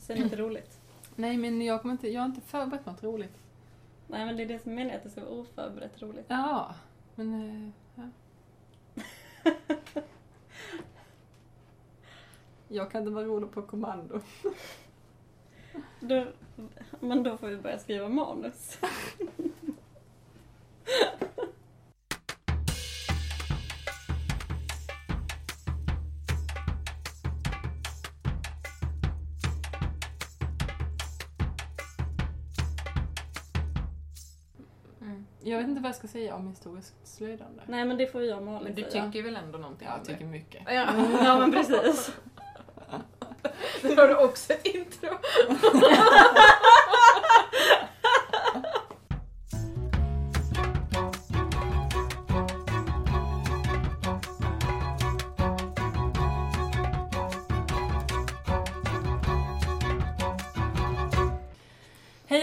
Säg 0.00 0.20
något 0.24 0.32
roligt. 0.32 0.78
Nej, 1.16 1.36
men 1.36 1.62
jag, 1.62 1.82
kommer 1.82 1.92
inte, 1.92 2.08
jag 2.08 2.20
har 2.20 2.26
inte 2.26 2.40
förberett 2.40 2.86
något 2.86 3.02
roligt. 3.02 3.38
Nej 4.06 4.26
men 4.26 4.36
det 4.36 4.42
är 4.42 4.46
det 4.46 4.58
som 4.62 4.72
är 4.72 4.76
meningen, 4.76 4.96
att 4.96 5.02
det 5.04 5.10
ska 5.10 5.20
vara 5.20 5.30
oförberett 5.30 6.02
roligt. 6.02 6.26
Ja, 6.28 6.74
men... 7.14 7.34
eh, 7.34 7.70
Ja. 7.94 8.08
Jag 12.68 12.90
kan 12.90 13.00
inte 13.02 13.14
vara 13.14 13.24
rolig 13.24 13.50
på 13.50 13.62
kommando. 13.62 14.20
Då, 16.00 16.26
men 17.00 17.22
då 17.22 17.36
får 17.36 17.46
vi 17.48 17.56
börja 17.56 17.78
skriva 17.78 18.08
manus. 18.08 18.78
Jag 35.52 35.58
vet 35.58 35.68
inte 35.68 35.80
vad 35.82 35.88
jag 35.88 35.96
ska 35.96 36.08
säga 36.08 36.34
om 36.34 36.48
historiskt 36.48 36.94
slöjdande. 37.04 37.62
Nej 37.66 37.84
men 37.84 37.96
det 37.96 38.06
får 38.06 38.22
jag 38.22 38.38
och 38.38 38.44
Malin 38.44 38.62
Men 38.62 38.74
du 38.74 38.90
säga. 38.90 39.04
tycker 39.06 39.22
väl 39.22 39.36
ändå 39.36 39.58
någonting 39.58 39.88
Jag 39.90 40.00
om 40.00 40.06
tycker 40.06 40.24
mycket. 40.24 40.66
det? 40.66 40.74
Ja, 40.74 40.86
Ja 41.24 41.38
men 41.38 41.52
precis. 41.52 42.12
då 43.82 43.88
har 44.02 44.08
du 44.08 44.14
också 44.16 44.52
ett 44.52 44.66
intro. 44.66 45.08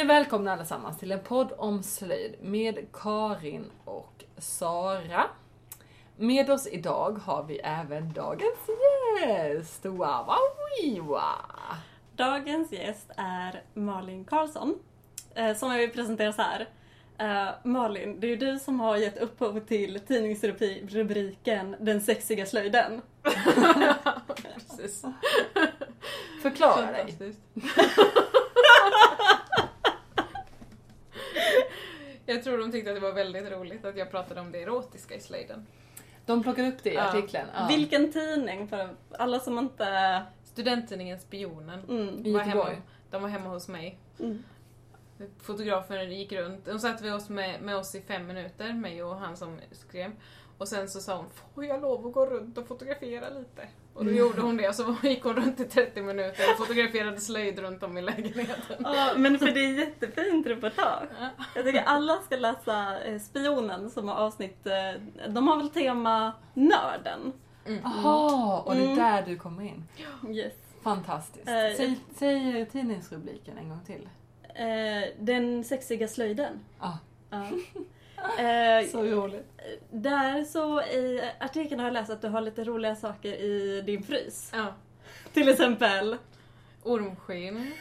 välkomna 0.10 0.54
allesammans 0.54 0.98
till 0.98 1.12
en 1.12 1.20
podd 1.20 1.52
om 1.58 1.84
slöjd 1.84 2.36
med 2.42 2.86
Karin 2.94 3.72
och 3.86 4.24
Sara. 4.38 5.24
Med 6.18 6.50
oss 6.50 6.68
idag 6.68 7.20
har 7.26 7.44
vi 7.44 7.58
även 7.58 8.14
dagens 8.14 8.60
gäst. 9.22 9.86
Wow. 9.86 10.32
Dagens 12.16 12.72
gäst 12.72 13.12
är 13.18 13.64
Malin 13.74 14.26
Karlsson. 14.26 14.80
Eh, 15.36 15.56
som 15.56 15.72
jag 15.72 15.80
vill 15.80 15.92
presentera 15.92 16.34
så 16.34 16.42
här. 16.42 16.70
Eh, 17.18 17.50
Malin, 17.64 18.20
det 18.20 18.28
är 18.28 18.30
ju 18.30 18.36
du 18.36 18.60
som 18.60 18.80
har 18.80 18.98
gett 18.98 19.18
upphov 19.18 19.60
till 19.60 20.00
tidningsrubriken 20.00 21.76
Den 21.80 22.02
sexiga 22.02 22.46
slöjden. 22.46 23.02
Förklara 26.42 26.92
dig. 26.92 27.36
Jag 32.30 32.44
tror 32.44 32.58
de 32.58 32.72
tyckte 32.72 32.90
att 32.92 32.96
det 32.96 33.02
var 33.02 33.12
väldigt 33.14 33.52
roligt 33.52 33.86
att 33.86 33.98
jag 33.98 34.12
pratade 34.12 34.42
om 34.42 34.52
det 34.52 34.62
erotiska 34.62 35.16
i 35.16 35.20
slöjden. 35.20 35.68
De 36.26 36.44
plockade 36.44 36.68
upp 36.68 36.84
det 36.84 36.90
i 36.92 36.96
Ja. 36.96 37.10
artikeln. 37.10 37.48
Ja. 37.56 37.68
Vilken 37.68 38.12
tidning 38.12 38.68
för 38.68 38.90
alla 39.12 39.40
som 39.40 39.60
inte... 39.60 40.24
Studenttidningen 40.44 41.20
Spionen 41.20 41.80
Mm. 41.90 42.26
I 42.26 42.34
var 42.34 42.40
hemma, 42.42 42.70
de 43.12 43.22
var 43.22 43.30
hemma 43.30 43.50
hos 43.50 43.68
mig. 43.68 43.98
Mm. 44.20 44.44
Fotografen 45.42 46.12
gick 46.12 46.32
runt. 46.32 46.66
De 46.66 46.80
satt 46.80 47.02
vi 47.02 47.12
oss 47.12 47.30
med, 47.30 47.62
med 47.62 47.76
oss 47.76 47.96
i 47.96 48.02
fem 48.02 48.28
minuter, 48.28 48.74
mig 48.74 49.04
och 49.04 49.16
han 49.16 49.38
som 49.38 49.60
skrev. 49.72 50.12
Och 50.58 50.68
sen 50.68 50.90
så 50.90 51.00
sa 51.00 51.18
hon, 51.18 51.26
får 51.54 51.66
jag 51.66 51.82
lov 51.82 52.08
att 52.08 52.14
gå 52.14 52.26
runt 52.26 52.58
och 52.58 52.68
fotografera 52.68 53.30
lite? 53.30 53.68
Och 53.94 54.06
då 54.06 54.12
gjorde 54.12 54.42
hon 54.42 54.58
det 54.58 54.68
och 54.70 54.76
så 54.76 54.96
gick 55.04 55.24
hon 55.24 55.36
runt 55.36 55.60
i 55.60 55.64
30 55.66 56.02
minuter 56.02 56.44
och 56.52 56.58
fotograferade 56.58 57.20
slöjd 57.20 57.60
runt 57.60 57.84
om 57.84 57.98
i 57.98 58.02
lägenheten. 58.02 58.78
Ja, 58.84 59.14
men 59.18 59.40
för 59.40 59.46
det 59.46 59.60
är 59.60 59.74
jättefint 59.80 60.48
reportage. 60.48 61.10
Ja. 61.20 61.30
Jag 61.56 61.66
tycker 61.66 61.82
alla 61.84 62.22
ska 62.22 62.36
läsa 62.36 63.02
eh, 63.04 63.20
Spionen 63.20 63.90
som 63.90 64.08
har 64.08 64.16
avsnitt, 64.16 64.66
eh, 64.68 65.02
de 65.30 65.48
har 65.48 65.58
väl 65.58 65.70
tema 65.70 66.34
nörden. 66.54 67.34
Mm. 67.66 67.82
Jaha, 67.84 68.60
och 68.62 68.76
det 68.76 68.82
är 68.82 68.86
Mm. 68.86 68.98
där 68.98 69.22
du 69.26 69.38
kommer 69.38 69.64
in. 69.64 69.84
Yes. 70.30 70.54
Fantastiskt. 70.84 71.48
Eh, 71.48 71.54
Säg, 71.78 72.00
säg 72.16 72.66
tidningsrubriken 72.72 73.58
en 73.58 73.70
gång 73.70 73.80
till. 73.86 74.10
Den 75.20 75.64
sexiga 75.64 76.08
slöjden. 76.08 76.60
Ah, 76.80 76.94
Ja. 77.30 77.46
Eh, 78.40 78.88
så 78.92 79.04
roligt. 79.04 79.48
där 79.92 80.44
så 80.44 80.82
i 80.82 81.32
artikeln 81.40 81.80
har 81.80 81.88
jag 81.88 81.94
läst 81.94 82.10
att 82.10 82.22
du 82.22 82.28
har 82.28 82.42
lite 82.42 82.64
roliga 82.64 82.96
saker 82.96 83.34
i 83.34 83.82
din 83.82 84.04
frys. 84.04 84.52
Ja. 84.56 84.74
Till 85.34 85.50
exempel. 85.50 86.18
Ormskinn. 86.84 87.72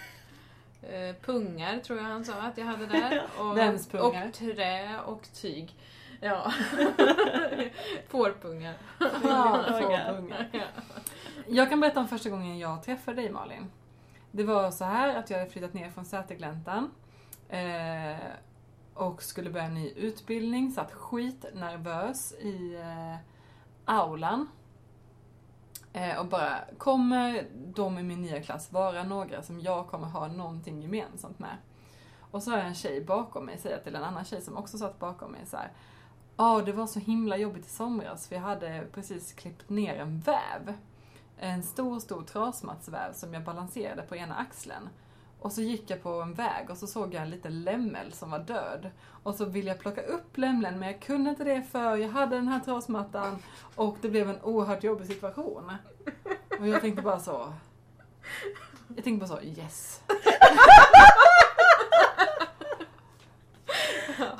Eh, 0.82 1.14
pungar 1.22 1.78
tror 1.78 1.98
jag 1.98 2.04
han 2.04 2.24
sa 2.24 2.32
att 2.34 2.58
jag 2.58 2.64
hade 2.64 2.86
där. 2.86 3.22
Och? 3.38 4.04
Och 4.06 4.32
trä 4.32 5.00
och 5.06 5.28
tyg. 5.34 5.74
Ja. 6.20 6.52
Fårpungar. 8.08 8.74
Ja, 9.00 9.64
Fråga. 9.68 10.04
få 10.08 10.14
pungar. 10.14 10.48
Ja. 10.52 10.60
Jag 11.46 11.68
kan 11.68 11.80
berätta 11.80 12.00
om 12.00 12.08
första 12.08 12.30
gången 12.30 12.58
jag 12.58 12.82
träffade 12.82 13.22
dig 13.22 13.30
Malin. 13.30 13.70
Det 14.30 14.44
var 14.44 14.70
så 14.70 14.84
här 14.84 15.16
att 15.16 15.30
jag 15.30 15.38
hade 15.38 15.50
flyttat 15.50 15.74
ner 15.74 15.90
från 15.90 16.04
Sätergläntan 16.04 16.90
eh, 17.48 18.16
och 18.98 19.22
skulle 19.22 19.50
börja 19.50 19.66
en 19.66 19.74
ny 19.74 19.90
utbildning, 19.90 20.72
satt 20.72 20.92
skitnervös 20.92 22.32
i 22.32 22.74
eh, 22.74 23.16
aulan. 23.84 24.48
Eh, 25.92 26.18
och 26.18 26.26
bara, 26.26 26.60
kommer 26.78 27.48
de 27.74 27.98
i 27.98 28.02
min 28.02 28.22
nya 28.22 28.42
klass 28.42 28.72
vara 28.72 29.02
några 29.02 29.42
som 29.42 29.60
jag 29.60 29.86
kommer 29.86 30.06
ha 30.06 30.28
någonting 30.28 30.82
gemensamt 30.82 31.38
med? 31.38 31.56
Och 32.30 32.42
så 32.42 32.50
har 32.50 32.58
jag 32.58 32.66
en 32.66 32.74
tjej 32.74 33.04
bakom 33.04 33.44
mig 33.44 33.58
säga 33.58 33.78
till 33.78 33.94
en 33.94 34.04
annan 34.04 34.24
tjej 34.24 34.42
som 34.42 34.56
också 34.56 34.78
satt 34.78 34.98
bakom 34.98 35.32
mig 35.32 35.46
så 35.46 35.56
här. 35.56 35.72
Ja, 36.36 36.62
det 36.66 36.72
var 36.72 36.86
så 36.86 37.00
himla 37.00 37.36
jobbigt 37.36 37.66
i 37.66 37.70
somras 37.70 38.28
för 38.28 38.34
jag 38.34 38.42
hade 38.42 38.86
precis 38.92 39.32
klippt 39.32 39.70
ner 39.70 39.94
en 39.94 40.20
väv. 40.20 40.74
En 41.36 41.62
stor, 41.62 42.00
stor 42.00 42.22
trasmattsväv 42.22 43.12
som 43.12 43.34
jag 43.34 43.44
balanserade 43.44 44.02
på 44.02 44.16
ena 44.16 44.34
axeln. 44.34 44.88
Och 45.40 45.52
så 45.52 45.60
gick 45.62 45.90
jag 45.90 46.02
på 46.02 46.08
en 46.08 46.34
väg 46.34 46.70
och 46.70 46.76
så 46.76 46.86
såg 46.86 47.14
jag 47.14 47.22
en 47.22 47.30
liten 47.30 47.62
lämmel 47.64 48.12
som 48.12 48.30
var 48.30 48.38
död. 48.38 48.90
Och 49.22 49.34
så 49.34 49.44
ville 49.44 49.68
jag 49.68 49.78
plocka 49.78 50.02
upp 50.02 50.36
lämmeln 50.38 50.78
men 50.78 50.88
jag 50.88 51.00
kunde 51.00 51.30
inte 51.30 51.44
det 51.44 51.62
för 51.62 51.96
jag 51.96 52.08
hade 52.08 52.36
den 52.36 52.48
här 52.48 52.60
trasmattan 52.60 53.38
och 53.74 53.96
det 54.00 54.08
blev 54.08 54.30
en 54.30 54.40
oerhört 54.42 54.84
jobbig 54.84 55.06
situation. 55.06 55.72
Och 56.60 56.68
jag 56.68 56.80
tänkte 56.80 57.02
bara 57.02 57.20
så... 57.20 57.52
Jag 58.96 59.04
tänkte 59.04 59.26
bara 59.28 59.40
så, 59.40 59.46
yes. 59.46 60.00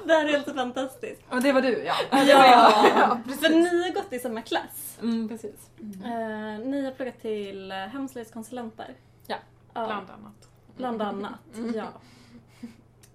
Det 0.05 0.13
här 0.15 0.25
är 0.25 0.33
helt 0.33 0.55
fantastiskt. 0.55 1.23
Och 1.31 1.43
det 1.43 1.53
var 1.53 1.63
du, 1.63 1.83
ja. 1.85 1.95
Ja, 2.11 3.21
för 3.41 3.49
ni 3.49 3.83
har 3.83 3.95
gått 3.95 4.13
i 4.13 4.19
samma 4.19 4.43
klass. 4.43 4.99
Mm, 5.03 5.29
precis. 5.29 5.71
Eh, 5.81 6.67
ni 6.67 6.85
har 6.85 6.93
pluggat 6.93 7.21
till 7.21 7.73
hemslöjdskonsulenter. 7.73 8.95
Ja, 9.27 9.37
Ja, 9.75 9.87
Bland 9.87 10.11
annat. 10.11 10.48
Bland 10.79 11.03
annat. 11.03 11.39
Mm. 11.57 11.75
Ja. 11.75 11.89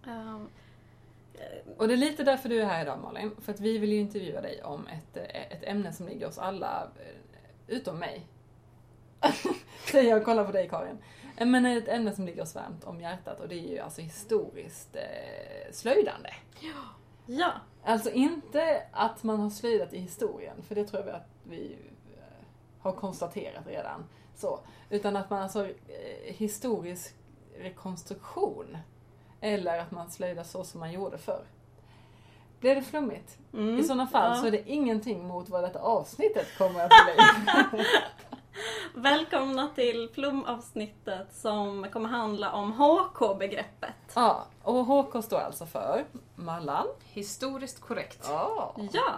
Ehm, 0.07 0.47
Och 1.77 1.87
det 1.87 1.93
är 1.93 1.97
lite 1.97 2.23
därför 2.23 2.49
du 2.49 2.61
är 2.61 2.65
här 2.65 2.81
idag 2.81 2.99
Malin, 3.03 3.31
för 3.41 3.53
att 3.53 3.59
vi 3.59 3.77
vill 3.77 3.91
ju 3.93 3.99
intervjua 3.99 4.41
dig 4.41 4.63
om 4.63 4.87
ett, 4.87 5.17
eh, 5.17 5.41
ett 5.51 5.63
ämne 5.63 5.93
som 5.93 6.07
ligger 6.07 6.27
oss 6.27 6.37
alla, 6.37 6.83
eh, 6.95 7.15
utom 7.75 7.97
mig. 7.99 8.27
Säger 9.91 10.09
jag 10.09 10.19
och 10.19 10.25
kollar 10.25 10.45
på 10.45 10.51
dig 10.51 10.69
Karin. 10.69 10.97
Eh, 11.37 11.47
Men 11.47 11.65
ett 11.65 11.87
ämne 11.87 12.13
som 12.13 12.25
ligger 12.25 12.41
oss 12.41 12.55
varmt 12.55 12.83
om 12.83 13.01
hjärtat 13.01 13.39
och 13.39 13.47
det 13.47 13.55
är 13.55 13.69
ju 13.71 13.79
alltså 13.79 14.01
historiskt 14.01 14.95
eh, 14.95 15.71
slöjdande. 15.71 16.29
ja. 17.25 17.51
Alltså 17.85 18.11
inte 18.11 18.83
att 18.91 19.23
man 19.23 19.39
har 19.39 19.49
slöjdat 19.49 19.93
i 19.93 19.99
historien, 19.99 20.63
för 20.67 20.75
det 20.75 20.85
tror 20.85 21.05
jag 21.05 21.15
att 21.15 21.29
vi 21.43 21.77
har 22.79 22.91
konstaterat 22.91 23.67
redan. 23.67 24.05
Så, 24.35 24.59
utan 24.89 25.15
att 25.15 25.29
man 25.29 25.41
alltså 25.41 25.65
eh, 25.67 25.73
historisk 26.35 27.15
rekonstruktion. 27.59 28.77
Eller 29.41 29.79
att 29.79 29.91
man 29.91 30.11
slöjdar 30.11 30.43
så 30.43 30.63
som 30.63 30.79
man 30.79 30.91
gjorde 30.91 31.17
förr. 31.17 31.43
Blir 32.59 32.75
det 32.75 32.81
flummigt? 32.81 33.37
Mm. 33.53 33.79
I 33.79 33.83
sådana 33.83 34.07
fall 34.07 34.29
Ja. 34.35 34.41
så 34.41 34.47
är 34.47 34.51
det 34.51 34.69
ingenting 34.69 35.27
mot 35.27 35.49
vad 35.49 35.63
detta 35.63 35.79
avsnittet 35.79 36.57
kommer 36.57 36.83
att 36.85 36.91
bli. 37.05 37.85
Välkomna 39.01 39.69
till 39.75 40.09
Plumavsnittet 40.13 41.35
som 41.35 41.87
kommer 41.93 42.09
handla 42.09 42.51
om 42.51 42.71
HK-begreppet. 42.73 43.93
ja, 44.15 44.45
och 44.63 44.85
HK 44.85 45.21
står 45.23 45.39
alltså 45.39 45.65
för 45.65 46.05
Mallan. 46.35 46.87
Historiskt 47.03 47.81
korrekt. 47.81 48.25
Ja. 48.29 48.75
Ja. 48.91 49.13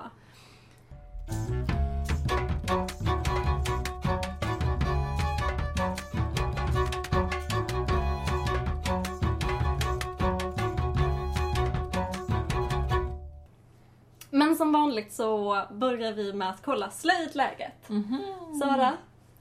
Men 14.36 14.56
som 14.56 14.72
vanligt 14.72 15.14
så 15.14 15.62
börjar 15.72 16.12
vi 16.14 16.34
med 16.34 16.50
att 16.50 16.62
kolla 16.66 16.90
slöjdläget. 16.90 17.90
Mhm. 17.90 18.20
Sara, 18.62 18.94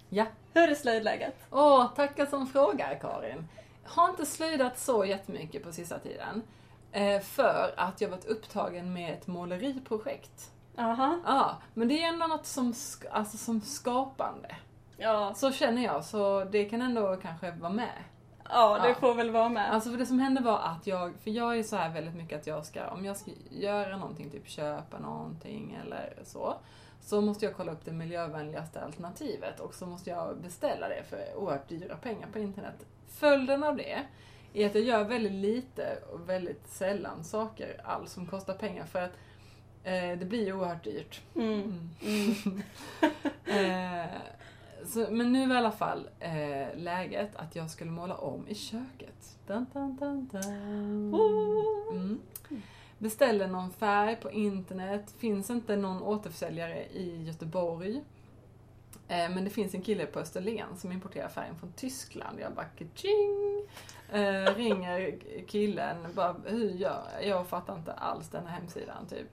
Ja. 0.09 0.27
Hur 0.55 0.71
är 0.71 0.75
slöjdläget? 0.75 1.47
Åh, 1.51 1.95
tackar 1.95 2.27
som 2.27 2.47
frågar 2.47 2.99
Karin. 3.01 3.49
Har 3.85 4.09
inte 4.11 4.27
slöjdat 4.27 4.79
så 4.79 5.05
jättemycket 5.05 5.65
på 5.65 5.73
sista 5.73 5.99
tiden. 5.99 6.43
Eh, 6.93 7.21
för 7.21 7.75
att 7.77 8.01
jag 8.01 8.09
varit 8.09 8.25
upptagen 8.27 8.93
med 8.93 9.13
ett 9.15 9.27
måleriprojekt. 9.27 10.51
Jaha. 10.77 11.21
Ja, 11.27 11.57
men 11.75 11.89
det 11.89 12.03
är 12.03 12.09
ändå 12.09 12.27
något 12.27 12.47
som, 12.47 12.75
alltså, 13.11 13.37
som 13.37 13.61
skapande. 13.61 14.57
Ja, 14.97 15.35
Så 15.35 15.53
känner 15.53 15.85
jag, 15.85 16.05
så 16.05 16.45
det 16.45 16.65
kan 16.65 16.83
ändå 16.83 17.17
kanske 17.17 17.51
vara 17.51 17.73
med. 17.73 17.95
Ja 18.49 18.79
det 18.83 18.89
Ja. 18.89 18.95
får 18.95 19.15
väl 19.15 19.31
vara 19.31 19.49
med. 19.49 19.73
Alltså 19.73 19.91
för 19.91 19.99
det 19.99 20.07
som 20.07 20.19
hände 20.19 20.41
var 20.41 20.59
att 20.59 20.87
jag, 20.87 21.13
för 21.21 21.31
jag 21.31 21.59
är 21.59 21.63
så 21.63 21.77
här 21.77 21.91
väldigt 21.91 22.15
mycket 22.15 22.41
att 22.41 22.47
jag 22.47 22.67
ska, 22.67 22.89
om 22.89 23.05
jag 23.05 23.17
ska 23.17 23.31
göra 23.51 23.97
någonting, 23.97 24.31
typ 24.31 24.49
köpa 24.49 24.99
någonting 24.99 25.79
eller 25.85 26.13
så, 26.25 26.55
så 27.01 27.21
måste 27.21 27.45
jag 27.45 27.57
kolla 27.57 27.73
upp 27.73 27.85
det 27.85 27.93
miljövänligaste 27.93 28.81
alternativet 28.81 29.61
och 29.61 29.75
så 29.75 29.87
måste 29.87 30.11
jag 30.11 30.37
beställa 30.37 30.89
det 30.89 31.03
för 31.09 31.37
oerhört 31.37 31.69
dyra 31.69 31.97
pengar 31.97 32.29
på 32.33 32.39
internet. 32.39 32.87
Följden 33.09 33.65
av 33.65 33.77
det 33.77 34.03
är 34.55 34.67
att 34.67 34.75
jag 34.75 34.85
gör 34.85 35.05
väldigt 35.05 35.33
lite 35.33 35.99
och 36.13 36.29
väldigt 36.29 36.69
sällan 36.69 37.25
saker 37.25 37.81
alls 37.85 38.13
som 38.13 38.27
kostar 38.27 38.55
pengar 38.55 38.85
för 38.85 39.03
att 39.03 39.13
eh, 39.85 40.19
det 40.19 40.27
blir 40.29 40.53
oerhört 40.53 40.85
dyrt. 40.85 41.21
Mm. 41.35 41.91
Mm. 42.03 42.35
Mm. 42.43 42.63
Eh, 43.47 44.07
så, 44.87 45.07
men 45.11 45.33
nu 45.33 45.47
var 45.47 45.55
i 45.55 45.59
alla 45.59 45.73
fall 45.73 46.09
eh, 46.21 46.77
läget 46.77 47.37
att 47.37 47.57
jag 47.57 47.71
skulle 47.71 47.91
måla 47.91 48.17
om 48.17 48.49
i 48.49 48.55
köket. 48.55 49.39
Dun, 49.47 49.67
dun, 49.73 49.97
dun. 49.97 51.15
Mm. 51.93 52.21
Beställde 52.99 53.47
någon 53.47 53.73
färg 53.73 54.17
på 54.17 54.31
internet, 54.31 55.15
finns 55.19 55.51
inte 55.51 55.77
någon 55.77 56.03
återförsäljare 56.03 56.85
i 56.85 57.23
Göteborg. 57.23 58.05
Eh, 59.09 59.31
men 59.31 59.45
det 59.45 59.51
finns 59.51 59.75
en 59.75 59.83
kille 59.83 60.07
på 60.07 60.19
Österlen 60.19 60.77
som 60.77 60.93
importerar 60.93 61.29
färgen 61.29 61.59
från 61.59 61.73
Tyskland. 61.73 62.41
Jag 62.41 62.53
bara 62.53 62.67
tjing! 62.95 63.67
Eh, 64.13 64.55
ringer 64.55 65.19
killen, 65.47 65.97
bara 66.15 66.37
hur 66.45 66.71
gör 66.71 67.03
jag? 67.21 67.27
Jag 67.29 67.47
fattar 67.47 67.77
inte 67.77 67.93
alls 67.93 68.29
den 68.29 68.47
här 68.47 68.61
hemsidan 68.61 69.07
typ. 69.07 69.29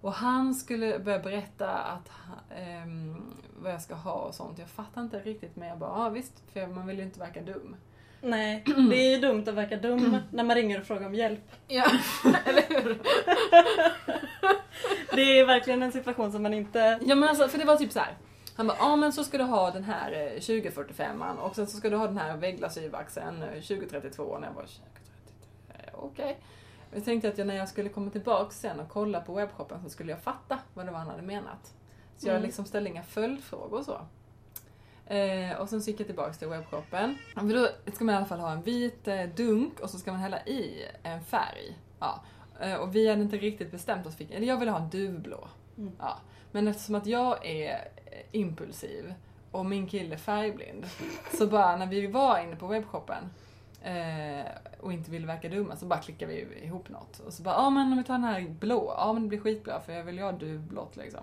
Och 0.00 0.12
han 0.12 0.54
skulle 0.54 0.98
börja 0.98 1.18
berätta 1.18 1.68
att, 1.68 2.10
ehm, 2.56 3.16
vad 3.58 3.72
jag 3.72 3.82
ska 3.82 3.94
ha 3.94 4.12
och 4.12 4.34
sånt. 4.34 4.58
Jag 4.58 4.68
fattar 4.68 5.00
inte 5.02 5.18
riktigt 5.18 5.56
men 5.56 5.68
jag 5.68 5.78
bara, 5.78 5.90
ja 5.90 6.08
visst, 6.08 6.42
för 6.52 6.66
man 6.66 6.86
vill 6.86 6.98
ju 6.98 7.04
inte 7.04 7.20
verka 7.20 7.42
dum. 7.42 7.76
Nej, 8.20 8.64
det 8.90 8.96
är 8.96 9.10
ju 9.10 9.18
dumt 9.18 9.44
att 9.46 9.54
verka 9.54 9.76
dum 9.76 10.16
när 10.30 10.44
man 10.44 10.56
ringer 10.56 10.80
och 10.80 10.86
frågar 10.86 11.06
om 11.06 11.14
hjälp. 11.14 11.50
Ja, 11.68 11.90
eller 12.44 12.62
hur? 12.68 12.98
Det 15.16 15.38
är 15.38 15.46
verkligen 15.46 15.82
en 15.82 15.92
situation 15.92 16.32
som 16.32 16.42
man 16.42 16.54
inte... 16.54 16.98
Ja 17.02 17.14
men 17.14 17.28
alltså, 17.28 17.48
för 17.48 17.58
det 17.58 17.64
var 17.64 17.76
typ 17.76 17.92
så 17.92 17.98
här. 17.98 18.16
Han 18.54 18.66
bara, 18.66 18.76
ja 18.78 18.96
men 18.96 19.12
så 19.12 19.24
ska 19.24 19.38
du 19.38 19.44
ha 19.44 19.70
den 19.70 19.84
här 19.84 20.12
eh, 20.12 20.40
2045 20.40 21.22
och 21.22 21.56
sen 21.56 21.66
så 21.66 21.76
ska 21.76 21.90
du 21.90 21.96
ha 21.96 22.06
den 22.06 22.18
här 22.18 22.36
vägglasyrvaxen 22.36 23.42
eh, 23.42 23.48
2032 23.48 24.22
och 24.22 24.44
jag 24.44 24.54
bara, 24.54 24.66
2032, 24.66 24.82
eh, 25.68 25.94
okej. 25.94 26.38
Jag 26.94 27.04
tänkte 27.04 27.28
att 27.28 27.38
jag, 27.38 27.46
när 27.46 27.54
jag 27.56 27.68
skulle 27.68 27.88
komma 27.88 28.10
tillbaka 28.10 28.50
sen 28.50 28.80
och 28.80 28.88
kolla 28.88 29.20
på 29.20 29.34
webbshoppen 29.34 29.82
så 29.82 29.90
skulle 29.90 30.10
jag 30.12 30.20
fatta 30.22 30.58
vad 30.74 30.86
det 30.86 30.92
var 30.92 30.98
han 30.98 31.08
hade 31.08 31.22
menat. 31.22 31.74
Så 32.16 32.26
jag 32.28 32.34
Mm. 32.36 32.46
liksom 32.46 32.64
ställde 32.64 32.90
inga 32.90 33.02
följdfrågor 33.02 33.78
och 33.78 33.84
så. 33.84 34.00
Eh, 35.14 35.56
och 35.60 35.68
sen 35.68 35.82
så 35.82 35.90
gick 35.90 36.00
jag 36.00 36.06
tillbaka 36.06 36.32
till 36.32 36.48
webbshoppen. 36.48 37.18
Men 37.34 37.48
då 37.48 37.68
ska 37.94 38.04
man 38.04 38.14
i 38.14 38.16
alla 38.18 38.26
fall 38.26 38.40
ha 38.40 38.52
en 38.52 38.62
vit 38.62 39.08
eh, 39.08 39.22
dunk 39.36 39.80
och 39.80 39.90
så 39.90 39.98
ska 39.98 40.12
man 40.12 40.20
hälla 40.20 40.46
i 40.46 40.84
en 41.02 41.24
färg. 41.24 41.78
Ja. 42.00 42.24
Eh, 42.60 42.74
och 42.74 42.94
vi 42.94 43.08
hade 43.08 43.22
inte 43.22 43.36
riktigt 43.36 43.70
bestämt 43.70 44.06
oss, 44.06 44.16
för- 44.16 44.32
eller 44.32 44.46
jag 44.46 44.56
ville 44.58 44.70
ha 44.70 44.78
en 44.80 44.90
duvblå. 44.90 45.48
Mm. 45.78 45.92
Ja. 45.98 46.18
Men 46.52 46.68
eftersom 46.68 46.94
att 46.94 47.06
jag 47.06 47.46
är 47.46 47.70
eh, 48.06 48.18
impulsiv 48.32 49.14
och 49.50 49.66
min 49.66 49.86
kille 49.86 50.14
är 50.14 50.18
färgblind, 50.18 50.86
så 51.38 51.46
bara 51.46 51.76
när 51.76 51.86
vi 51.86 52.06
var 52.06 52.38
inne 52.38 52.56
på 52.56 52.66
webbshoppen 52.66 53.30
och 54.80 54.92
inte 54.92 55.10
ville 55.10 55.26
verka 55.26 55.48
dumma 55.48 55.76
så 55.76 55.86
bara 55.86 55.98
klickade 55.98 56.32
vi 56.32 56.64
ihop 56.64 56.88
något. 56.88 57.18
Och 57.18 57.32
så 57.32 57.42
bara, 57.42 57.54
ja 57.54 57.70
men 57.70 57.92
om 57.92 57.98
vi 57.98 58.04
tar 58.04 58.14
den 58.14 58.24
här 58.24 58.54
blå, 58.60 58.94
ja 58.96 59.12
men 59.12 59.22
det 59.22 59.28
blir 59.28 59.40
skitbra 59.40 59.80
för 59.80 59.92
jag 59.92 60.04
vill 60.04 60.16
ju 60.16 60.22
ha 60.22 60.32
duvblått 60.32 60.96
liksom. 60.96 61.20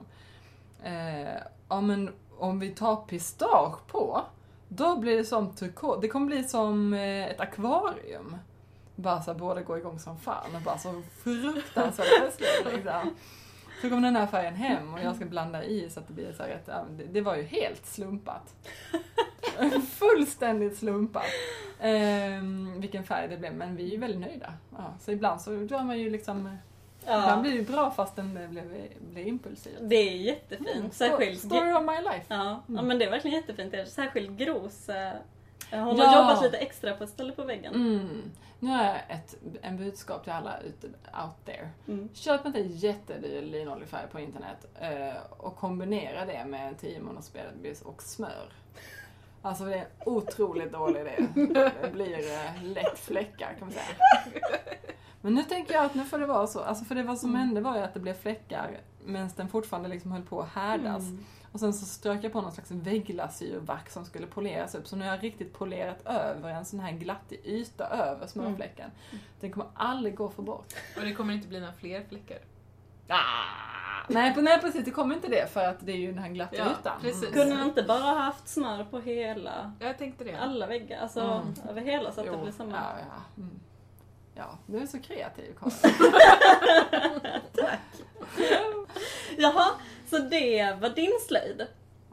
Eh, 0.83 1.41
ja 1.69 1.81
men 1.81 2.09
om 2.37 2.59
vi 2.59 2.69
tar 2.69 2.95
pistage 2.95 3.87
på, 3.87 4.21
då 4.67 4.97
blir 4.97 5.17
det 5.17 5.25
som 5.25 5.55
turkos, 5.55 6.01
det 6.01 6.07
kommer 6.07 6.25
bli 6.25 6.43
som 6.43 6.93
eh, 6.93 7.25
ett 7.25 7.39
akvarium. 7.39 8.37
Bara 8.95 9.21
så 9.21 9.31
här, 9.31 9.39
båda 9.39 9.61
går 9.61 9.77
igång 9.77 9.99
som 9.99 10.17
fan 10.19 10.55
och 10.55 10.61
bara 10.61 10.77
så 10.77 11.01
fruktansvärt 11.23 12.19
festligt 12.21 12.73
liksom. 12.73 13.15
Så 13.81 13.89
kom 13.89 14.01
den 14.01 14.15
här 14.15 14.27
färgen 14.27 14.55
hem 14.55 14.93
och 14.93 14.99
jag 14.99 15.15
ska 15.15 15.25
blanda 15.25 15.63
i 15.63 15.89
så 15.89 15.99
att 15.99 16.07
det 16.07 16.13
blir 16.13 16.33
så 16.33 16.43
här 16.43 16.59
ja, 16.65 16.85
det, 16.97 17.03
det 17.03 17.21
var 17.21 17.35
ju 17.35 17.43
helt 17.43 17.85
slumpat. 17.85 18.55
Fullständigt 19.89 20.77
slumpat. 20.77 21.23
Ehm, 21.81 22.81
vilken 22.81 23.03
färg 23.03 23.27
det 23.27 23.37
blev, 23.37 23.53
men 23.55 23.75
vi 23.75 23.83
är 23.87 23.91
ju 23.91 23.97
väldigt 23.97 24.19
nöjda. 24.19 24.53
Ja, 24.77 24.93
så 24.99 25.11
ibland 25.11 25.41
så 25.41 25.51
drar 25.51 25.83
man 25.83 25.99
ju 25.99 26.09
liksom, 26.09 26.57
ibland 27.01 27.23
Ja, 27.31 27.37
blir 27.41 27.51
det 27.51 27.57
ju 27.57 27.65
bra 27.65 27.91
fast 27.91 28.15
den 28.15 28.33
blir, 28.51 28.63
blir 29.13 29.27
impulsiv. 29.27 29.73
det 29.81 29.95
är 29.95 30.15
jättefint. 30.15 30.93
Särskilt... 30.93 31.39
Story 31.39 31.73
of 31.73 31.81
my 31.83 32.01
life. 32.01 32.25
Ja, 32.27 32.35
ja, 32.45 32.63
Mm. 32.69 32.87
men 32.87 32.99
det 32.99 33.05
är 33.05 33.11
verkligen 33.11 33.37
jättefint. 33.37 33.71
Det 33.71 33.79
är 33.81 33.85
Särskilt 33.85 34.31
gros. 34.31 34.89
Eh, 35.75 35.83
Hon 35.83 35.99
har 35.99 36.05
Ja. 36.05 36.15
jobbat 36.21 36.43
lite 36.43 36.57
extra 36.57 36.93
på 36.93 37.03
ett 37.03 37.09
ställe 37.09 37.31
på 37.33 37.43
väggen. 37.43 37.75
Mm. 37.75 38.31
Nu 38.59 38.69
har 38.71 38.83
jag 38.83 38.95
ett 39.09 39.35
en 39.61 39.77
budskap 39.77 40.23
till 40.23 40.33
alla 40.33 40.59
ute, 40.59 40.87
out 40.87 41.45
there. 41.45 41.69
Mm. 41.87 42.09
Köp 42.13 42.45
inte 42.45 42.59
jättedyr 42.59 43.41
linoljefärg 43.41 44.07
på 44.11 44.19
internet 44.19 44.65
eh, 44.79 45.21
och 45.37 45.55
kombinera 45.55 46.25
det 46.25 46.45
med 46.45 46.79
10 46.79 46.99
månaders 47.01 47.25
spelbis 47.25 47.81
och 47.81 48.01
smör. 48.03 48.45
Alltså 49.41 49.63
det 49.65 49.73
är 49.75 49.79
en 49.79 49.85
otroligt 50.05 50.71
dålig 50.71 51.01
idé. 51.01 51.27
Det 51.81 51.93
blir 51.93 52.17
eh, 52.33 52.63
lätt 52.63 52.99
fläckar 52.99 53.47
kan 53.59 53.67
man 53.67 53.71
säga. 53.71 53.85
Men 55.21 55.33
nu 55.33 55.43
tänker 55.43 55.73
jag 55.73 55.85
att 55.85 55.95
nu 55.95 56.03
får 56.05 56.19
det 56.19 56.25
vara 56.25 56.47
så. 56.47 56.59
Alltså 56.59 56.85
för 56.85 56.95
det 56.95 57.03
vad 57.03 57.19
som 57.19 57.29
Mm. 57.29 57.41
hände 57.41 57.61
var 57.61 57.75
ju 57.77 57.81
att 57.83 57.93
det 57.93 57.99
blev 57.99 58.13
fläckar 58.13 58.77
medan 59.05 59.29
den 59.35 59.47
fortfarande 59.47 59.89
liksom 59.89 60.11
höll 60.11 60.21
på 60.21 60.41
att 60.41 60.49
härdas. 60.49 61.03
Mm. 61.03 61.25
Och 61.55 61.59
sen 61.61 61.73
så 61.73 61.85
strök 61.85 62.23
jag 62.23 62.31
på 62.33 62.41
någon 62.41 62.51
slags 62.51 62.71
vägglasyrvax 62.71 63.93
som 63.93 64.05
skulle 64.05 64.27
poleras 64.27 64.75
upp. 64.75 64.87
Så 64.87 64.95
nu 64.95 65.05
har 65.05 65.11
jag 65.11 65.23
riktigt 65.23 65.53
polerat 65.53 65.97
över 66.05 66.49
en 66.49 66.65
sån 66.65 66.79
här 66.79 66.91
glattig 66.91 67.41
yta 67.45 67.87
över 67.87 68.27
smörfläcken. 68.27 68.91
Den 69.39 69.51
kommer 69.51 69.69
aldrig 69.75 70.15
gå 70.15 70.29
få 70.29 70.41
bort. 70.41 70.73
Och 70.97 71.01
det 71.03 71.13
kommer 71.13 71.33
inte 71.33 71.47
bli 71.47 71.59
några 71.59 71.73
fler 71.73 72.03
fläckar. 72.09 72.37
Ah! 73.07 73.15
Nej, 74.09 74.33
på- 74.33 74.41
nej 74.41 74.59
precis, 74.61 74.85
det 74.85 74.91
kommer 74.91 75.15
inte 75.15 75.27
det 75.27 75.51
för 75.53 75.65
att 75.67 75.77
det 75.85 75.91
är 75.91 75.97
ju 75.97 76.07
den 76.07 76.17
här 76.23 76.29
glatta 76.29 76.55
Ja, 76.55 76.65
ytan. 76.79 77.01
precis. 77.01 77.29
Kunde 77.33 77.55
man 77.55 77.67
inte 77.67 77.83
bara 77.83 78.19
haft 78.19 78.47
smör 78.47 78.83
på 78.83 78.99
hela, 78.99 79.71
Jag 79.79 79.97
tänkte 79.97 80.23
det. 80.23 80.35
alla 80.39 80.67
väggar? 80.67 81.01
Alltså 81.01 81.21
Mm. 81.21 81.69
över 81.69 81.81
hela 81.81 82.11
så 82.11 82.19
att 82.21 82.25
det 82.27 82.31
Jo, 82.35 82.41
blir 82.43 82.51
samma? 82.51 82.71
Ja, 82.75 82.91
ja. 82.99 83.41
Mm. 83.43 83.59
ja, 84.35 84.57
du 84.65 84.77
är 84.79 84.85
så 84.87 84.99
kreativ 84.99 85.55
Karin. 85.59 85.75
Jaha, 89.37 89.71
så 90.17 90.29
det 90.29 90.77
var 90.81 90.89
din 90.89 91.11
slöjd? 91.27 91.67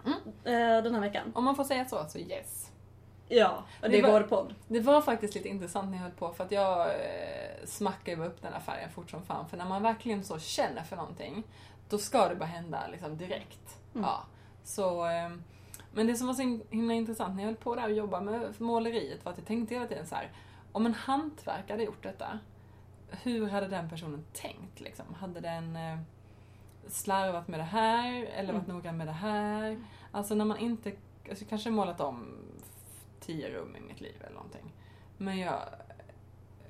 Mm. 0.04 0.18
eh, 0.44 0.82
Den 0.84 0.94
här 0.94 1.00
veckan? 1.00 1.32
Om 1.34 1.44
man 1.44 1.56
får 1.56 1.64
säga 1.64 1.84
så, 1.84 2.04
så 2.08 2.18
yes. 2.18 2.68
Ja, 3.28 3.50
och 3.58 3.64
det 3.82 3.88
Det 3.88 3.98
är 3.98 4.02
var- 4.02 4.12
vår 4.12 4.20
podd. 4.28 4.54
Det 4.68 4.80
var 4.80 5.00
faktiskt 5.00 5.34
lite 5.34 5.48
intressant 5.48 5.90
när 5.90 5.96
jag 5.96 6.02
höll 6.02 6.12
på 6.12 6.32
för 6.32 6.44
att 6.44 6.52
jag 6.52 6.80
eh, 6.88 7.64
smackade 7.64 8.16
ju 8.22 8.26
upp 8.26 8.42
den 8.42 8.52
här 8.52 8.60
färgen 8.60 8.90
fort 8.90 9.10
som 9.10 9.22
fan. 9.22 9.48
För 9.48 9.56
när 9.56 9.64
man 9.64 9.82
verkligen 9.82 10.24
så 10.24 10.38
känner 10.38 10.82
för 10.82 10.96
någonting, 10.96 11.42
då 11.88 11.98
ska 11.98 12.28
det 12.28 12.34
bara 12.34 12.44
hända 12.44 12.86
liksom 12.92 13.16
direkt. 13.16 13.78
Mm. 13.94 14.04
Ja. 14.06 14.24
Så, 14.64 15.04
eh, 15.06 15.30
men 15.92 16.06
det 16.06 16.14
som 16.14 16.26
var 16.26 16.34
så 16.34 16.42
himla 16.70 16.94
intressant 16.94 17.34
när 17.36 17.42
jag 17.42 17.46
höll 17.48 17.56
på 17.56 17.74
där 17.74 17.84
och 17.84 17.92
jobbade 17.92 18.24
med 18.24 18.60
måleriet 18.60 19.24
var 19.24 19.32
att 19.32 19.38
jag 19.38 19.46
tänkte 19.46 19.74
hela 19.74 19.86
tiden 19.86 20.06
så 20.06 20.14
här. 20.14 20.30
Om 20.72 20.86
en 20.86 20.94
hantverkare 20.94 21.72
hade 21.74 21.84
gjort 21.84 22.02
detta, 22.02 22.38
hur 23.22 23.48
hade 23.48 23.68
den 23.68 23.88
personen 23.90 24.24
tänkt? 24.32 24.80
Liksom? 24.80 25.04
Hade 25.20 25.40
den 25.40 25.76
eh, 25.76 25.98
slarvat 26.88 27.48
med 27.48 27.60
det 27.60 27.64
här 27.64 28.24
eller 28.24 28.52
varit 28.52 28.64
Mm. 28.64 28.76
noggrann 28.76 28.96
med 28.96 29.06
det 29.06 29.12
här? 29.12 29.78
Alltså 30.10 30.34
när 30.34 30.44
man 30.44 30.58
inte, 30.58 30.92
alltså 31.30 31.44
kanske 31.48 31.70
målat 31.70 32.00
om 32.00 32.38
tio 33.20 33.50
rum 33.50 33.76
i 33.76 33.80
mitt 33.80 34.00
liv 34.00 34.16
eller 34.20 34.34
någonting. 34.34 34.72
Men 35.18 35.38
jag 35.38 35.58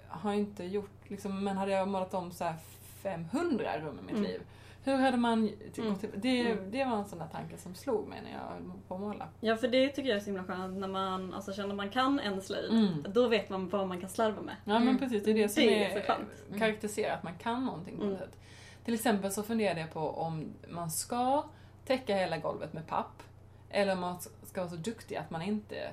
har 0.09 0.33
inte 0.33 0.65
gjort, 0.65 0.91
liksom, 1.11 1.45
men 1.45 1.57
hade 1.57 1.73
jag 1.73 1.89
målat 1.89 2.15
om 2.15 2.33
så 2.33 2.45
här 2.45 2.55
500 3.03 3.79
rum 3.81 3.99
i 3.99 4.03
mitt 4.03 4.11
Mm. 4.17 4.23
liv, 4.23 4.41
hur 4.85 4.97
hade 4.97 5.17
man 5.17 5.39
Mm. 5.79 5.95
det, 6.17 6.41
Mm. 6.51 6.71
det 6.71 6.85
var 6.85 6.97
en 6.97 7.05
sån 7.05 7.19
där 7.19 7.27
tanke 7.27 7.59
som 7.59 7.75
slog 7.75 8.09
mig 8.09 8.21
när 8.23 8.31
jag 8.33 8.39
höll 8.39 8.73
på 8.89 8.95
att 8.95 9.01
måla. 9.01 9.29
Ja, 9.41 9.57
för 9.57 9.69
det 9.69 9.89
tycker 9.89 10.09
jag 10.09 10.17
är 10.17 10.21
så 10.21 10.27
himla 10.27 10.45
skönt 10.45 10.79
när 10.79 10.89
man 10.89 11.35
alltså, 11.35 11.53
känner 11.53 11.75
man 11.75 11.91
kan 11.91 12.21
en 12.21 12.43
slöjd. 12.43 12.71
Mm. 12.73 13.07
Då 13.09 13.29
vet 13.29 13.51
man 13.51 13.69
vad 13.69 13.89
man 13.89 14.01
kan 14.01 14.11
slarva 14.11 14.43
med. 14.43 14.57
Ja 14.65 14.73
men 14.79 14.83
Mm. 14.83 14.99
precis, 14.99 15.25
det 15.25 15.31
är 15.31 15.35
det 15.35 15.49
som 15.49 15.63
Det 15.63 15.85
är 15.85 15.99
är. 15.99 16.15
Mm. 16.49 16.59
karaktäriserar 16.59 17.15
att 17.15 17.23
man 17.23 17.35
kan 17.39 17.65
någonting 17.67 17.97
på 17.97 18.03
Mm. 18.03 18.13
något 18.15 18.21
sätt. 18.23 18.39
Till 18.85 18.95
exempel 18.95 19.33
så 19.33 19.43
funderade 19.43 19.81
jag 19.81 19.91
på 19.93 20.01
om 20.11 20.53
man 20.69 20.91
ska 20.91 21.45
täcka 21.85 22.17
hela 22.17 22.39
golvet 22.39 22.73
med 22.73 22.87
papp, 22.87 23.23
eller 23.71 23.93
om 23.93 24.01
man 24.01 24.17
ska 24.43 24.61
vara 24.61 24.71
så 24.71 24.77
duktig 24.77 25.17
att 25.17 25.31
man 25.31 25.43
inte 25.43 25.91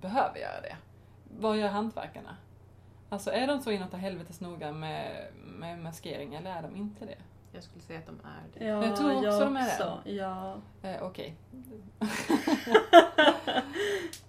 behöver 0.00 0.38
göra 0.38 0.60
det. 0.60 0.76
Vad 1.40 1.56
gör 1.58 1.68
hantverkarna? 1.68 2.36
Alltså 3.08 3.30
är 3.30 3.46
de 3.46 3.60
så 3.60 3.70
inåt 3.70 3.92
helvetes 3.94 4.40
noga 4.40 4.72
med, 4.72 5.26
med 5.44 5.78
maskering 5.78 6.34
eller 6.34 6.50
är 6.50 6.62
de 6.62 6.76
inte 6.76 7.04
det? 7.06 7.18
Jag 7.52 7.62
skulle 7.62 7.80
säga 7.82 7.98
att 7.98 8.06
de 8.06 8.20
är 8.24 8.58
det. 8.58 8.64
Ja, 8.64 8.84
Jag 8.86 8.96
tror 8.96 9.16
också 9.16 9.40
de 9.44 9.56
är 9.56 9.66
det. 9.66 9.72
också. 9.84 10.00
Ja. 10.10 10.56
Eh, 10.82 11.02
Okej. 11.02 11.34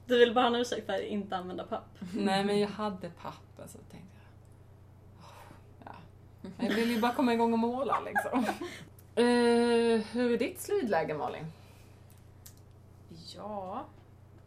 Du 0.06 0.20
vill 0.20 0.34
bara 0.34 0.42
ha 0.50 0.56
en 0.56 0.62
ursäkt 0.62 0.86
för 0.86 0.94
att 0.94 1.00
inte 1.02 1.38
använda 1.38 1.64
papp. 1.64 1.86
Nej 2.16 2.44
men 2.44 2.60
jag 2.60 2.68
hade 2.68 3.10
papper 3.10 3.68
så 3.68 3.78
tänkte 3.78 3.98
jag... 3.98 3.98
"Åh, 3.98 4.13
Ja. 4.13 4.13
Jag 6.58 6.70
vill 6.70 6.92
ju 6.92 7.00
bara 7.02 7.14
komma 7.14 7.34
igång 7.34 7.54
och 7.54 7.60
måla 7.60 8.00
liksom. 8.00 8.46
Eh, 9.16 9.24
hur 10.12 10.32
är 10.34 10.38
ditt 10.38 10.62
slöjdläge 10.62 11.14
Malin? 11.14 11.46
Ja, 13.36 13.86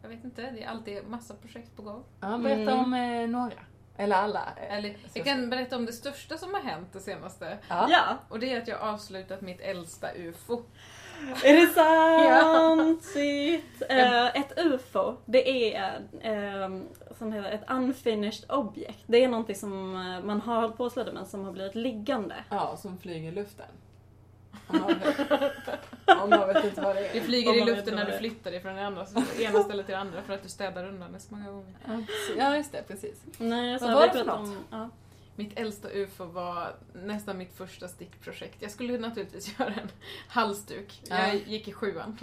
jag 0.01 0.09
vet 0.09 0.23
inte. 0.23 0.41
Det 0.51 0.63
är 0.63 0.67
alltid 0.69 1.07
massa 1.07 1.33
projekt 1.33 1.75
på 1.75 1.81
gång. 1.81 2.03
Ja, 2.19 2.37
berätta 2.37 2.71
Mm. 2.71 2.79
om 2.79 2.93
eh, 2.93 3.27
några. 3.27 3.53
Eller 3.97 4.15
alla. 4.15 4.43
eh, 4.57 4.77
Eller, 4.77 4.97
jag 5.13 5.25
kan 5.25 5.49
berätta 5.49 5.75
om 5.75 5.85
det 5.85 5.93
största 5.93 6.37
som 6.37 6.53
har 6.53 6.61
hänt 6.61 6.87
det 6.93 6.99
senaste. 6.99 7.57
Ja. 7.67 7.87
Ja, 7.89 8.17
Och 8.29 8.39
det 8.39 8.53
är 8.53 8.61
att 8.61 8.67
jag 8.67 8.77
har 8.79 8.89
avslutat 8.93 9.41
mitt 9.41 9.61
äldsta 9.61 10.07
UFO. 10.15 10.63
Är 11.43 11.53
det 11.55 11.67
sant? 11.73 13.03
Shit. 13.13 13.81
Eh, 13.89 14.25
ett 14.27 14.59
UFO, 14.59 15.15
det 15.25 15.75
är 15.75 15.99
uh, 16.25 16.81
som 17.17 17.33
heter 17.33 17.51
ett 17.51 17.63
unfinished 17.71 18.51
object. 18.51 19.03
Det 19.07 19.23
är 19.23 19.27
någonting 19.27 19.55
som 19.55 19.95
eh, 19.95 20.25
man 20.25 20.41
har 20.41 20.61
hållit 20.61 20.77
på 20.77 20.85
att 20.85 20.93
slöda 20.93 21.13
med 21.13 21.27
som 21.27 21.45
har 21.45 21.51
blivit 21.51 21.75
liggande. 21.75 22.35
Ja, 22.49 22.77
som 22.77 22.97
flyger 22.97 23.29
i 23.29 23.31
luften. 23.31 23.65
Om 24.69 24.79
man 24.79 24.87
vet, 24.87 25.19
om 26.23 26.29
man 26.29 26.47
vet 26.47 26.63
inte 26.65 26.81
vad 26.81 26.95
det 26.95 27.01
Det 27.01 27.17
är. 27.17 27.21
flyger 27.21 27.49
Om 27.51 27.55
i 27.57 27.65
luften 27.65 27.95
när 27.95 28.05
du 28.05 28.17
flyttar 28.17 28.51
dig 28.51 28.61
från 28.61 28.75
det 28.75 28.85
andra, 28.85 29.05
så 29.05 29.21
ena 29.39 29.63
stället 29.63 29.85
till 29.85 29.93
det 29.95 30.01
andra 30.01 30.21
för 30.21 30.33
att 30.33 30.43
du 30.43 30.49
städar 30.49 30.87
undan 30.87 31.11
det 31.11 31.19
så 31.19 31.35
många 31.35 31.51
gånger. 31.51 31.73
Ja, 32.37 32.55
just 32.57 32.71
det. 32.71 32.83
Precis. 32.87 33.23
Nej, 33.37 33.73
alltså, 33.73 33.87
Vad 33.87 33.95
jag 33.95 33.99
var 33.99 34.07
det 34.07 34.13
för 34.19 34.25
något? 34.25 34.45
de- 34.69 34.77
ja. 34.77 34.89
Mitt 35.39 35.59
äldsta 35.59 35.89
UFO 35.89 36.25
var 36.25 36.75
nästan 36.93 37.37
mitt 37.37 37.57
första 37.57 37.87
stickprojekt. 37.87 38.55
Jag 38.59 38.71
skulle 38.71 38.97
naturligtvis 38.97 39.55
göra 39.59 39.69
en 39.69 39.89
halsduk. 40.27 41.01
Ja. 41.09 41.27
Jag 41.27 41.35
gick 41.35 41.67
i 41.67 41.73
sjuan. 41.73 42.17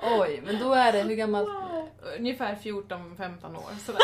Oj, 0.00 0.42
men 0.46 0.58
då 0.58 0.72
är 0.72 0.92
det 0.92 1.02
hur 1.02 1.14
gammalt? 1.14 1.48
Ungefär 2.18 2.54
14-15 2.54 3.56
år 3.56 3.78
sådär. 3.86 4.00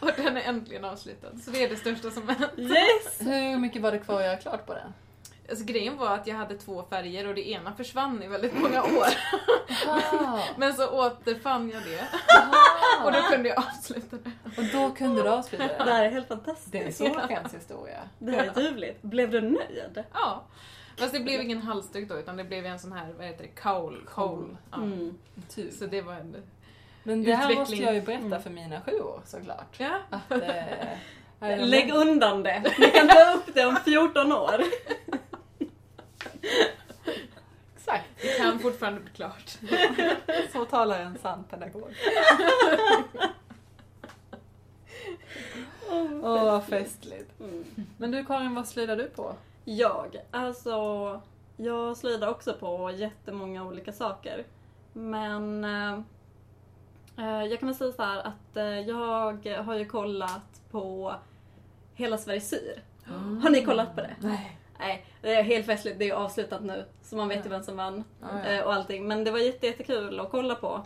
Och 0.00 0.10
den 0.16 0.36
är 0.36 0.40
äntligen 0.42 0.84
avslutad. 0.84 1.38
Så 1.44 1.50
det 1.50 1.64
är 1.64 1.68
det 1.68 1.76
största 1.76 2.10
som 2.10 2.28
hänt. 2.28 2.52
Yes! 2.56 3.20
Hur 3.20 3.58
mycket 3.58 3.82
var 3.82 3.92
det 3.92 3.98
kvar 3.98 4.16
att 4.20 4.26
göra 4.26 4.36
klart 4.36 4.66
på 4.66 4.74
den? 4.74 4.92
Alltså, 5.50 5.64
grejen 5.64 5.96
var 5.96 6.14
att 6.14 6.26
jag 6.26 6.34
hade 6.36 6.54
två 6.54 6.84
färger 6.90 7.28
och 7.28 7.34
det 7.34 7.48
ena 7.50 7.72
försvann 7.74 8.22
i 8.22 8.26
väldigt 8.28 8.54
många 8.54 8.82
år. 8.82 9.06
Jaha. 9.86 10.42
Men 10.56 10.74
så 10.74 10.88
återfann 10.90 11.70
jag 11.70 11.82
det 11.82 12.00
och 13.04 13.12
då 13.12 13.18
kunde 13.22 13.48
jag 13.48 13.58
avsluta 13.58 14.16
det. 14.16 14.30
Och 14.56 14.64
då 14.72 14.90
kunde 14.90 15.22
du 15.22 15.28
avsluta 15.28 15.66
Det 15.66 15.74
den? 15.78 15.88
här 15.88 16.04
är 16.04 16.10
helt 16.10 16.28
fantastiskt. 16.28 16.72
Det 16.72 16.78
är 16.78 16.86
en 16.86 16.92
solskenshistoria. 16.92 18.00
Det 18.18 18.32
här 18.32 18.52
är 18.56 18.60
ljuvligt. 18.62 19.02
Blev 19.02 19.30
du 19.30 19.40
nöjd? 19.40 20.04
Ja. 20.12 20.42
Fast 20.98 21.12
det 21.12 21.20
blev 21.20 21.40
ingen 21.40 21.62
halsduk 21.62 22.08
då 22.08 22.18
utan 22.18 22.36
det 22.36 22.44
blev 22.44 22.66
en 22.66 22.78
sån 22.78 22.92
här, 22.92 23.12
vad 23.18 23.26
heter 23.26 23.42
det, 23.42 23.60
cowl. 23.60 24.04
cowl. 24.14 24.56
Ja. 24.70 24.76
Mm. 24.76 25.18
Tur. 25.54 25.70
Så 25.70 25.86
det 25.86 26.02
var 26.02 26.12
en... 26.14 26.36
Men 27.02 27.22
det 27.24 27.34
här 27.34 27.42
Utveckling. 27.42 27.58
måste 27.58 27.76
jag 27.76 27.94
ju 27.94 28.00
berätta 28.00 28.24
Mm. 28.26 28.42
för 28.42 28.50
mina 28.50 28.80
sju 28.80 29.00
år 29.00 29.20
såklart. 29.24 29.74
Ja. 29.78 29.98
Att, 30.10 30.30
eh, 30.32 31.58
Lägg 31.66 31.90
undan 31.94 32.42
det. 32.42 32.62
Ni 32.78 32.86
kan 32.90 33.08
ta 33.08 33.32
upp 33.34 33.54
det 33.54 33.66
om 33.66 33.76
14 33.84 34.32
år. 34.32 34.64
Exakt. 37.76 38.04
Det 38.22 38.29
kan 38.42 38.58
fortfarande 38.58 39.00
bli 39.00 39.10
klart. 39.10 39.58
Så 40.52 40.64
talar 40.64 41.00
en 41.00 41.18
sann 41.18 41.44
pedagog. 41.44 41.94
Åh, 46.22 46.44
vad 46.44 46.64
festligt. 46.64 47.40
Mm. 47.40 47.64
Men 47.96 48.10
du 48.10 48.24
Karin, 48.24 48.54
vad 48.54 48.68
slöjdar 48.68 48.96
du 48.96 49.04
på? 49.04 49.34
Jag, 49.64 50.16
alltså, 50.30 51.20
jag 51.56 51.96
slöjdar 51.96 52.28
också 52.28 52.54
på 52.54 52.90
jättemånga 52.90 53.64
olika 53.64 53.92
saker. 53.92 54.44
Men 54.92 55.64
eh, 55.64 55.92
eh, 57.18 57.44
jag 57.44 57.60
kan 57.60 57.68
väl 57.68 57.76
säga 57.76 57.92
så 57.92 58.02
här 58.02 58.18
att 58.18 58.56
eh, 58.56 58.80
jag 58.80 59.46
har 59.64 59.74
ju 59.74 59.84
kollat 59.84 60.62
på 60.70 61.14
Hela 61.94 62.18
Sverige 62.18 62.40
syr. 62.40 62.82
Har 63.42 63.50
ni 63.50 63.64
kollat 63.64 63.94
på 63.94 64.00
det? 64.00 64.16
Nej. 64.20 64.59
Nej, 64.80 65.04
det 65.22 65.34
är 65.34 65.42
helt 65.42 65.66
festligt. 65.66 65.98
Det 65.98 66.10
är 66.10 66.14
avslutat 66.14 66.62
nu. 66.62 66.84
Så 67.02 67.16
man 67.16 67.28
vet 67.28 67.46
ju 67.46 67.50
vem 67.50 67.62
som 67.62 67.76
vann 67.76 68.04
Ja, 68.20 68.26
ja. 68.44 68.50
eh, 68.50 68.64
och 68.64 68.72
allting. 68.74 69.08
Men 69.08 69.24
det 69.24 69.30
var 69.30 69.38
jätte, 69.38 69.66
jättekul 69.66 70.20
att 70.20 70.30
kolla 70.30 70.54
på. 70.54 70.80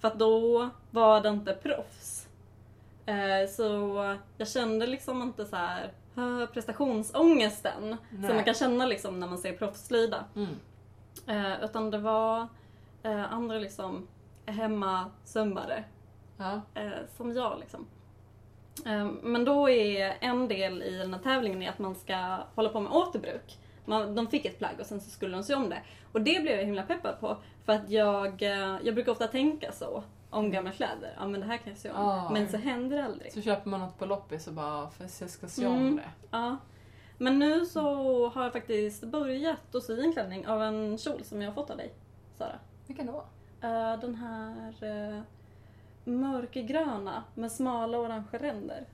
För 0.00 0.08
att 0.08 0.18
då 0.18 0.68
var 0.90 1.20
det 1.20 1.28
inte 1.28 1.52
proffs. 1.54 2.28
Eh, 3.06 3.48
Så 3.48 3.64
jag 4.36 4.48
kände 4.48 4.86
liksom 4.86 5.22
inte 5.22 5.44
så 5.46 5.56
här 5.56 5.92
eh, 6.16 6.46
prestationsångesten 6.46 7.96
Nej. 8.10 8.26
som 8.26 8.34
man 8.36 8.44
kan 8.44 8.54
känna 8.54 8.86
liksom 8.86 9.20
när 9.20 9.26
man 9.26 9.38
ser 9.38 9.52
proffs 9.52 9.86
slöjda. 9.86 10.24
Mm. 10.36 10.56
Eh, 11.26 11.64
Utan 11.64 11.90
det 11.90 11.98
var 11.98 12.46
andra 13.30 13.58
liksom 13.58 14.08
hemmasummare 14.46 15.84
Ja. 16.36 16.60
som 17.16 17.32
jag 17.32 17.58
liksom. 17.60 17.86
Eh, 18.86 19.06
Men 19.22 19.44
då 19.44 19.68
är 19.70 20.16
en 20.20 20.48
del 20.48 20.82
i 20.82 20.90
den 20.98 21.14
här 21.14 21.20
tävlingen 21.20 21.68
att 21.72 21.78
man 21.78 21.94
ska 21.94 22.36
hålla 22.54 22.68
på 22.68 22.80
med 22.80 22.92
återbruk. 22.92 23.58
Man, 23.84 24.14
de 24.14 24.26
fick 24.26 24.44
ett 24.44 24.58
plagg 24.58 24.74
och 24.80 24.86
sen 24.86 25.00
så 25.00 25.10
skulle 25.10 25.36
de 25.36 25.42
sy 25.42 25.54
om 25.54 25.68
det. 25.68 25.82
Och 26.12 26.20
det 26.20 26.42
blev 26.42 26.56
jag 26.58 26.64
himla 26.64 26.82
peppad 26.82 27.20
på. 27.20 27.36
För 27.64 27.72
att 27.72 27.90
jag, 27.90 28.42
eh, 28.42 28.76
jag 28.82 28.94
brukar 28.94 29.12
ofta 29.12 29.26
tänka 29.26 29.72
så 29.72 30.02
om 30.30 30.50
gamla 30.50 30.70
kläder. 30.72 31.14
Ja 31.18 31.26
men 31.26 31.40
det 31.40 31.46
här 31.46 31.56
kan 31.56 31.68
jag 31.72 31.78
sy 31.78 31.90
om. 31.90 31.96
Ah. 31.96 32.30
Men 32.30 32.48
så 32.48 32.56
händer 32.56 32.96
det 32.96 33.04
aldrig. 33.04 33.32
Så 33.32 33.42
köper 33.42 33.70
man 33.70 33.80
något 33.80 33.98
på 33.98 34.06
loppis 34.06 34.46
och 34.46 34.52
bara, 34.54 34.90
för 34.90 35.02
jag 35.20 35.30
ska 35.30 35.48
se 35.48 35.64
Mm. 35.64 35.76
om 35.88 35.96
det. 35.96 36.10
Ja. 36.30 36.56
Men 37.18 37.38
nu 37.38 37.66
så 37.66 38.28
har 38.28 38.42
jag 38.42 38.52
faktiskt 38.52 39.04
börjat 39.04 39.74
att 39.74 39.82
sy 39.84 40.00
en 40.00 40.12
klänning 40.12 40.46
av 40.46 40.62
en 40.62 40.98
kjol 40.98 41.24
som 41.24 41.42
jag 41.42 41.48
har 41.50 41.54
fått 41.54 41.70
av 41.70 41.76
dig, 41.76 41.92
Sara. 42.38 42.58
Vilken 42.86 43.06
då? 43.06 43.24
Eh, 43.62 44.00
den 44.00 44.14
här 44.14 44.84
uh, 44.84 45.20
mörkgröna 46.04 47.24
med 47.34 47.52
smala 47.52 47.98
orangea 47.98 48.40
ränder. 48.42 48.86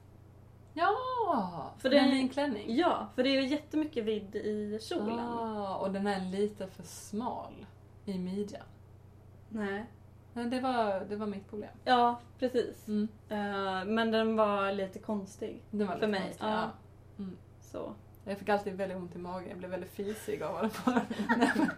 Ja! 0.74 1.72
För 1.78 1.90
det 1.90 1.98
är- 1.98 2.08
min 2.10 2.28
klänning. 2.28 2.76
Ja, 2.76 3.06
för 3.14 3.22
det 3.22 3.28
är 3.36 3.42
ju 3.42 3.48
jättemycket 3.48 4.04
vidd 4.04 4.36
i 4.36 4.78
kjolen. 4.82 5.18
Ah, 5.18 5.76
och 5.76 5.90
den 5.92 6.06
är 6.06 6.20
lite 6.30 6.66
för 6.66 6.82
smal 6.82 7.66
i 8.04 8.18
midjan. 8.18 8.62
Nej. 9.48 9.86
Men 10.32 10.50
det 10.50 10.60
var, 10.60 11.00
det 11.00 11.16
var 11.16 11.26
mitt 11.26 11.48
problem. 11.50 11.70
Ja, 11.84 12.20
precis. 12.38 12.88
Mm. 12.88 13.08
Eh, 13.28 13.84
men 13.84 14.10
den 14.10 14.36
var 14.36 14.72
lite 14.72 14.98
konstig. 14.98 15.62
Den 15.70 15.86
var 15.86 15.94
För 15.94 16.00
lite 16.00 16.10
mig, 16.10 16.20
konstig, 16.28 16.44
ja. 16.46 16.70
ja. 17.18 17.24
Så. 17.60 17.92
Jag 18.24 18.38
fick 18.38 18.48
alltid 18.48 18.74
väldigt 18.74 18.98
ont 18.98 19.14
i 19.14 19.18
magen, 19.18 19.48
jag 19.48 19.58
blev 19.58 19.70
väldigt 19.70 19.90
fisig 19.90 20.42
av 20.42 20.56
att 20.56 20.86
vara 20.86 21.02
nej, 21.36 21.52
men, 21.56 21.70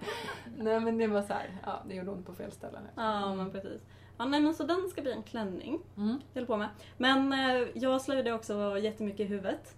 nej 0.56 0.80
men 0.80 0.98
det 0.98 1.06
var 1.06 1.22
så 1.22 1.32
här, 1.32 1.56
ja 1.64 1.82
det 1.88 1.94
gjorde 1.94 2.10
ont 2.10 2.26
på 2.26 2.34
fel 2.34 2.52
ställen. 2.52 2.82
Ja, 2.96 3.34
men 3.34 3.50
precis. 3.50 3.82
Ja, 4.18 4.24
nej, 4.24 4.40
men 4.40 4.54
så 4.54 4.62
den 4.62 4.88
ska 4.90 5.02
bli 5.02 5.12
en 5.12 5.22
klänning. 5.22 5.80
Mm. 5.96 6.20
Jag 6.32 6.40
håller 6.40 6.46
på 6.46 6.56
med. 6.56 6.68
Men 6.96 7.32
eh, 7.32 7.68
jag 7.74 8.00
slöjde 8.00 8.32
också 8.32 8.78
jättemycket 8.78 9.20
i 9.20 9.24
huvudet. 9.24 9.74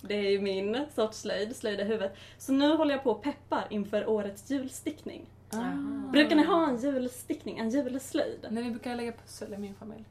Det 0.00 0.14
är 0.14 0.30
ju 0.30 0.40
min 0.40 0.86
sorts 0.94 1.18
slöjd, 1.18 1.56
slöjda 1.56 1.84
huvudet. 1.84 2.16
Så 2.38 2.52
nu 2.52 2.76
håller 2.76 2.94
jag 2.94 3.02
på 3.02 3.10
och 3.10 3.22
peppar 3.22 3.66
inför 3.70 4.08
årets 4.08 4.50
julstickning. 4.50 5.26
Ah. 5.50 6.10
Brukar 6.12 6.36
ni 6.36 6.44
ha 6.44 6.68
en 6.68 6.76
julstickning, 6.76 7.58
en 7.58 7.70
julslöjd? 7.70 8.46
Nej, 8.50 8.62
vi 8.62 8.70
brukar 8.70 8.96
lägga 8.96 9.12
pussel 9.12 9.54
i 9.54 9.58
min 9.58 9.74
familj. 9.74 10.04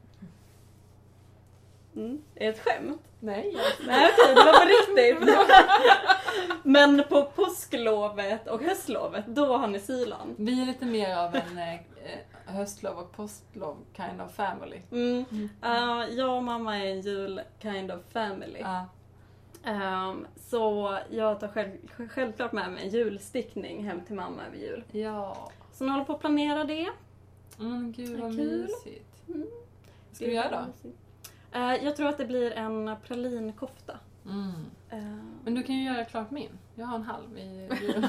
Mm. 1.96 2.22
Är 2.34 2.46
det 2.46 2.52
ett 2.52 2.64
skämt? 2.64 3.02
Nej. 3.20 3.56
Nej 3.86 4.10
okej, 4.12 4.34
det 4.34 4.44
var 4.44 4.52
på 4.52 4.66
riktigt. 4.66 5.36
Men 6.62 7.02
på 7.08 7.24
påsklovet 7.24 8.48
och 8.48 8.62
höstlovet, 8.62 9.26
då 9.26 9.56
har 9.56 9.66
ni 9.66 9.80
sylan. 9.80 10.34
Vi 10.38 10.62
är 10.62 10.66
lite 10.66 10.84
mer 10.84 11.16
av 11.16 11.36
en 11.36 11.58
eh, 11.58 11.80
höstlov 12.46 12.98
och 12.98 13.12
påsklov 13.12 13.76
kind 13.96 14.20
of 14.22 14.34
family. 14.34 14.80
Mm. 14.90 15.24
Uh, 15.64 16.14
jag 16.16 16.36
och 16.36 16.42
mamma 16.44 16.76
är 16.78 16.86
en 16.86 17.00
jul 17.00 17.40
kind 17.62 17.92
of 17.92 18.00
family. 18.12 18.58
Ja. 18.60 18.86
Ehm, 19.64 20.26
så 20.36 20.98
jag 21.10 21.40
tar 21.40 21.48
själv, 21.48 21.70
självklart 22.10 22.52
med 22.52 22.72
mig 22.72 22.82
en 22.84 22.90
julstickning 22.90 23.84
hem 23.84 24.00
till 24.00 24.14
mamma 24.16 24.42
över 24.46 24.56
jul. 24.56 24.84
ja. 24.92 25.50
Så 25.72 25.84
nu 25.84 25.90
håller 25.90 26.04
på 26.04 26.12
att 26.12 26.20
planera 26.20 26.64
det. 26.64 26.88
Mm, 27.60 27.92
gud 27.92 28.20
vad 28.20 28.36
Kul. 28.36 28.60
mysigt. 28.62 29.28
Mm. 29.28 29.40
Vad 30.08 30.16
ska 30.16 30.24
du 30.24 30.32
göra 30.32 30.66
då? 30.82 30.88
Eh, 31.58 31.84
jag 31.84 31.96
tror 31.96 32.08
att 32.08 32.18
det 32.18 32.24
blir 32.24 32.52
en 32.52 32.96
pralinkofta. 33.06 33.98
Mm. 34.24 34.52
Ehm, 34.90 35.38
Men 35.44 35.54
du 35.54 35.62
kan 35.62 35.74
ju 35.74 35.84
göra 35.84 36.04
klart 36.04 36.30
min. 36.30 36.50
Jag 36.74 36.86
har 36.86 36.96
en 36.96 37.02
halv 37.02 37.38
i 37.38 37.68
jul. 37.82 38.06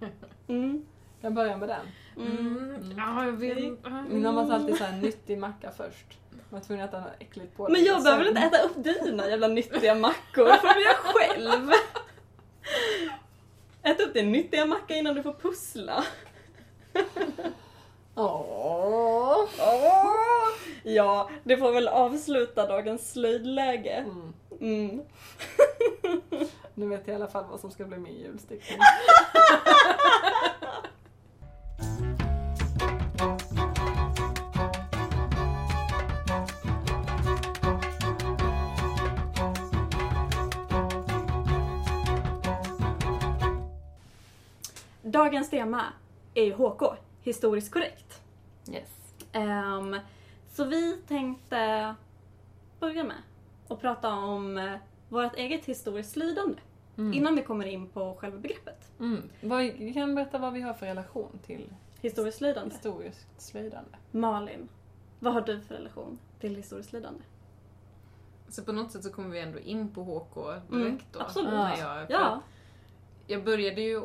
mm, 0.48 0.86
Jag 1.20 1.34
börjar 1.34 1.56
med 1.56 1.68
den. 1.68 1.86
Mm. 2.26 2.74
Mm. 2.74 2.94
Ja, 2.98 3.24
jag 3.24 3.32
vill... 3.32 3.76
Min 4.08 4.22
mamma 4.22 4.46
sa 4.46 4.54
alltid 4.54 4.76
såhär 4.76 4.96
nyttig 5.00 5.38
macka 5.38 5.70
först. 5.76 6.18
Man 6.30 6.60
var 6.60 6.60
tvungen 6.60 6.84
att 6.84 6.90
äta 6.90 7.00
något 7.00 7.12
äckligt 7.18 7.56
på 7.56 7.68
Men 7.68 7.84
jag 7.84 8.02
behöver 8.02 8.24
sen- 8.24 8.36
inte 8.36 8.56
äta 8.56 8.62
upp 8.62 8.84
dina 9.04 9.28
jävla 9.28 9.48
nyttiga 9.48 9.94
mackor, 9.94 10.44
det 10.44 10.58
får 10.58 10.68
göra 10.68 10.94
själv. 10.94 11.70
Ät 13.82 14.00
upp 14.00 14.14
din 14.14 14.32
nyttiga 14.32 14.66
macka 14.66 14.96
innan 14.96 15.14
du 15.14 15.22
får 15.22 15.32
pussla. 15.32 16.04
Åh. 18.14 19.44
Ja, 20.82 21.30
det 21.44 21.56
får 21.56 21.72
väl 21.72 21.88
avsluta 21.88 22.66
dagens 22.66 23.12
slöjdläge. 23.12 24.04
Mm. 24.06 24.32
Mm. 24.60 25.00
Nu 26.74 26.86
vet 26.88 27.00
jag 27.06 27.12
i 27.12 27.16
alla 27.16 27.28
fall 27.28 27.44
vad 27.50 27.60
som 27.60 27.70
ska 27.70 27.84
bli 27.84 27.98
min 27.98 28.14
julstyckning. 28.14 28.78
Dagens 45.20 45.50
tema 45.50 45.82
är 46.34 46.44
ju 46.44 46.52
HK, 46.52 46.82
historiskt 47.22 47.72
korrekt. 47.72 48.22
Yes. 48.72 49.14
Ehm, 49.32 49.96
så 50.48 50.64
vi 50.64 50.96
tänkte 51.08 51.94
börja 52.80 53.04
med 53.04 53.16
att 53.68 53.80
prata 53.80 54.12
om 54.14 54.58
eh, 54.58 54.76
vårt 55.08 55.34
eget 55.36 55.64
historiskt 55.64 56.16
lidande. 56.16 56.58
Mm. 56.98 57.12
Innan 57.12 57.36
vi 57.36 57.42
kommer 57.42 57.66
in 57.66 57.88
på 57.88 58.14
själva 58.20 58.38
begreppet. 58.38 58.92
Mm. 59.00 59.22
Vad, 59.42 59.94
kan 59.94 60.14
berätta 60.14 60.38
vad 60.38 60.52
vi 60.52 60.60
har 60.60 60.74
för 60.74 60.86
relation 60.86 61.38
till 61.46 61.72
Historiskt 62.00 62.40
lidande. 62.40 62.74
historiskt 62.74 63.28
slöjdande? 63.40 63.90
Malin, 64.10 64.68
vad 65.18 65.32
har 65.34 65.40
du 65.40 65.60
för 65.60 65.74
relation 65.74 66.18
till 66.40 66.56
historiskt 66.56 66.92
lidande? 66.92 67.20
Så 68.48 68.62
på 68.64 68.72
något 68.72 68.92
sätt 68.92 69.04
så 69.04 69.12
kommer 69.12 69.28
vi 69.28 69.40
ändå 69.40 69.58
in 69.58 69.88
på 69.94 70.02
HK 70.02 70.34
direkt 70.70 71.04
då. 71.12 71.18
Mm, 71.18 71.26
absolut. 71.26 71.50
När 71.50 71.76
jag, 71.78 72.10
Ja. 72.10 72.40
jag 73.26 73.44
började 73.44 73.80
ju 73.80 74.02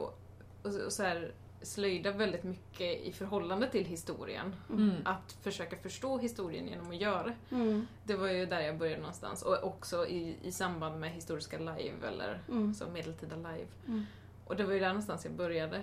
och, 0.65 0.86
och 0.86 0.93
så 0.93 1.03
här, 1.03 1.34
slöjda 1.62 2.12
väldigt 2.12 2.43
mycket 2.43 3.01
i 3.01 3.12
förhållande 3.12 3.69
till 3.69 3.86
historien. 3.86 4.55
Mm. 4.69 4.91
Att 5.05 5.38
försöka 5.41 5.77
förstå 5.77 6.17
historien 6.17 6.67
genom 6.67 6.89
att 6.89 7.01
göra 7.01 7.24
det. 7.24 7.55
Mm. 7.55 7.88
Det 8.03 8.15
var 8.15 8.27
ju 8.27 8.45
där 8.45 8.60
jag 8.62 8.77
började 8.77 9.01
någonstans. 9.01 9.41
Och 9.41 9.63
också 9.63 10.07
i, 10.07 10.38
i 10.43 10.51
samband 10.51 11.00
med 11.00 11.12
historiska 11.12 11.57
live, 11.57 12.07
eller 12.07 12.41
Mm. 12.50 12.74
så 12.74 12.89
medeltida 12.89 13.36
live. 13.36 13.67
Mm. 13.88 14.03
Och 14.45 14.55
det 14.55 14.63
var 14.63 14.74
ju 14.74 14.79
där 14.79 14.88
någonstans 14.88 15.25
jag 15.25 15.34
började. 15.34 15.81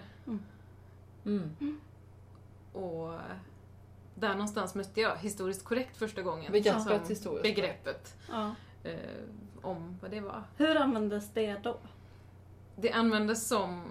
Mm. 1.25 1.81
Och 2.73 3.13
där 4.15 4.33
någonstans 4.33 4.75
mötte 4.75 5.01
jag 5.01 5.17
historiskt 5.17 5.65
korrekt 5.65 5.97
första 5.97 6.23
gången. 6.23 6.53
Begreppet 6.53 6.83
som 6.83 7.01
historiskt 7.09 7.43
Begreppet. 7.43 8.17
Ja. 8.31 8.55
Eh, 8.85 8.99
om 9.63 9.99
vad 10.03 10.11
det 10.11 10.21
var. 10.21 10.43
Hur 10.57 10.77
användes 10.77 11.33
det 11.33 11.57
då? 11.63 11.77
Det 12.77 12.93
användes 12.93 13.49
som, 13.49 13.85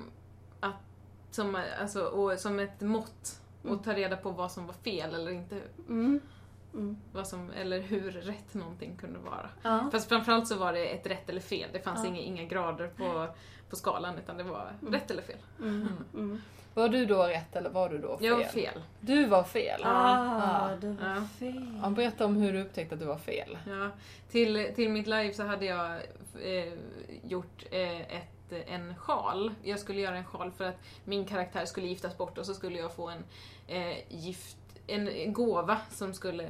som, 1.31 1.61
alltså, 1.81 2.03
och, 2.03 2.39
som 2.39 2.59
ett 2.59 2.81
mått 2.81 3.38
Mm. 3.63 3.75
att 3.75 3.83
ta 3.83 3.93
reda 3.93 4.17
på 4.17 4.29
vad 4.31 4.51
som 4.51 4.65
var 4.67 4.73
fel 4.73 5.15
eller 5.15 5.31
inte. 5.31 5.55
Mm. 5.89 6.19
Mm. 6.73 6.97
Vad 7.13 7.27
som, 7.27 7.51
eller 7.51 7.79
hur 7.79 8.11
rätt 8.11 8.53
någonting 8.53 8.97
kunde 8.97 9.19
vara. 9.19 9.50
Ja. 9.61 9.89
Fast 9.91 10.09
framförallt 10.09 10.47
så 10.47 10.55
var 10.57 10.73
det 10.73 10.85
ett 10.85 11.07
rätt 11.07 11.29
eller 11.29 11.41
fel. 11.41 11.69
Det 11.73 11.79
fanns 11.79 12.00
Ja. 12.03 12.09
inga, 12.09 12.19
inga 12.19 12.43
grader 12.43 12.88
på, 12.88 13.27
på 13.69 13.75
skalan 13.75 14.17
utan 14.17 14.38
det 14.38 14.43
var 14.43 14.71
Mm. 14.81 14.93
rätt 14.93 15.11
eller 15.11 15.21
fel. 15.21 15.38
Mm. 15.59 15.88
Mm. 16.13 16.41
Var 16.73 16.89
du 16.89 17.05
då 17.05 17.23
rätt 17.23 17.55
eller 17.55 17.69
var 17.69 17.89
du 17.89 17.97
då 17.97 18.17
fel? 18.17 18.27
Jag 18.27 18.38
var 18.38 18.43
fel. 18.43 18.81
Du 19.00 19.25
var 19.25 19.43
fel? 19.43 19.81
Ah, 19.83 20.69
Ja. 20.69 20.77
du 20.81 20.89
var 20.93 21.07
Ja. 21.09 21.21
fel. 21.39 21.79
Ja, 21.83 21.89
berätta 21.89 22.25
om 22.25 22.35
hur 22.35 22.53
du 22.53 22.61
upptäckte 22.61 22.95
att 22.95 23.01
du 23.01 23.05
var 23.07 23.17
fel. 23.17 23.57
Ja. 23.67 23.89
Till, 24.29 24.71
till 24.75 24.89
mitt 24.89 25.07
live 25.07 25.33
så 25.33 25.43
hade 25.43 25.65
jag 25.65 25.91
eh, 26.41 26.73
gjort 27.23 27.65
eh, 27.71 28.01
ett, 28.01 28.40
en 28.51 28.96
sjal. 28.96 29.53
Jag 29.63 29.79
skulle 29.79 30.01
göra 30.01 30.17
en 30.17 30.25
sjal 30.25 30.51
för 30.51 30.63
att 30.63 30.79
min 31.05 31.25
karaktär 31.25 31.65
skulle 31.65 31.88
giftas 31.88 32.17
bort 32.17 32.38
och 32.38 32.46
så 32.46 32.53
skulle 32.53 32.79
jag 32.79 32.93
få 32.93 33.10
en 33.10 33.24
eh, 33.67 33.98
gift 34.10 34.58
en 34.88 35.08
en 35.08 35.34
gåva 35.34 35.81
som 35.91 36.13
skulle 36.13 36.50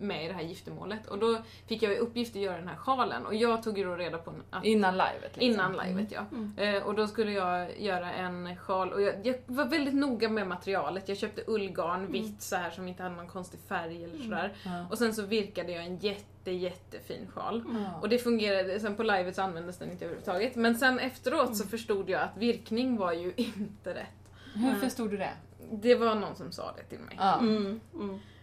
med 0.00 0.24
i 0.24 0.28
det 0.28 0.34
här 0.34 0.42
giftermålet. 0.42 1.06
Och 1.06 1.18
då 1.18 1.38
fick 1.66 1.82
jag 1.82 1.92
i 1.92 1.96
uppgift 1.96 2.36
att 2.36 2.42
göra 2.42 2.56
den 2.56 2.68
här 2.68 2.76
sjalen 2.76 3.26
och 3.26 3.34
jag 3.34 3.62
tog 3.62 3.78
ju 3.78 3.84
då 3.84 3.94
reda 3.94 4.18
på 4.18 4.32
att 4.50 4.64
Innan 4.64 4.92
livet? 4.92 5.22
Liksom. 5.22 5.42
Innan 5.42 5.72
livet 5.86 6.12
ja. 6.12 6.24
Mm. 6.32 6.76
Eh, 6.76 6.82
och 6.82 6.94
då 6.94 7.06
skulle 7.06 7.32
jag 7.32 7.80
göra 7.80 8.12
en 8.12 8.56
sjal 8.56 8.92
och 8.92 9.02
jag, 9.02 9.26
jag 9.26 9.34
var 9.46 9.64
väldigt 9.64 9.94
noga 9.94 10.28
med 10.28 10.46
materialet. 10.46 11.08
Jag 11.08 11.18
köpte 11.18 11.42
ullgarn 11.46 12.12
vitt 12.12 12.42
så 12.42 12.56
här 12.56 12.70
som 12.70 12.88
inte 12.88 13.02
hade 13.02 13.14
någon 13.14 13.28
konstig 13.28 13.60
färg 13.68 14.04
eller 14.04 14.18
sådär. 14.18 14.52
Ja. 14.64 14.86
Och 14.90 14.98
sen 14.98 15.14
så 15.14 15.22
virkade 15.22 15.72
jag 15.72 15.84
en 15.84 15.96
jätte 15.98 16.50
jättefin 16.50 17.26
sjal. 17.34 17.64
Ja. 17.68 18.00
Och 18.00 18.08
det 18.08 18.18
fungerade, 18.18 18.80
sen 18.80 18.94
på 18.94 19.02
livet 19.02 19.36
så 19.36 19.42
användes 19.42 19.78
den 19.78 19.90
inte 19.90 20.04
överhuvudtaget. 20.04 20.56
Men 20.56 20.74
sen 20.74 20.98
efteråt 20.98 21.56
så 21.56 21.66
förstod 21.66 22.10
jag 22.10 22.22
att 22.22 22.36
virkning 22.36 22.96
var 22.96 23.12
ju 23.12 23.32
inte 23.36 23.94
rätt. 23.94 24.32
Hur 24.54 24.74
förstod 24.74 25.10
du 25.10 25.16
det? 25.16 25.32
Det 25.72 25.94
var 25.94 26.14
någon 26.14 26.36
som 26.36 26.52
sa 26.52 26.72
det 26.76 26.82
till 26.82 26.98
mig. 26.98 27.16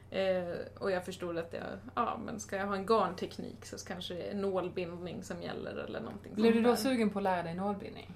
Ja. 0.09 0.17
Eh, 0.17 0.55
och 0.79 0.91
jag 0.91 1.05
förstod 1.05 1.37
att 1.37 1.53
jag, 1.53 1.63
ja 1.95 2.17
men 2.25 2.39
ska 2.39 2.55
jag 2.55 2.67
ha 2.67 2.75
en 2.75 2.85
garnteknik 2.85 3.65
så 3.65 3.77
kanske 3.87 4.13
det 4.13 4.29
är 4.31 4.35
nålbindning 4.35 5.23
som 5.23 5.41
gäller 5.41 5.71
eller 5.75 5.99
någonting 5.99 6.35
Blev 6.35 6.53
du 6.53 6.61
då 6.61 6.75
sugen 6.75 7.09
på 7.09 7.19
att 7.19 7.23
lära 7.23 7.43
dig 7.43 7.53
nålbindning? 7.55 8.11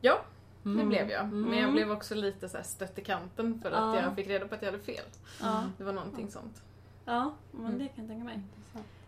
Ja, 0.00 0.20
det 0.62 0.68
Mm. 0.70 0.88
blev 0.88 1.10
jag. 1.10 1.32
Men 1.32 1.52
jag 1.52 1.58
Mm. 1.62 1.72
blev 1.72 1.90
också 1.92 2.14
lite 2.14 2.48
så 2.48 2.56
här 2.56 2.64
stött 2.64 2.98
i 2.98 3.02
kanten 3.04 3.60
för 3.62 3.70
att 3.70 3.96
Ja. 3.96 4.02
jag 4.02 4.14
fick 4.16 4.26
reda 4.28 4.48
på 4.48 4.54
att 4.54 4.62
jag 4.62 4.72
hade 4.72 4.82
fel. 4.84 5.04
Ja. 5.40 5.64
Det 5.78 5.84
var 5.84 5.92
någonting 5.92 6.30
sånt. 6.30 6.62
ja, 7.04 7.32
men 7.52 7.66
Mm. 7.66 7.78
det 7.78 7.88
kan 7.88 7.94
jag 8.04 8.08
tänka 8.08 8.24
mig. 8.24 8.40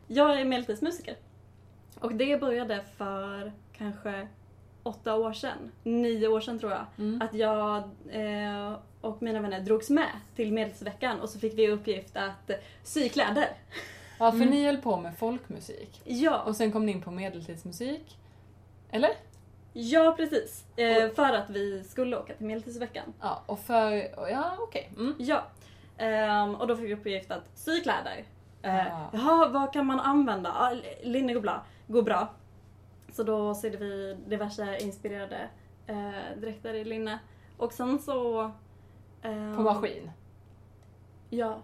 Jag 0.06 0.40
är 0.40 0.44
medeltidsmusiker. 0.44 1.16
Och 2.00 2.14
det 2.14 2.40
började 2.40 2.82
för 2.96 3.52
kanske 3.72 4.28
åtta 4.82 5.14
år 5.14 5.32
sedan, 5.32 5.72
nio 5.82 6.28
år 6.28 6.40
sedan 6.40 6.58
tror 6.58 6.72
jag. 6.72 6.86
Mm. 6.98 7.22
Att 7.22 7.34
jag 7.34 7.76
eh, 8.10 8.76
och 9.02 9.22
mina 9.22 9.40
vänner 9.40 9.60
drogs 9.60 9.90
med 9.90 10.10
till 10.36 10.52
Medeltidsveckan 10.52 11.20
och 11.20 11.28
så 11.28 11.38
fick 11.38 11.58
vi 11.58 11.68
uppgift 11.68 12.16
att 12.16 12.50
sy 12.82 13.08
kläder. 13.08 13.48
Ja, 14.18 14.30
för 14.30 14.36
Mm. 14.38 14.50
ni 14.50 14.66
höll 14.66 14.76
på 14.76 14.96
med 14.96 15.16
folkmusik. 15.18 16.00
Ja, 16.04 16.42
Och 16.42 16.56
sen 16.56 16.72
kom 16.72 16.86
ni 16.86 16.92
in 16.92 17.02
på 17.02 17.10
medeltidsmusik. 17.10 18.18
Eller? 18.90 19.10
ja 19.72 20.14
precis. 20.16 20.64
Eh, 20.76 21.08
för 21.10 21.32
att 21.32 21.50
vi 21.50 21.84
skulle 21.84 22.16
åka 22.16 22.34
till 22.34 22.46
Medeltidsveckan. 22.46 23.12
Ja, 23.20 23.42
och 23.46 23.58
för... 23.58 23.92
Ja, 24.30 24.52
okej. 24.58 24.90
Mm. 24.96 25.14
Ja. 25.18 25.42
Ehm, 25.98 26.54
och 26.54 26.66
då 26.66 26.76
fick 26.76 26.86
vi 26.86 26.94
uppgift 26.94 27.30
att 27.30 27.44
sy 27.54 27.80
kläder. 27.80 28.24
Eh, 28.62 28.86
Ah. 28.96 29.10
Jaha, 29.12 29.48
vad 29.48 29.72
kan 29.72 29.86
man 29.86 30.00
använda? 30.00 30.52
Ah, 30.52 30.72
linne 31.02 31.34
går 31.34 31.40
bra. 31.40 31.64
går 31.86 32.02
bra. 32.02 32.28
Så 33.12 33.22
då 33.22 33.54
sydde 33.54 33.76
vi 33.76 34.16
diverse 34.26 34.78
inspirerade 34.80 35.48
eh, 35.86 36.40
dräkter 36.40 36.74
i 36.74 36.84
linne. 36.84 37.18
Och 37.56 37.72
sen 37.72 37.98
så... 37.98 38.50
ehm, 39.22 39.56
På 39.56 39.62
maskin. 39.62 40.10
Ja, 41.30 41.58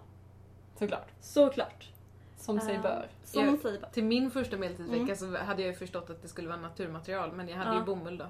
Såklart. 0.79 1.07
såklart. 1.19 1.89
Som 2.37 2.59
sig 2.59 2.75
Ehm, 2.75 2.81
bör. 2.81 3.07
Som 3.23 3.45
Ja. 3.45 3.57
sig 3.57 3.79
bör. 3.79 3.89
Till 3.89 4.03
min 4.03 4.31
första 4.31 4.57
medeltidsvecka 4.57 5.01
Mm. 5.03 5.15
så 5.15 5.37
hade 5.37 5.61
jag 5.61 5.69
ju 5.71 5.75
förstått 5.75 6.09
att 6.09 6.21
det 6.21 6.27
skulle 6.27 6.47
vara 6.47 6.59
naturmaterial 6.59 7.31
men 7.31 7.47
jag 7.49 7.57
hade 7.57 7.69
Ja. 7.69 7.79
ju 7.79 7.85
bomull 7.85 8.17
då. 8.17 8.25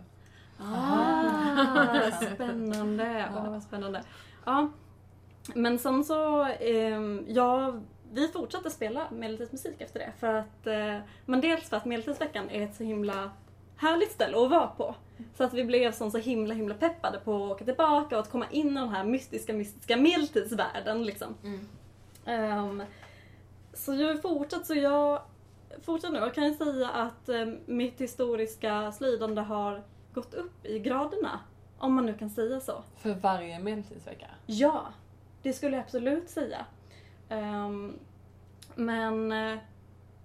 Ah, 0.60 2.12
spännande. 2.36 3.30
Åh, 3.36 3.50
vad 3.50 3.64
spännande. 3.64 4.04
Ja. 4.46 4.70
Men 5.56 5.80
sen 5.80 6.04
så, 6.04 6.44
ehm, 6.46 7.26
ja, 7.28 7.74
vi 8.12 8.28
fortsatte 8.28 8.70
spela 8.70 9.08
medeltidsmusik 9.12 9.82
efter 9.82 10.00
det. 10.00 10.12
För 10.20 10.34
att, 10.34 10.68
eh, 10.68 10.98
men 11.26 11.42
dels 11.42 11.70
för 11.70 11.78
att 11.78 11.86
Medeltidsveckan 11.86 12.50
är 12.50 12.62
ett 12.66 12.76
så 12.76 12.84
himla 12.84 13.32
härligt 13.80 14.12
ställe 14.12 14.44
att 14.44 14.50
vara 14.50 14.68
på. 14.68 14.96
Så 15.38 15.44
att 15.44 15.54
vi 15.54 15.66
blev 15.66 15.92
som 15.92 16.12
så 16.12 16.18
himla 16.18 16.54
himla 16.54 16.76
peppade 16.76 17.20
på 17.20 17.36
att 17.36 17.52
åka 17.52 17.66
tillbaka 17.66 18.16
och 18.16 18.22
att 18.22 18.32
komma 18.32 18.46
in 18.52 18.68
i 18.68 18.74
den 18.74 18.90
här 18.90 19.04
mystiska, 19.04 19.54
mystiska 19.54 19.98
medeltidsvärlden 19.98 21.04
liksom. 21.04 21.36
Ehm, 22.26 22.84
så 23.74 23.96
jag 23.96 24.08
har 24.08 24.16
fortsatt, 24.16 24.66
så 24.66 24.76
jag 24.76 25.22
fortsätter 25.82 26.14
nu. 26.14 26.20
Jag 26.20 26.34
kan 26.34 26.54
säga 26.54 26.90
att 26.90 27.30
eh, 27.30 27.46
mitt 27.66 28.02
historiska 28.02 28.92
slidande 28.92 29.42
har 29.42 29.84
gått 30.14 30.34
upp 30.34 30.66
i 30.66 30.80
graderna. 30.80 31.40
Om 31.78 31.94
man 31.94 32.06
nu 32.06 32.14
kan 32.14 32.30
säga 32.30 32.60
så. 32.60 32.84
För 32.98 33.14
varje 33.14 33.60
medeltidsvecka. 33.60 34.28
Ja, 34.46 34.88
det 35.42 35.54
skulle 35.54 35.76
jag 35.76 35.84
absolut 35.84 36.30
säga. 36.30 36.66
Ehm, 37.30 38.00
men 38.76 39.32
eh, 39.32 39.60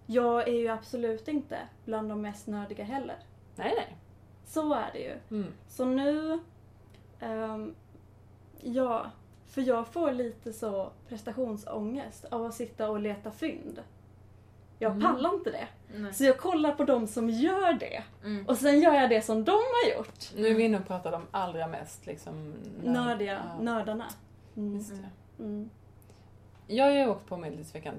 jag 0.07 0.49
är 0.49 0.53
ju 0.53 0.69
absolut 0.69 1.29
inte 1.29 1.59
bland 1.85 2.09
de 2.09 2.23
mest 2.23 2.47
nördiga 2.47 2.85
heller. 2.85 3.17
Nej, 3.57 3.75
nej. 3.77 3.97
Så 4.47 4.75
är 4.75 4.91
det 4.93 4.99
ju. 4.99 5.19
Mm. 5.31 5.53
Så 5.69 5.85
nu, 5.85 6.39
ehm, 7.21 7.75
ja, 8.61 9.11
för 9.47 9.63
jag 9.63 9.87
får 9.89 10.13
lite 10.13 10.53
så 10.53 10.91
prestationsångest 11.09 12.25
av 12.25 12.45
att 12.47 12.55
sitta 12.55 12.91
och 12.91 13.01
leta 13.01 13.31
fynd. 13.31 13.83
Jag 14.79 14.93
Mm. 14.93 15.03
pallar 15.03 15.35
inte 15.35 15.51
det. 15.51 15.69
Nej. 15.99 16.15
Så 16.15 16.25
jag 16.25 16.39
kollar 16.39 16.73
på 16.75 16.85
de 16.85 17.07
som 17.07 17.31
gör 17.31 17.73
det. 17.73 18.03
Mm. 18.25 18.47
Och 18.49 18.57
sen 18.57 18.81
gör 18.81 18.95
jag 18.95 19.11
det 19.11 19.23
som 19.23 19.45
de 19.45 19.51
har 19.53 19.97
gjort. 19.97 20.33
Nu 20.37 20.47
är 20.49 20.55
vi 20.55 20.63
inne 20.63 20.79
och 20.79 20.87
pratar 20.87 21.13
de 21.13 21.23
allra 21.31 21.67
mest 21.67 22.07
liksom... 22.07 22.55
nörd- 22.83 22.93
Nördiga, 22.93 23.43
Ja, 23.57 23.63
nördarna. 23.63 24.05
Mm. 24.57 24.75
Just 24.77 24.91
det. 24.91 25.43
Mm. 25.43 25.71
Jag 26.67 26.85
har 26.85 26.91
ju 26.93 27.07
åkt 27.09 27.27
på 27.27 27.37
medeltidsveckan 27.37 27.95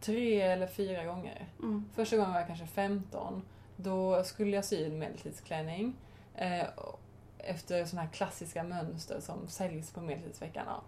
tre 0.00 0.40
eller 0.40 0.66
fyra 0.66 1.04
gånger. 1.04 1.46
Mm. 1.58 1.84
Första 1.94 2.16
gången 2.16 2.32
var 2.32 2.38
jag 2.38 2.46
kanske 2.46 2.66
15. 2.66 3.42
Då 3.80 4.24
skulle 4.24 4.56
jag 4.56 4.64
sy 4.64 4.84
en 4.84 4.98
medeltidsklänning. 4.98 5.96
Eh, 6.34 6.66
efter 7.38 7.84
sådana 7.84 8.06
här 8.06 8.12
klassiska 8.12 8.62
mönster 8.62 9.20
som 9.20 9.48
säljs 9.48 9.90
på 9.90 10.00
medeltidsveckan. 10.00 10.64
Ja. 10.66 10.82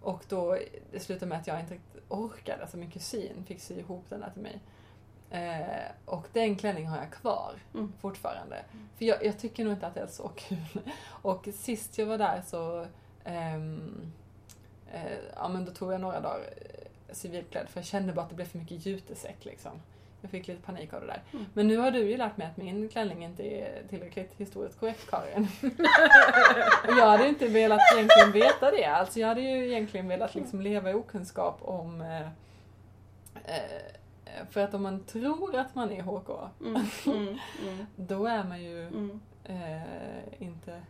Och 0.00 0.24
då 0.28 0.58
det 0.92 1.00
slutade 1.00 1.26
med 1.28 1.38
att 1.38 1.46
jag 1.46 1.60
inte 1.60 1.78
orkade 2.08 2.66
så 2.68 2.76
mycket 2.76 3.02
syn 3.02 3.44
fick 3.44 3.60
sy 3.60 3.74
ihop 3.78 4.04
den 4.08 4.20
där 4.20 4.30
till 4.30 4.42
mig. 4.42 4.60
Eh, 5.30 5.90
och 6.04 6.26
den 6.32 6.56
klänningen 6.56 6.90
har 6.90 6.98
jag 6.98 7.10
kvar 7.12 7.52
Mm. 7.74 7.92
fortfarande. 8.00 8.64
För 8.98 9.04
jag, 9.04 9.24
jag 9.24 9.38
tycker 9.38 9.64
nog 9.64 9.72
inte 9.72 9.86
att 9.86 9.94
det 9.94 10.00
är 10.00 10.06
så 10.06 10.28
kul. 10.28 10.80
Och 11.06 11.48
sist 11.54 11.98
jag 11.98 12.06
var 12.06 12.18
där 12.18 12.42
så 12.46 12.86
ehm, 13.24 14.12
eh, 14.92 15.18
ja, 15.36 15.48
men 15.48 15.64
då 15.64 15.72
tog 15.72 15.92
jag 15.92 16.00
några 16.00 16.20
dagar 16.20 16.40
eh, 16.56 17.14
civilklädd 17.14 17.68
för 17.68 17.80
jag 17.80 17.86
kände 17.86 18.12
bara 18.12 18.22
att 18.22 18.28
det 18.28 18.34
blev 18.36 18.46
för 18.46 18.58
mycket 18.58 18.86
jutesäck 18.86 19.44
liksom. 19.44 19.72
Jag 20.24 20.30
fick 20.30 20.48
lite 20.48 20.62
panik 20.62 20.92
av 20.92 21.00
det 21.00 21.06
där. 21.06 21.22
Mm. 21.32 21.44
Men 21.54 21.68
nu 21.68 21.76
har 21.76 21.90
du 21.90 21.98
ju 21.98 22.16
lärt 22.16 22.36
mig 22.36 22.46
att 22.46 22.56
min 22.56 22.88
klänning 22.88 23.24
inte 23.24 23.42
är 23.42 23.82
tillräckligt 23.90 24.32
historiskt 24.36 24.80
korrekt 24.80 25.10
Karin. 25.10 25.48
Och 26.88 26.92
jag 26.98 27.06
hade 27.06 27.28
inte 27.28 27.48
velat 27.48 27.80
egentligen 27.94 28.32
veta 28.32 28.70
det. 28.70 28.84
Alltså 28.84 29.20
jag 29.20 29.28
hade 29.28 29.40
ju 29.40 29.66
egentligen 29.68 30.08
velat 30.08 30.34
liksom 30.34 30.60
leva 30.60 30.90
i 30.90 30.94
okunskap 30.94 31.58
om 31.62 32.00
eh, 32.00 32.20
eh, 33.44 34.46
för 34.50 34.60
att 34.60 34.74
om 34.74 34.82
man 34.82 35.04
tror 35.04 35.56
att 35.56 35.74
man 35.74 35.92
är 35.92 36.02
HK, 36.02 36.28
Mm, 36.60 36.82
mm, 37.06 37.38
mm, 37.68 37.86
då 37.96 38.26
är 38.26 38.44
man 38.44 38.62
ju 38.62 38.82
mm. 38.86 39.20
eh, 39.44 40.42
inte... 40.42 40.82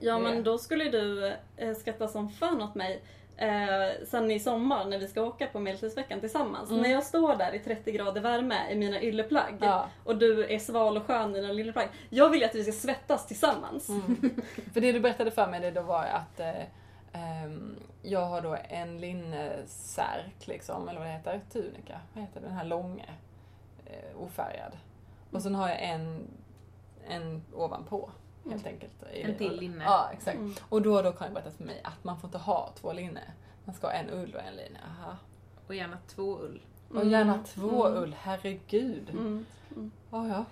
Ja 0.00 0.14
Det- 0.14 0.20
men 0.22 0.42
då 0.44 0.58
skulle 0.58 0.84
du 0.84 1.32
eh, 1.56 1.74
skratta 1.74 2.08
som 2.08 2.28
fan 2.30 2.62
åt 2.62 2.74
mig 2.74 3.02
eh, 3.38 4.06
sen 4.06 4.30
i 4.30 4.40
sommar 4.40 4.84
när 4.84 4.98
vi 4.98 5.08
ska 5.08 5.22
åka 5.22 5.46
på 5.46 5.60
Medeltidsveckan 5.60 6.20
tillsammans. 6.20 6.70
Mm. 6.70 6.82
När 6.82 6.90
jag 6.90 7.04
står 7.04 7.36
där 7.36 7.54
i 7.54 7.58
30 7.58 7.92
grader 7.92 8.20
värme 8.20 8.70
i 8.70 8.74
mina 8.74 9.02
ylleplagg 9.02 9.54
Ja. 9.60 9.88
och 10.04 10.16
du 10.18 10.44
är 10.46 10.58
sval 10.58 10.96
och 10.96 11.06
skön 11.06 11.36
i 11.36 11.40
dina 11.40 11.52
ylleplagg. 11.54 11.88
Jag 12.10 12.30
vill 12.30 12.40
ju 12.40 12.46
att 12.46 12.54
vi 12.54 12.62
ska 12.62 12.72
svettas 12.72 13.26
tillsammans. 13.26 13.88
Mm. 13.88 14.16
För 14.72 14.80
det 14.80 14.92
du 14.92 15.00
berättade 15.00 15.30
för 15.30 15.46
mig 15.46 15.60
det 15.60 15.70
då 15.70 15.82
var 15.82 16.04
att 16.04 16.40
eh, 16.40 16.62
ehm, 17.12 17.76
jag 18.02 18.26
har 18.26 18.40
då 18.40 18.56
en 18.68 19.00
linnesärk 19.00 20.46
liksom, 20.46 20.88
eller 20.88 21.00
vad 21.00 21.08
det 21.08 21.12
heter, 21.12 21.40
tunika, 21.52 22.00
vad 22.14 22.24
heter 22.24 22.40
den 22.40 22.52
här 22.52 22.64
långa, 22.64 23.04
eh, 23.86 24.22
ofärgad. 24.22 24.72
Och 25.30 25.42
sen 25.42 25.54
har 25.54 25.68
jag 25.68 25.82
en, 25.82 26.26
en 27.08 27.42
ovanpå 27.54 28.10
helt 28.50 28.66
enkelt. 28.66 28.92
En 29.12 29.34
till 29.38 29.56
linne. 29.56 29.84
Ja, 29.84 30.10
exakt. 30.12 30.36
Mm. 30.38 30.54
Och 30.68 30.82
då 30.82 30.94
har 30.94 31.02
då 31.02 31.12
Karin 31.12 31.34
berättat 31.34 31.54
för 31.56 31.64
mig 31.64 31.80
att 31.84 32.04
man 32.04 32.20
får 32.20 32.28
inte 32.28 32.38
ha 32.38 32.72
två 32.80 32.92
linne. 32.92 33.20
Man 33.64 33.74
ska 33.74 33.86
ha 33.86 33.94
en 33.94 34.10
ull 34.10 34.34
och 34.34 34.42
en 34.42 34.56
linne. 34.56 34.78
Aha. 35.00 35.16
Och 35.66 35.74
gärna 35.74 35.98
två 36.08 36.38
ull. 36.38 36.60
Och 36.88 37.04
gärna 37.04 37.32
Mm. 37.32 37.44
två 37.44 37.86
Mm. 37.86 38.02
ull, 38.02 38.16
herregud. 38.20 39.10
Mm. 39.10 39.46
Ja, 40.10 40.28
ja. 40.28 40.44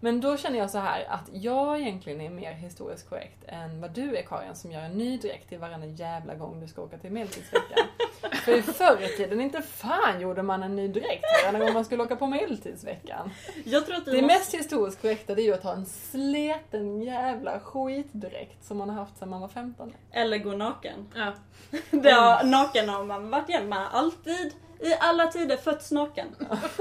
Men 0.00 0.20
då 0.20 0.36
känner 0.36 0.58
jag 0.58 0.70
så 0.70 0.78
här 0.78 1.04
att 1.08 1.28
jag 1.32 1.80
egentligen 1.80 2.20
är 2.20 2.30
mer 2.30 2.52
historiskt 2.52 3.08
korrekt 3.08 3.44
än 3.46 3.80
vad 3.80 3.90
du 3.90 4.16
är 4.16 4.22
Karin 4.22 4.54
som 4.54 4.72
gör 4.72 4.80
en 4.82 4.92
ny 4.92 5.18
dräkt 5.18 5.48
till 5.48 5.58
varenda 5.58 5.86
jävla 5.86 6.34
gång 6.34 6.60
du 6.60 6.68
ska 6.68 6.82
åka 6.82 6.98
till 6.98 7.10
Medeltidsveckan. 7.12 7.78
För 8.44 8.62
förr 8.62 9.02
i 9.02 9.16
tiden, 9.16 9.40
inte 9.40 9.62
fan 9.62 10.20
gjorde 10.20 10.42
man 10.42 10.62
en 10.62 10.76
ny 10.76 10.88
dräkt 10.88 11.24
varenda 11.44 11.64
gång 11.64 11.74
man 11.74 11.84
skulle 11.84 12.02
åka 12.02 12.16
på 12.16 12.26
Medeltidsveckan. 12.26 13.30
Jag 13.64 13.86
tror 13.86 13.96
att 13.96 14.08
vi 14.08 14.12
Det 14.12 14.22
måste... 14.22 14.38
mest 14.38 14.54
historiskt 14.54 15.02
korrekta 15.02 15.34
det 15.34 15.42
är 15.42 15.44
ju 15.44 15.54
att 15.54 15.62
ha 15.62 15.72
en 15.72 15.86
sleten 15.86 17.02
jävla 17.02 17.60
skitdräkt 17.60 18.64
som 18.64 18.78
man 18.78 18.88
har 18.88 18.96
haft 18.96 19.18
sedan 19.18 19.30
man 19.30 19.40
var 19.40 19.48
15. 19.48 19.92
Eller 20.12 20.38
gå 20.38 20.52
naken. 20.52 21.08
Ja. 21.14 21.32
Det 21.90 22.10
har, 22.10 22.44
naken 22.44 22.88
har 22.88 23.04
man 23.04 23.30
varit 23.30 23.48
har 23.48 23.86
alltid, 23.92 24.54
i 24.80 24.94
alla 25.00 25.26
tider, 25.26 25.56
fötts 25.56 25.90
naken. 25.90 26.26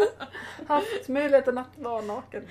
Haft 0.67 1.07
möjligheten 1.07 1.57
att 1.57 1.77
vara 1.77 2.01
naken. 2.01 2.47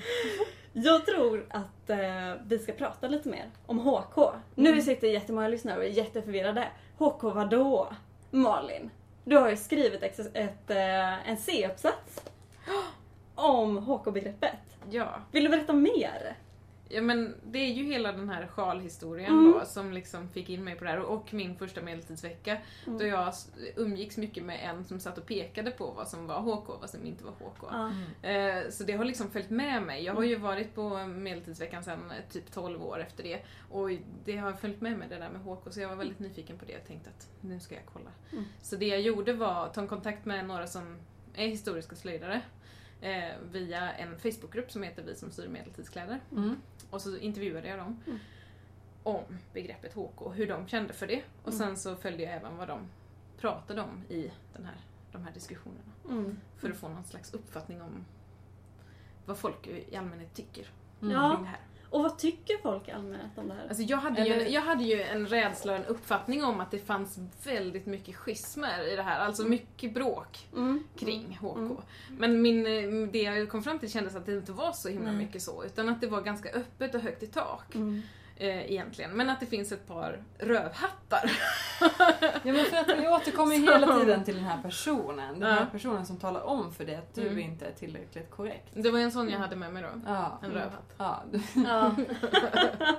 Jag 0.72 1.06
tror 1.06 1.46
att 1.50 1.90
eh, 1.90 1.98
vi 2.46 2.58
ska 2.58 2.72
prata 2.72 3.08
lite 3.08 3.28
mer 3.28 3.50
om 3.66 3.78
HK. 3.78 4.18
Nu 4.54 4.82
sitter 4.82 5.08
jättemånga 5.08 5.48
lyssnare 5.48 5.78
och 5.78 5.84
är 5.84 5.88
jätteförvirrade. 5.88 6.68
HK 6.98 7.22
vadå? 7.22 7.88
Malin, 8.30 8.90
du 9.24 9.36
har 9.36 9.50
ju 9.50 9.56
skrivit 9.56 10.02
ett, 10.02 10.36
ett, 10.36 10.70
eh, 10.70 11.28
en 11.28 11.36
C-uppsats 11.36 12.20
om 13.34 13.78
HK-begreppet. 13.78 14.58
Ja. 14.90 15.08
Vill 15.32 15.44
du 15.44 15.50
berätta 15.50 15.72
mer? 15.72 16.36
Ja 16.88 17.02
men 17.02 17.34
det 17.44 17.58
är 17.58 17.72
ju 17.72 17.84
hela 17.84 18.12
den 18.12 18.28
här 18.28 18.46
sjalhistorien 18.46 19.32
Mm. 19.32 19.52
då 19.52 19.64
som 19.64 19.92
liksom 19.92 20.28
fick 20.28 20.48
in 20.50 20.64
mig 20.64 20.74
på 20.76 20.84
det 20.84 20.90
här 20.90 21.00
och 21.00 21.34
min 21.34 21.56
första 21.56 21.82
medeltidsvecka 21.82 22.58
Mm. 22.86 22.98
då 22.98 23.06
jag 23.06 23.34
umgicks 23.76 24.16
mycket 24.16 24.44
med 24.44 24.60
en 24.70 24.84
som 24.84 25.00
satt 25.00 25.18
och 25.18 25.26
pekade 25.26 25.70
på 25.70 25.90
vad 25.90 26.08
som 26.08 26.26
var 26.26 26.40
HK 26.40 26.68
och 26.68 26.80
vad 26.80 26.90
som 26.90 27.06
inte 27.06 27.24
var 27.24 27.32
HK. 27.32 27.64
Ja. 27.70 27.92
Eh, 28.28 28.70
Så 28.70 28.84
det 28.84 28.92
har 28.92 29.04
liksom 29.04 29.30
följt 29.30 29.50
med 29.50 29.82
mig. 29.82 30.04
Jag 30.04 30.14
har 30.14 30.22
ju 30.22 30.36
varit 30.36 30.74
på 30.74 31.06
medeltidsveckan 31.06 31.84
sedan 31.84 32.10
eh, 32.10 32.32
typ 32.32 32.52
12 32.52 32.82
år 32.84 33.00
efter 33.00 33.22
det 33.22 33.40
och 33.70 33.90
det 34.24 34.36
har 34.36 34.52
följt 34.52 34.80
med 34.80 34.98
mig 34.98 35.08
det 35.08 35.16
där 35.18 35.30
med 35.30 35.40
HK 35.40 35.70
så 35.72 35.80
jag 35.80 35.88
var 35.88 35.96
väldigt 35.96 36.18
nyfiken 36.18 36.58
på 36.58 36.64
det 36.64 36.76
och 36.76 36.86
tänkte 36.86 37.10
att 37.10 37.28
nu 37.40 37.60
ska 37.60 37.74
jag 37.74 37.84
kolla. 37.92 38.10
Mm. 38.32 38.44
Så 38.62 38.76
det 38.76 38.86
jag 38.86 39.00
gjorde 39.00 39.32
var 39.32 39.66
att 39.66 39.74
ta 39.74 39.86
kontakt 39.86 40.24
med 40.24 40.46
några 40.46 40.66
som 40.66 40.96
är 41.34 41.46
historiska 41.46 41.96
slöjdare 41.96 42.40
eh, 43.00 43.34
via 43.52 43.92
en 43.92 44.18
Facebookgrupp 44.18 44.70
som 44.70 44.82
heter 44.82 45.02
Vi 45.02 45.14
som 45.14 45.30
syr 45.30 45.48
medeltidskläder. 45.48 46.20
Mm. 46.32 46.56
Och 46.90 47.02
så 47.02 47.16
intervjuade 47.16 47.68
jag 47.68 47.78
dem 47.78 48.00
Mm. 48.06 48.18
om 49.02 49.22
begreppet 49.52 49.94
HK, 49.94 50.32
hur 50.34 50.46
de 50.48 50.68
kände 50.68 50.92
för 50.92 51.06
det. 51.06 51.22
Och 51.42 51.52
Mm. 51.52 51.58
sen 51.58 51.76
så 51.76 51.96
följde 51.96 52.22
jag 52.22 52.32
även 52.32 52.56
vad 52.56 52.68
de 52.68 52.80
pratade 53.38 53.82
om 53.82 54.02
i 54.08 54.32
den 54.52 54.64
här, 54.64 54.76
de 55.12 55.24
här 55.24 55.32
diskussionerna. 55.32 55.92
Mm. 56.08 56.38
För 56.56 56.70
att 56.70 56.76
få 56.76 56.88
någon 56.88 57.04
slags 57.04 57.34
uppfattning 57.34 57.82
om 57.82 58.04
vad 59.26 59.38
folk 59.38 59.66
i 59.66 59.96
allmänhet 59.96 60.34
tycker 60.34 60.66
Mm. 61.02 61.14
Ja. 61.14 61.36
det 61.40 61.46
här. 61.46 61.60
Och 61.90 62.02
vad 62.02 62.18
tycker 62.18 62.62
folk 62.62 62.88
i 62.88 62.90
allmänhet 62.90 63.30
om 63.36 63.48
det 63.48 63.54
här? 63.54 63.68
Alltså 63.68 63.82
jag, 63.82 63.96
hade 63.98 64.22
ju 64.24 64.32
Eller- 64.32 64.46
jag 64.46 64.60
hade 64.62 64.84
ju 64.84 65.02
en 65.02 65.26
rädsla 65.26 65.72
och 65.72 65.78
en 65.78 65.84
uppfattning 65.84 66.44
om 66.44 66.60
att 66.60 66.70
det 66.70 66.78
fanns 66.78 67.18
väldigt 67.44 67.86
mycket 67.86 68.16
schismer 68.16 68.92
i 68.92 68.96
det 68.96 69.02
här, 69.02 69.20
alltså 69.20 69.44
mycket 69.44 69.94
bråk 69.94 70.48
Mm. 70.52 70.84
kring 70.98 71.38
HK. 71.40 71.56
Mm. 71.56 71.76
Men 72.18 72.42
min, 72.42 72.64
det 73.12 73.22
jag 73.22 73.48
kom 73.48 73.62
fram 73.62 73.78
till 73.78 73.90
kändes 73.92 74.16
att 74.16 74.26
det 74.26 74.32
inte 74.32 74.52
var 74.52 74.72
så 74.72 74.88
himla 74.88 75.12
mycket 75.12 75.42
så, 75.42 75.64
utan 75.64 75.88
att 75.88 76.00
det 76.00 76.06
var 76.06 76.20
ganska 76.22 76.50
öppet 76.50 76.94
och 76.94 77.00
högt 77.00 77.22
i 77.22 77.26
tak. 77.26 77.74
Mm. 77.74 78.02
Eh, 78.36 78.72
egentligen. 78.72 79.10
Men 79.10 79.30
att 79.30 79.40
det 79.40 79.46
finns 79.46 79.72
ett 79.72 79.86
par 79.88 80.22
rövhattar. 80.38 81.30
Ja 82.20 82.52
men 82.52 82.64
för 82.64 82.76
att 82.76 82.98
vi 83.00 83.08
återkommer 83.08 83.54
ju 83.56 83.62
hela 83.72 83.98
tiden 83.98 84.24
till 84.24 84.34
den 84.34 84.44
här 84.44 84.62
personen. 84.62 85.40
Den 85.40 85.50
här 85.52 85.60
Ja. 85.60 85.66
personen 85.72 86.06
som 86.06 86.16
talar 86.16 86.40
om 86.42 86.72
för 86.72 86.84
dig 86.84 86.94
att 86.96 87.14
du 87.14 87.22
Mm. 87.28 87.38
inte 87.38 87.66
är 87.66 87.72
tillräckligt 87.72 88.30
korrekt. 88.30 88.68
Det 88.74 88.90
var 88.90 88.98
en 88.98 89.12
sån 89.12 89.30
jag 89.30 89.38
hade 89.38 89.56
med 89.56 89.72
mig 89.72 89.82
då. 89.82 89.88
Ja. 90.06 90.38
En 90.42 90.50
rövhatt. 90.50 90.94
ja. 90.98 91.22
Ja. 91.54 91.94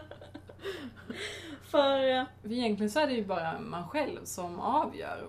För... 1.63 2.09
eh, 2.17 2.23
Egentligen 2.43 2.89
så 2.91 2.99
är 2.99 3.07
det 3.07 3.13
ju 3.13 3.25
bara 3.25 3.59
man 3.59 3.87
själv 3.87 4.19
som 4.23 4.59
avgör 4.59 5.27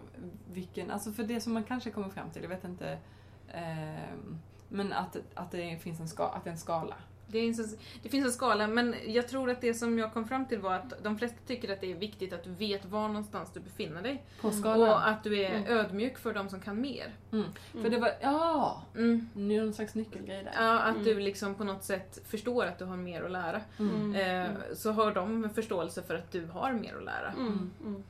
vilken, 0.52 0.90
alltså 0.90 1.12
för 1.12 1.22
det 1.22 1.40
som 1.40 1.52
man 1.52 1.64
kanske 1.64 1.90
kommer 1.90 2.08
fram 2.08 2.30
till, 2.30 2.42
jag 2.42 2.48
vet 2.48 2.64
inte, 2.64 2.98
ehm, 3.52 4.38
men 4.68 4.92
att, 4.92 5.16
att 5.34 5.50
det 5.50 5.82
finns 5.82 6.00
en, 6.00 6.08
ska, 6.08 6.26
att 6.28 6.44
det 6.44 6.50
är 6.50 6.52
en 6.52 6.58
skala. 6.58 6.94
Det, 7.30 7.38
är 7.38 7.48
en, 7.48 7.54
det 8.02 8.08
finns 8.08 8.26
en 8.26 8.32
skala, 8.32 8.66
men 8.66 8.94
jag 9.06 9.28
tror 9.28 9.50
att 9.50 9.60
det 9.60 9.74
som 9.74 9.98
jag 9.98 10.12
kom 10.12 10.28
fram 10.28 10.46
till 10.46 10.58
var 10.58 10.74
att 10.74 10.92
de 11.04 11.18
flesta 11.18 11.36
tycker 11.46 11.72
att 11.72 11.80
det 11.80 11.90
är 11.92 11.94
viktigt 11.96 12.32
att 12.32 12.44
du 12.44 12.50
vet 12.50 12.84
var 12.84 13.08
någonstans 13.08 13.50
du 13.54 13.60
befinner 13.60 14.02
dig. 14.02 14.22
På 14.40 14.48
Mm. 14.48 14.60
skalan. 14.60 14.88
Och 14.88 15.08
att 15.08 15.24
du 15.24 15.38
är 15.42 15.50
Mm. 15.54 15.66
ödmjuk 15.78 16.18
för 16.18 16.34
de 16.34 16.48
som 16.48 16.60
kan 16.60 16.80
mer. 16.80 17.12
Mm. 17.32 17.44
För 17.82 17.90
det 17.90 17.98
var, 17.98 18.10
ja! 18.20 18.82
Mm. 18.96 19.28
Nu 19.34 19.54
är 19.54 19.58
det 19.58 19.64
någon 19.64 19.74
slags 19.74 19.94
nyckelgrej 19.94 20.44
där. 20.44 20.52
Ja, 20.56 20.78
att 20.78 20.94
Mm. 20.94 21.04
du 21.04 21.20
liksom 21.20 21.54
på 21.54 21.64
något 21.64 21.84
sätt 21.84 22.20
förstår 22.26 22.64
att 22.64 22.78
du 22.78 22.84
har 22.84 22.96
mer 22.96 23.22
att 23.22 23.30
lära. 23.30 23.60
Mm. 23.78 24.14
Mm. 24.14 24.46
Eh, 24.46 24.50
så 24.74 24.92
har 24.92 25.12
de 25.14 25.44
en 25.44 25.50
förståelse 25.50 26.02
för 26.02 26.14
att 26.14 26.32
du 26.32 26.46
har 26.46 26.72
mer 26.72 26.96
att 26.96 27.04
lära. 27.04 27.32
Mm. 27.38 27.70
Mm. 27.84 28.02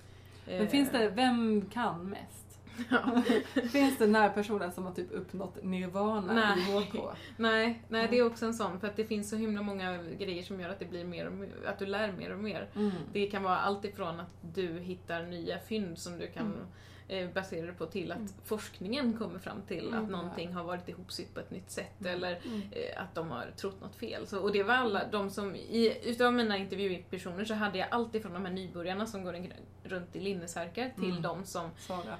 Eh, 0.46 0.58
Men 0.58 0.68
finns 0.68 0.90
det, 0.90 1.08
vem 1.10 1.62
kan 1.70 2.10
mest? 2.10 2.44
Ja. 2.90 3.22
finns 3.72 3.98
det 3.98 4.06
den 4.06 4.32
personen 4.32 4.72
som 4.72 4.84
har 4.86 4.92
typ 4.92 5.12
uppnått 5.12 5.64
nirvana 5.64 6.32
Nej. 6.34 6.58
i 6.58 6.80
HK? 6.80 6.96
Nej, 7.36 7.82
nej, 7.88 8.06
det 8.10 8.18
är 8.18 8.26
också 8.26 8.46
en 8.46 8.54
sån, 8.54 8.80
för 8.80 8.86
att 8.88 8.96
det 8.96 9.04
finns 9.04 9.30
så 9.30 9.36
himla 9.36 9.62
många 9.62 9.98
grejer 10.02 10.42
som 10.42 10.60
gör 10.60 10.68
att 10.70 10.78
det 10.78 10.84
blir 10.90 11.04
mer 11.04 11.26
och 11.26 11.32
mer, 11.32 11.48
att 11.66 11.78
du 11.78 11.86
lär 11.86 12.12
mer 12.12 12.32
och 12.32 12.38
mer. 12.38 12.68
Mm. 12.76 12.90
Det 13.12 13.26
kan 13.26 13.42
vara 13.42 13.58
allt 13.58 13.84
ifrån 13.84 14.20
att 14.20 14.30
du 14.54 14.78
hittar 14.78 15.22
nya 15.22 15.58
fynd 15.58 15.98
som 15.98 16.18
du 16.18 16.26
kan 16.26 16.46
Mm. 16.46 17.28
eh, 17.28 17.34
basera 17.34 17.66
det 17.66 17.72
på 17.72 17.86
till 17.86 18.12
att 18.12 18.18
Mm. 18.18 18.32
forskningen 18.44 19.18
kommer 19.18 19.38
fram 19.38 19.62
till 19.68 19.88
Mm. 19.88 20.04
att 20.04 20.10
någonting 20.10 20.52
har 20.52 20.64
varit 20.64 20.88
ihopsytt 20.88 21.34
på 21.34 21.40
ett 21.40 21.50
nytt 21.50 21.70
sätt 21.70 22.00
Mm. 22.00 22.12
eller 22.14 22.40
Mm. 22.46 22.60
eh, 22.72 23.02
att 23.02 23.14
de 23.14 23.30
har 23.30 23.46
trott 23.56 23.80
något 23.80 23.96
fel. 23.96 24.26
Så, 24.26 24.38
och 24.40 24.52
det 24.52 24.62
var 24.62 24.74
alla 24.74 25.02
de 25.12 25.30
som, 25.30 25.56
i, 25.56 25.98
utav 26.04 26.32
mina 26.34 26.56
intervjupersoner 26.56 27.44
så 27.44 27.54
hade 27.54 27.78
jag 27.78 27.88
alltid 27.90 28.22
från 28.22 28.32
de 28.34 28.44
här 28.44 28.52
nybörjarna 28.52 29.06
som 29.06 29.24
går 29.24 29.36
runt 29.84 30.16
i 30.16 30.20
linnesärkar 30.20 30.90
till 30.96 31.10
Mm. 31.10 31.22
de 31.22 31.44
som, 31.44 31.70
Sara. 31.78 32.16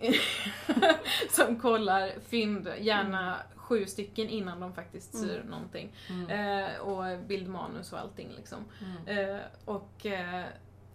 som 1.30 1.60
kollar 1.60 2.10
fynd, 2.28 2.68
gärna 2.78 3.36
sju 3.56 3.86
stycken 3.86 4.28
innan 4.28 4.60
de 4.60 4.72
faktiskt 4.74 5.18
syr 5.18 5.34
Mm. 5.36 5.46
någonting. 5.46 5.92
Mm. 6.10 6.30
Eh, 6.64 6.78
och 6.80 7.18
bildmanus 7.26 7.92
och 7.92 7.98
allting 7.98 8.28
liksom. 8.36 8.58
Mm. 9.06 9.18
Eh, 9.34 9.40
och 9.64 10.06
eh, 10.06 10.44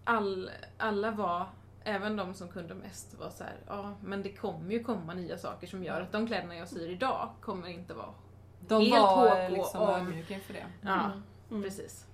all, 0.04 0.52
alla 0.78 1.12
var, 1.12 1.46
även 1.84 2.16
de 2.16 2.34
som 2.34 2.48
kunde 2.48 2.74
mest, 2.74 3.20
var 3.20 3.30
så 3.30 3.44
här, 3.44 3.56
ja 3.68 3.94
men 4.04 4.24
det 4.24 4.32
kommer 4.32 4.72
ju 4.72 4.84
komma 4.84 5.14
nya 5.14 5.38
saker 5.38 5.68
som 5.68 5.84
gör 5.84 6.02
att 6.02 6.12
de 6.12 6.28
kläderna 6.28 6.56
jag 6.56 6.68
syr 6.68 6.90
idag 6.90 7.30
kommer 7.42 7.68
inte 7.68 7.94
vara 7.94 8.14
De 8.68 8.82
Helt 8.82 8.94
var 9.02 9.46
HK 9.48 9.50
liksom 9.58 9.82
om- 9.82 9.90
ödmjuka 9.90 10.34
inför 10.34 10.54
det. 10.54 10.66
Ja, 10.82 11.06
Mm. 11.06 11.24
Mm. 11.52 11.64
precis. 11.64 12.06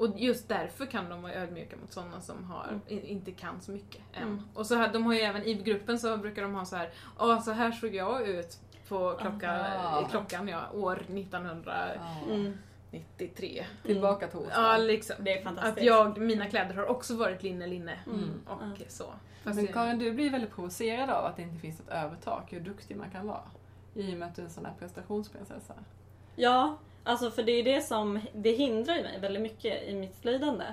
Mm. 0.00 0.12
Och 0.12 0.18
just 0.20 0.48
därför 0.48 0.86
kan 0.86 1.08
de 1.10 1.22
vara 1.22 1.34
ödmjuka 1.34 1.76
mot 1.76 1.92
sådana 1.92 2.20
som 2.20 2.44
har, 2.44 2.66
Mm. 2.88 3.04
inte 3.06 3.32
kan 3.32 3.60
så 3.60 3.72
mycket 3.72 4.00
än. 4.14 4.22
Mm. 4.22 4.42
Och 4.54 4.66
så 4.66 4.74
här, 4.74 4.92
de 4.92 5.06
har 5.06 5.14
ju 5.14 5.20
även 5.20 5.42
i 5.42 5.54
gruppen 5.54 5.98
så 5.98 6.16
brukar 6.16 6.42
de 6.42 6.54
ha 6.54 6.64
så 6.64 6.76
här, 6.76 6.90
ja 7.18 7.40
så 7.40 7.52
här 7.52 7.72
såg 7.72 7.94
jag 7.94 8.28
ut 8.28 8.58
på 8.88 9.18
klocka, 9.20 9.50
Aha. 9.76 10.08
klockan, 10.10 10.48
ja, 10.48 10.60
år 10.74 10.96
1993. 11.08 11.96
Ja. 12.28 12.34
Mm. 12.34 13.66
Tillbaka 13.82 14.28
till 14.28 14.38
onsdag. 14.38 14.62
Ja, 14.62 14.76
liksom. 14.76 15.16
Det 15.18 15.38
är 15.38 15.44
fantastiskt. 15.44 15.78
Att 15.78 15.84
jag, 15.84 16.18
mina 16.18 16.46
kläder 16.46 16.74
har 16.74 16.86
också 16.86 17.16
varit 17.16 17.42
linne, 17.42 17.66
linne 17.66 17.98
Mm. 18.06 18.40
och 18.46 18.78
så. 18.88 19.04
Fast 19.42 19.56
Men 19.56 19.66
Karin, 19.66 19.98
du 19.98 20.12
blir 20.12 20.30
väldigt 20.30 20.54
provocerad 20.54 21.10
av 21.10 21.24
att 21.24 21.36
det 21.36 21.42
inte 21.42 21.58
finns 21.60 21.80
ett 21.80 21.88
övertak, 21.88 22.52
hur 22.52 22.60
duktig 22.60 22.96
man 22.96 23.10
kan 23.10 23.26
vara. 23.26 23.40
I 23.94 24.14
och 24.14 24.18
med 24.18 24.28
att 24.28 24.34
du 24.36 24.42
är 24.42 24.46
en 24.46 24.52
sån 24.52 24.64
här 24.66 24.74
prestationsprinsessa. 24.78 25.74
Ja, 26.36 26.76
alltså 27.08 27.30
för 27.30 27.42
det 27.42 27.52
är 27.52 27.64
det 27.64 27.80
som 27.80 28.20
det 28.34 28.52
hindrar 28.52 28.96
ju 28.96 29.02
mig 29.02 29.18
väldigt 29.20 29.42
mycket 29.42 29.82
i 29.82 29.94
mitt 29.94 30.16
slöjdande. 30.16 30.64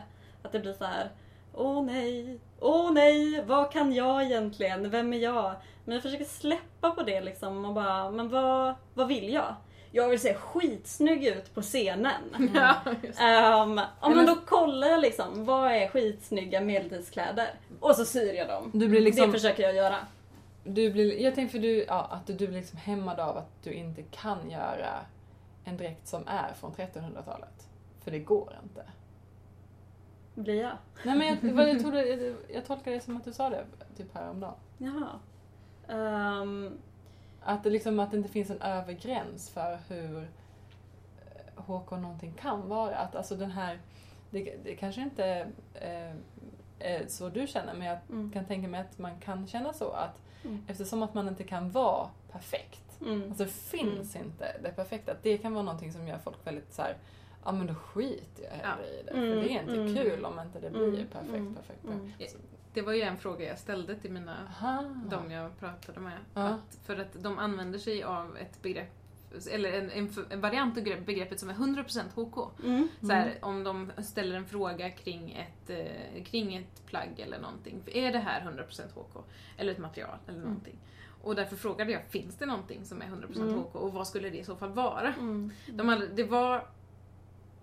Att 0.43 0.51
det 0.51 0.59
blir 0.59 0.73
så 0.73 0.85
här. 0.85 1.09
Åh 1.53 1.83
nej, 1.83 2.39
åh 2.59 2.91
nej, 2.91 3.43
vad 3.47 3.71
kan 3.71 3.93
jag 3.93 4.23
egentligen? 4.23 4.89
Vem 4.89 5.13
är 5.13 5.17
jag? 5.17 5.55
Men 5.85 5.93
jag 5.93 6.03
försöker 6.03 6.25
släppa 6.25 6.91
på 6.91 7.03
det 7.03 7.21
liksom 7.21 7.65
och 7.65 7.73
bara, 7.73 8.11
men 8.11 8.29
vad, 8.29 8.75
vad 8.93 9.07
vill 9.07 9.33
jag? 9.33 9.55
Jag 9.91 10.09
vill 10.09 10.19
se 10.19 10.33
skitsnygg 10.33 11.25
ut 11.25 11.53
på 11.55 11.61
scenen. 11.61 12.21
Ja. 12.53 12.75
Um, 13.63 13.81
ja, 14.01 14.09
men 14.09 14.25
då 14.25 14.35
kollar 14.35 14.87
jag 14.87 14.99
liksom, 14.99 15.45
vad 15.45 15.71
är 15.71 15.87
skitsnygga 15.87 16.61
medeltidskläder? 16.61 17.49
Och 17.79 17.95
så 17.95 18.05
syr 18.05 18.33
jag 18.33 18.47
dem. 18.47 18.71
Du 18.73 18.87
blir 18.87 19.01
liksom... 19.01 19.25
Det 19.25 19.31
försöker 19.31 19.63
jag 19.63 19.75
göra. 19.75 19.97
Du 20.63 20.91
blir, 20.91 21.21
jag 21.21 21.35
tänkte 21.35 21.51
för 21.51 21.59
du, 21.59 21.85
ja, 21.87 22.09
att 22.11 22.27
du 22.27 22.33
blir 22.33 22.47
liksom 22.47 22.77
hämmad 22.77 23.19
av 23.19 23.37
att 23.37 23.63
du 23.63 23.73
inte 23.73 24.01
kan 24.01 24.49
göra 24.49 25.05
en 25.65 25.77
dräkt 25.77 26.07
som 26.07 26.27
är 26.27 26.53
från 26.53 26.71
1300-talet. 26.73 27.67
För 27.99 28.11
det 28.11 28.19
går 28.19 28.53
inte. 28.63 28.85
Blir 30.35 30.61
jag? 30.61 30.77
Nej 31.05 31.17
men 31.17 31.55
jag, 31.57 31.69
jag, 31.69 31.79
trodde, 31.79 32.05
jag, 32.05 32.35
jag 32.53 32.65
tolkar 32.65 32.91
det 32.91 32.99
som 33.01 33.17
att 33.17 33.23
du 33.25 33.33
sa 33.33 33.49
det 33.49 33.65
typ 33.97 34.13
häromdagen. 34.13 34.55
Jaha. 34.77 35.19
Um, 36.41 36.77
Att 37.41 37.63
det, 37.63 37.69
liksom, 37.69 37.99
att 37.99 38.11
det 38.11 38.17
inte 38.17 38.29
finns 38.29 38.49
en 38.49 38.61
övre 38.61 38.93
gräns 38.93 39.49
för 39.49 39.79
hur 39.87 40.17
eh, 40.17 41.63
HK 41.63 41.91
någonting 41.91 42.33
kan 42.33 42.69
vara. 42.69 42.95
Att 42.95 43.15
alltså 43.15 43.35
den 43.35 43.51
här, 43.51 43.79
det, 44.29 44.55
det 44.63 44.75
kanske 44.75 45.01
inte 45.01 45.47
eh, 45.73 46.15
är 46.79 47.07
så 47.07 47.29
du 47.29 47.47
känner 47.47 47.73
men 47.73 47.87
jag 47.87 47.97
mm, 48.09 48.31
kan 48.31 48.45
tänka 48.45 48.67
mig 48.67 48.81
att 48.81 48.99
man 48.99 49.19
kan 49.19 49.47
känna 49.47 49.73
så 49.73 49.91
att 49.91 50.21
Mm. 50.45 50.63
eftersom 50.67 51.03
att 51.03 51.13
man 51.13 51.27
inte 51.27 51.43
kan 51.43 51.71
vara 51.71 52.09
perfekt 52.31 52.84
mm, 53.01 53.23
Alltså 53.29 53.43
det 53.43 53.51
finns 53.51 54.15
inte 54.15 54.57
det 54.63 54.69
perfekta. 54.71 55.13
Det 55.21 55.37
kan 55.37 55.53
vara 55.53 55.63
någonting 55.63 55.91
som 55.93 56.07
gör 56.07 56.17
folk 56.17 56.37
väldigt 56.47 56.73
så 56.73 56.81
här. 56.81 56.97
ja 57.45 57.51
men 57.51 57.67
då 57.67 57.73
skiter 57.75 58.43
jag 58.43 58.49
hellre 58.51 58.87
i 58.87 59.03
det. 59.05 59.11
För 59.11 59.17
Mm, 59.17 59.39
det 59.39 59.49
är 59.55 59.61
inte 59.61 59.73
mm. 59.75 59.95
kul 59.95 60.25
om 60.25 60.39
inte 60.39 60.59
det 60.59 60.69
blir 60.69 60.87
Mm, 60.87 61.07
perfekt, 61.07 61.29
mm, 61.35 61.55
perfekt, 61.55 61.83
mm. 61.83 62.11
perfekt. 62.17 62.37
Det 62.73 62.81
var 62.81 62.93
ju 62.93 63.01
en 63.01 63.17
fråga 63.17 63.45
jag 63.47 63.59
ställde 63.59 63.95
till 63.95 64.11
mina, 64.11 64.37
Aha. 64.47 64.83
de 65.09 65.31
jag 65.31 65.59
pratade 65.59 65.99
med. 65.99 66.17
Ja. 66.33 66.41
Att, 66.41 66.77
för 66.85 66.97
att 66.97 67.23
de 67.23 67.37
använder 67.39 67.79
sig 67.79 68.03
av 68.03 68.37
ett 68.37 68.61
begrepp, 68.61 68.91
eller 69.51 69.71
en, 69.73 69.89
en, 69.91 70.09
en 70.29 70.41
variant 70.41 70.77
av 70.77 70.83
begrepp- 70.83 71.05
begreppet 71.05 71.39
som 71.39 71.49
är 71.49 71.53
100% 71.53 72.01
HK. 72.15 72.49
mm, 72.63 72.87
Så 73.01 73.11
här, 73.11 73.37
om 73.41 73.63
de 73.63 73.91
ställer 74.03 74.35
en 74.35 74.45
fråga 74.45 74.89
kring 74.89 75.31
ett, 75.33 75.69
eh, 75.69 76.23
kring 76.23 76.55
ett 76.55 76.85
plagg 76.85 77.19
eller 77.19 77.39
någonting. 77.39 77.81
Är 77.85 78.11
det 78.11 78.19
här 78.19 78.41
100% 78.41 78.91
HK? 78.95 79.23
Eller 79.57 79.71
ett 79.71 79.77
material 79.77 80.17
eller 80.27 80.39
Mm. 80.39 80.61
Och 81.25 81.35
därför 81.35 81.55
frågade 81.55 81.91
jag, 81.91 82.01
finns 82.09 82.35
det 82.35 82.45
någonting 82.45 82.85
som 82.85 83.01
är 83.01 83.05
100% 83.05 83.35
Mm. 83.41 83.53
HK? 83.59 83.75
Och 83.75 83.93
vad 83.93 84.07
skulle 84.07 84.29
det 84.29 84.37
i 84.37 84.43
så 84.43 84.55
fall 84.55 84.69
vara? 84.71 85.13
mm. 85.13 85.51
De, 85.67 85.89
all, 85.89 86.09
det 86.15 86.23
var, 86.23 86.67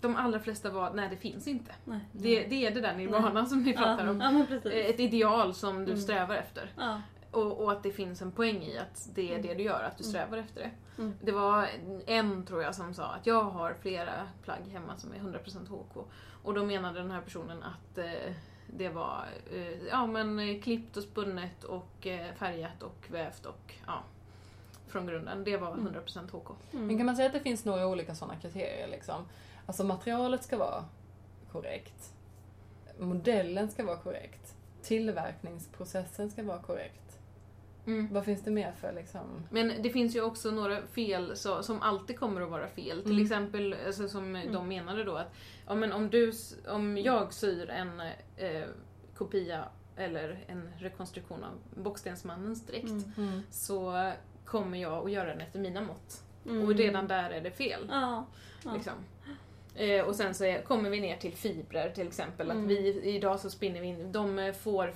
de 0.00 0.16
allra 0.16 0.40
flesta 0.40 0.70
var, 0.70 0.92
nej 0.94 1.08
det 1.10 1.16
finns 1.16 1.46
inte. 1.48 1.74
Nej. 1.84 2.00
Det, 2.12 2.42
det 2.46 2.66
är 2.66 2.70
det 2.74 2.80
där 2.80 2.94
nirvana 2.96 3.46
som 3.46 3.62
ni 3.62 3.72
pratar 3.76 4.04
ja, 4.04 4.10
om. 4.10 4.46
Ja, 4.64 4.70
Ett 4.70 5.00
ideal 5.00 5.54
som 5.54 5.76
du 5.84 5.90
Mm. 5.92 6.02
strävar 6.02 6.34
efter. 6.36 6.70
Ja. 6.78 7.00
Och, 7.30 7.60
och 7.64 7.72
att 7.72 7.82
det 7.82 7.92
finns 7.92 8.22
en 8.22 8.32
poäng 8.32 8.62
i 8.62 8.78
att 8.78 9.08
det 9.14 9.28
är 9.28 9.38
Mm. 9.38 9.46
det 9.46 9.54
du 9.54 9.62
gör, 9.62 9.82
att 9.84 9.98
du 9.98 10.04
Mm. 10.04 10.10
strävar 10.12 10.38
efter 10.38 10.60
det. 10.62 10.70
Mm. 11.02 11.14
Det 11.22 11.32
var 11.32 11.68
en, 12.06 12.46
tror 12.46 12.62
jag, 12.62 12.74
som 12.74 12.94
sa 12.94 13.04
att 13.04 13.26
jag 13.26 13.42
har 13.44 13.74
flera 13.80 14.12
plagg 14.42 14.62
hemma 14.72 14.96
som 14.96 15.12
är 15.12 15.16
100% 15.18 15.68
HK. 15.68 16.04
Och 16.42 16.54
då 16.54 16.64
menade 16.64 16.98
den 17.00 17.10
här 17.10 17.20
personen 17.20 17.62
att 17.62 17.98
eh, 17.98 18.04
det 18.76 18.88
var 18.88 19.24
eh, 19.52 19.86
ja, 19.90 20.06
men, 20.06 20.38
eh, 20.38 20.60
klippt 20.60 20.96
och 20.96 21.02
spunnet 21.02 21.64
och 21.64 22.06
eh, 22.06 22.34
färgat 22.34 22.82
och 22.82 23.06
vävt 23.10 23.46
och 23.46 23.74
ja, 23.86 24.02
från 24.86 25.06
grunden. 25.06 25.44
Det 25.44 25.56
var 25.56 25.72
Mm. 25.72 25.94
100% 25.94 26.30
HK. 26.30 26.50
Mm. 26.72 26.86
Men 26.86 26.96
kan 26.96 27.06
man 27.06 27.16
säga 27.16 27.26
att 27.26 27.32
det 27.32 27.40
finns 27.40 27.64
några 27.64 27.86
olika 27.86 28.14
sådana 28.14 28.36
kriterier 28.40 28.88
liksom? 28.88 29.24
Alltså 29.66 29.84
materialet 29.84 30.44
ska 30.44 30.58
vara 30.58 30.84
korrekt. 31.52 32.12
Modellen 32.98 33.70
ska 33.70 33.84
vara 33.84 33.96
korrekt. 33.96 34.54
Tillverkningsprocessen 34.82 36.30
ska 36.30 36.42
vara 36.42 36.58
korrekt. 36.58 37.11
Mm. 37.86 38.08
Vad 38.12 38.24
finns 38.24 38.42
det 38.42 38.50
mer 38.50 38.72
för 38.80 38.92
liksom? 38.92 39.46
Men 39.50 39.72
det 39.82 39.90
finns 39.90 40.16
ju 40.16 40.22
också 40.22 40.50
några 40.50 40.86
fel 40.86 41.36
så, 41.36 41.62
som 41.62 41.82
alltid 41.82 42.18
kommer 42.18 42.40
att 42.40 42.50
vara 42.50 42.68
fel. 42.68 43.02
Till 43.02 43.12
Mm. 43.12 43.22
exempel 43.24 43.76
alltså, 43.86 44.08
som 44.08 44.36
Mm. 44.36 44.52
de 44.52 44.68
menade 44.68 45.04
då 45.04 45.16
att 45.16 45.34
ja, 45.66 45.74
men 45.74 45.92
om, 45.92 46.10
du, 46.10 46.32
om 46.68 46.98
jag 46.98 47.32
syr 47.32 47.70
en 47.70 48.00
eh, 48.36 48.64
kopia 49.16 49.64
eller 49.96 50.44
en 50.46 50.70
rekonstruktion 50.78 51.44
av 51.44 51.82
Bockstensmannens 51.82 52.66
dräkt 52.66 53.16
Mm. 53.18 53.42
så 53.50 54.12
kommer 54.44 54.78
jag 54.78 55.04
att 55.06 55.12
göra 55.12 55.28
den 55.28 55.40
efter 55.40 55.58
mina 55.58 55.80
mått. 55.80 56.22
Mm. 56.46 56.62
Och 56.64 56.74
redan 56.74 57.06
där 57.08 57.30
är 57.30 57.40
det 57.40 57.50
fel. 57.50 57.86
Ja. 57.90 58.26
ja. 58.64 58.74
Liksom. 58.74 58.92
Eh, 59.74 60.04
och 60.04 60.14
sen 60.16 60.34
så 60.34 60.44
är, 60.44 60.62
kommer 60.62 60.90
vi 60.90 61.00
ner 61.00 61.16
till 61.16 61.32
fibrer 61.32 61.90
till 61.90 62.06
exempel. 62.06 62.50
Att 62.50 62.56
Mm. 62.56 62.68
vi, 62.68 63.02
idag 63.02 63.40
så 63.40 63.50
spinner 63.50 63.80
vi 63.80 63.86
in, 63.86 64.12
de 64.12 64.52
får, 64.60 64.94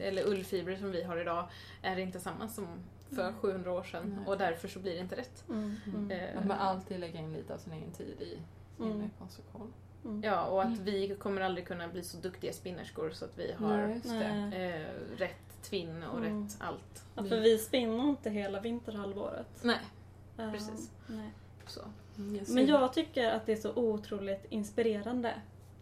eller 0.00 0.26
ullfibrer 0.28 0.76
som 0.76 0.90
vi 0.90 1.02
har 1.02 1.20
idag 1.20 1.48
är 1.82 1.96
inte 1.98 2.20
samma 2.20 2.48
som 2.48 2.66
för 3.10 3.22
Mm. 3.28 3.34
700 3.40 3.72
år 3.72 3.82
sedan. 3.82 4.14
Nej. 4.16 4.26
Och 4.26 4.38
därför 4.38 4.68
så 4.68 4.78
blir 4.78 4.92
det 4.94 4.98
inte 5.00 5.16
rätt. 5.16 5.44
Mm. 5.48 5.76
Mm. 5.86 6.10
Eh, 6.10 6.38
Att 6.38 6.44
man 6.46 6.58
alltid 6.58 7.00
lägger 7.00 7.18
in 7.18 7.32
lite 7.32 7.54
av 7.54 7.58
sin 7.58 7.72
egen 7.72 7.92
tid 7.92 8.20
i 8.20 8.38
sin 8.76 8.86
Mm. 8.92 9.02
rekonstruktion. 9.02 9.72
Mm. 10.04 10.22
Ja, 10.22 10.44
och 10.44 10.60
att 10.62 10.66
Mm. 10.72 10.84
vi 10.84 11.16
kommer 11.16 11.40
aldrig 11.40 11.66
kunna 11.66 11.88
bli 11.88 12.02
så 12.04 12.16
duktiga 12.16 12.52
spinnerskor 12.52 13.10
så 13.10 13.24
att 13.24 13.38
vi 13.38 13.52
har 13.52 14.00
Nej, 14.04 14.70
eh, 14.70 14.86
rätt 15.18 15.62
tvinn 15.62 16.02
och 16.02 16.18
Mm. 16.18 16.44
rätt 16.44 16.56
allt. 16.60 17.04
Ja, 17.14 17.24
för 17.24 17.40
vi 17.40 17.58
spinner 17.58 18.08
inte 18.08 18.30
hela 18.30 18.60
vinterhalvåret. 18.60 19.60
Nej, 19.62 19.78
Eh, 20.38 20.52
Precis. 20.52 20.90
nej. 21.06 21.30
så. 21.66 21.80
Mm, 22.18 22.36
jag 22.36 22.48
Men 22.54 22.66
jag 22.66 22.92
tycker 22.92 23.30
att 23.30 23.46
det 23.46 23.52
är 23.52 23.56
så 23.56 23.72
otroligt 23.74 24.44
inspirerande 24.48 25.34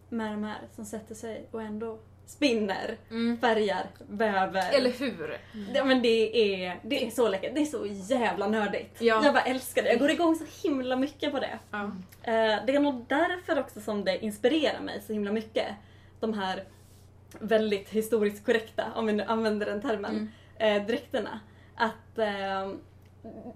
med 0.09 0.31
de 0.31 0.43
här 0.43 0.59
som 0.71 0.85
sätter 0.85 1.15
sig 1.15 1.47
och 1.51 1.61
ändå 1.61 1.99
spinner, 2.31 2.97
Mm. 3.09 3.37
färgar, 3.37 3.85
väver. 4.09 4.71
Eller 4.73 4.89
hur? 4.91 5.37
Ja, 5.73 5.83
men 5.85 6.01
det 6.01 6.63
är, 6.65 6.79
det 6.83 7.05
är 7.07 7.09
så 7.09 7.27
läckert. 7.29 7.55
Det 7.55 7.61
är 7.61 7.65
så 7.65 7.85
jävla 8.13 8.47
nördigt. 8.47 9.01
Ja. 9.01 9.21
Jag 9.25 9.33
bara 9.33 9.43
älskar 9.43 9.83
det. 9.83 9.89
Jag 9.89 9.99
går 9.99 10.11
igång 10.11 10.35
så 10.35 10.67
himla 10.67 10.95
mycket 10.95 11.31
på 11.31 11.39
det. 11.39 11.59
Ja. 11.71 11.83
Eh, 12.23 12.65
det 12.65 12.75
är 12.75 12.79
nog 12.79 13.05
därför 13.07 13.59
också 13.59 13.81
som 13.81 14.03
det 14.03 14.23
inspirerar 14.25 14.81
mig 14.81 15.01
så 15.07 15.13
himla 15.13 15.31
mycket. 15.31 15.67
De 16.19 16.33
här 16.33 16.63
väldigt 17.39 17.89
historiskt 17.89 18.45
korrekta, 18.45 18.83
om 18.95 19.05
vi 19.05 19.13
nu 19.13 19.23
använder 19.23 19.65
den 19.65 19.81
termen, 19.81 20.29
Mm. 20.57 20.81
eh, 20.81 20.87
dräkterna. 20.87 21.39
Att 21.75 22.17
eh, 22.17 22.71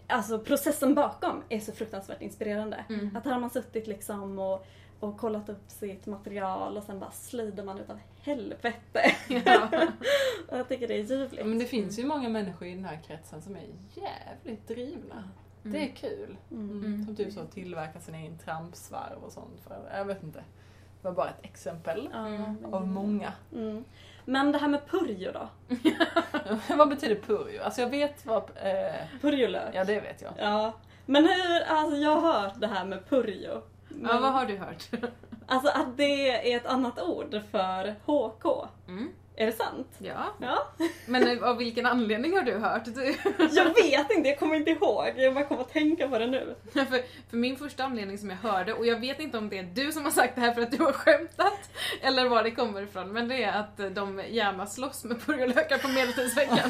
alltså 0.08 0.40
processen 0.40 0.96
bakom 0.96 1.44
är 1.50 1.60
så 1.60 1.72
fruktansvärt 1.72 2.22
inspirerande. 2.22 2.86
Mm. 2.90 3.16
Att 3.18 3.26
här 3.26 3.32
har 3.32 3.40
man 3.40 3.50
suttit 3.50 3.88
liksom 3.88 4.40
och, 4.40 4.68
och 5.00 5.18
kollat 5.18 5.50
upp 5.50 5.64
sitt 5.72 6.06
material 6.06 6.78
och 6.78 6.84
sen 6.84 7.00
bara 7.00 7.12
slöjdar 7.12 7.64
man 7.64 7.80
utav 7.80 8.00
helvete. 8.22 9.16
Ja. 9.46 9.70
och 10.50 10.58
jag 10.58 10.68
tycker 10.68 10.88
det 10.88 10.94
är 10.94 11.04
ljuvligt. 11.04 11.46
Men 11.46 11.60
det 11.60 11.66
finns 11.66 12.00
ju 12.00 12.06
många 12.06 12.30
människor 12.30 12.68
i 12.68 12.76
den 12.76 12.86
här 12.86 13.00
kretsen 13.08 13.42
som 13.42 13.56
är 13.56 13.64
jävligt 13.94 14.68
drivna. 14.68 15.30
Det 15.64 15.90
är 15.92 15.96
kul. 15.96 16.38
Mm. 16.52 16.70
Mm. 16.86 17.06
Som 17.06 17.16
typ 17.16 17.34
så 17.34 17.46
tillverkar 17.46 18.00
sin 18.00 18.16
egen 18.16 18.38
trampsvarv 18.38 19.24
och 19.26 19.32
sånt. 19.32 19.62
För, 19.68 19.90
jag 19.98 20.06
vet 20.06 20.24
inte. 20.24 20.40
Det 21.02 21.08
var 21.08 21.12
bara 21.16 21.30
ett 21.30 21.46
exempel 21.46 22.10
Mm. 22.14 22.74
av 22.74 22.88
många. 22.88 23.34
Mm. 23.54 23.84
Men 24.26 24.52
det 24.52 24.58
här 24.58 24.68
med 24.68 24.88
purjo 24.88 25.32
då? 25.32 25.50
vad 26.76 26.90
betyder 26.90 27.16
purjo? 27.16 27.62
Alltså 27.64 27.82
jag 27.82 27.90
vet 27.90 28.26
vad... 28.26 28.44
Eh, 28.44 29.20
Purjolök? 29.22 29.76
ja, 29.76 29.84
det 29.84 30.00
vet 30.00 30.22
jag. 30.22 30.34
Ja. 30.38 30.74
Men 31.06 31.24
hur, 31.24 31.62
alltså 31.68 31.96
jag 31.98 32.22
har 32.22 32.42
hört 32.42 32.54
det 32.62 32.68
här 32.68 32.86
med 32.86 33.10
purjo. 33.10 33.62
Men, 33.96 34.12
ja, 34.12 34.20
vad 34.20 34.32
har 34.34 34.46
du 34.46 34.58
hört? 34.58 34.84
Alltså 35.48 35.72
att 35.72 35.98
det 35.98 36.52
är 36.54 36.58
ett 36.58 36.66
annat 36.66 37.00
ord 37.02 37.42
för 37.52 37.96
HK. 38.06 38.68
Mm. 38.88 39.10
Är 39.36 39.46
det 39.46 39.52
sant? 39.52 39.88
Ja, 39.98 40.26
Ja. 40.42 40.68
men 41.06 41.44
av 41.44 41.58
vilken 41.58 41.86
anledning 41.86 42.36
har 42.36 42.42
du 42.44 42.58
hört? 42.58 42.82
Jag 43.52 43.66
vet 43.66 44.12
inte, 44.12 44.30
jag 44.30 44.40
kommer 44.40 44.56
inte 44.56 44.72
ihåg. 44.72 45.14
Jag 45.16 45.34
bara 45.34 45.46
kommer 45.46 45.62
att 45.62 45.74
tänka 45.74 46.08
på 46.08 46.20
det 46.20 46.28
nu. 46.28 46.56
för, 46.74 46.86
för 47.30 47.38
min 47.38 47.58
första 47.58 47.84
anledning 47.84 48.18
som 48.18 48.30
jag 48.30 48.38
hörde, 48.38 48.74
och 48.74 48.86
jag 48.86 49.00
vet 49.00 49.20
inte 49.20 49.38
om 49.38 49.50
det 49.50 49.58
är 49.60 49.64
du 49.64 49.92
som 49.92 50.04
har 50.04 50.12
sagt 50.12 50.36
det 50.36 50.42
här 50.42 50.54
för 50.54 50.62
att 50.62 50.72
du 50.72 50.84
har 50.84 50.92
skämtat, 50.92 51.60
eller 52.02 52.30
var 52.30 52.44
det 52.44 52.52
kommer 52.52 52.82
ifrån, 52.82 53.12
men 53.12 53.28
det 53.28 53.44
är 53.44 53.60
att 53.60 53.96
de 53.96 54.22
gärna 54.30 54.66
slåss 54.66 55.04
med 55.04 55.26
purjolökar 55.26 55.78
på 55.78 55.88
Medeltidsveckan. 55.88 56.70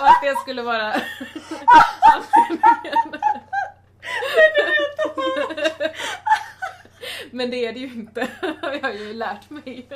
och 0.00 0.06
att 0.06 0.22
det 0.22 0.36
skulle 0.40 0.62
vara 0.62 0.92
anledningen. 2.14 3.23
Men 7.30 7.50
det 7.50 7.66
är 7.66 7.72
det 7.72 7.78
ju 7.78 7.86
inte, 7.86 8.28
jag 8.62 8.82
har 8.82 8.92
ju 8.92 9.12
lärt 9.12 9.50
mig. 9.50 9.88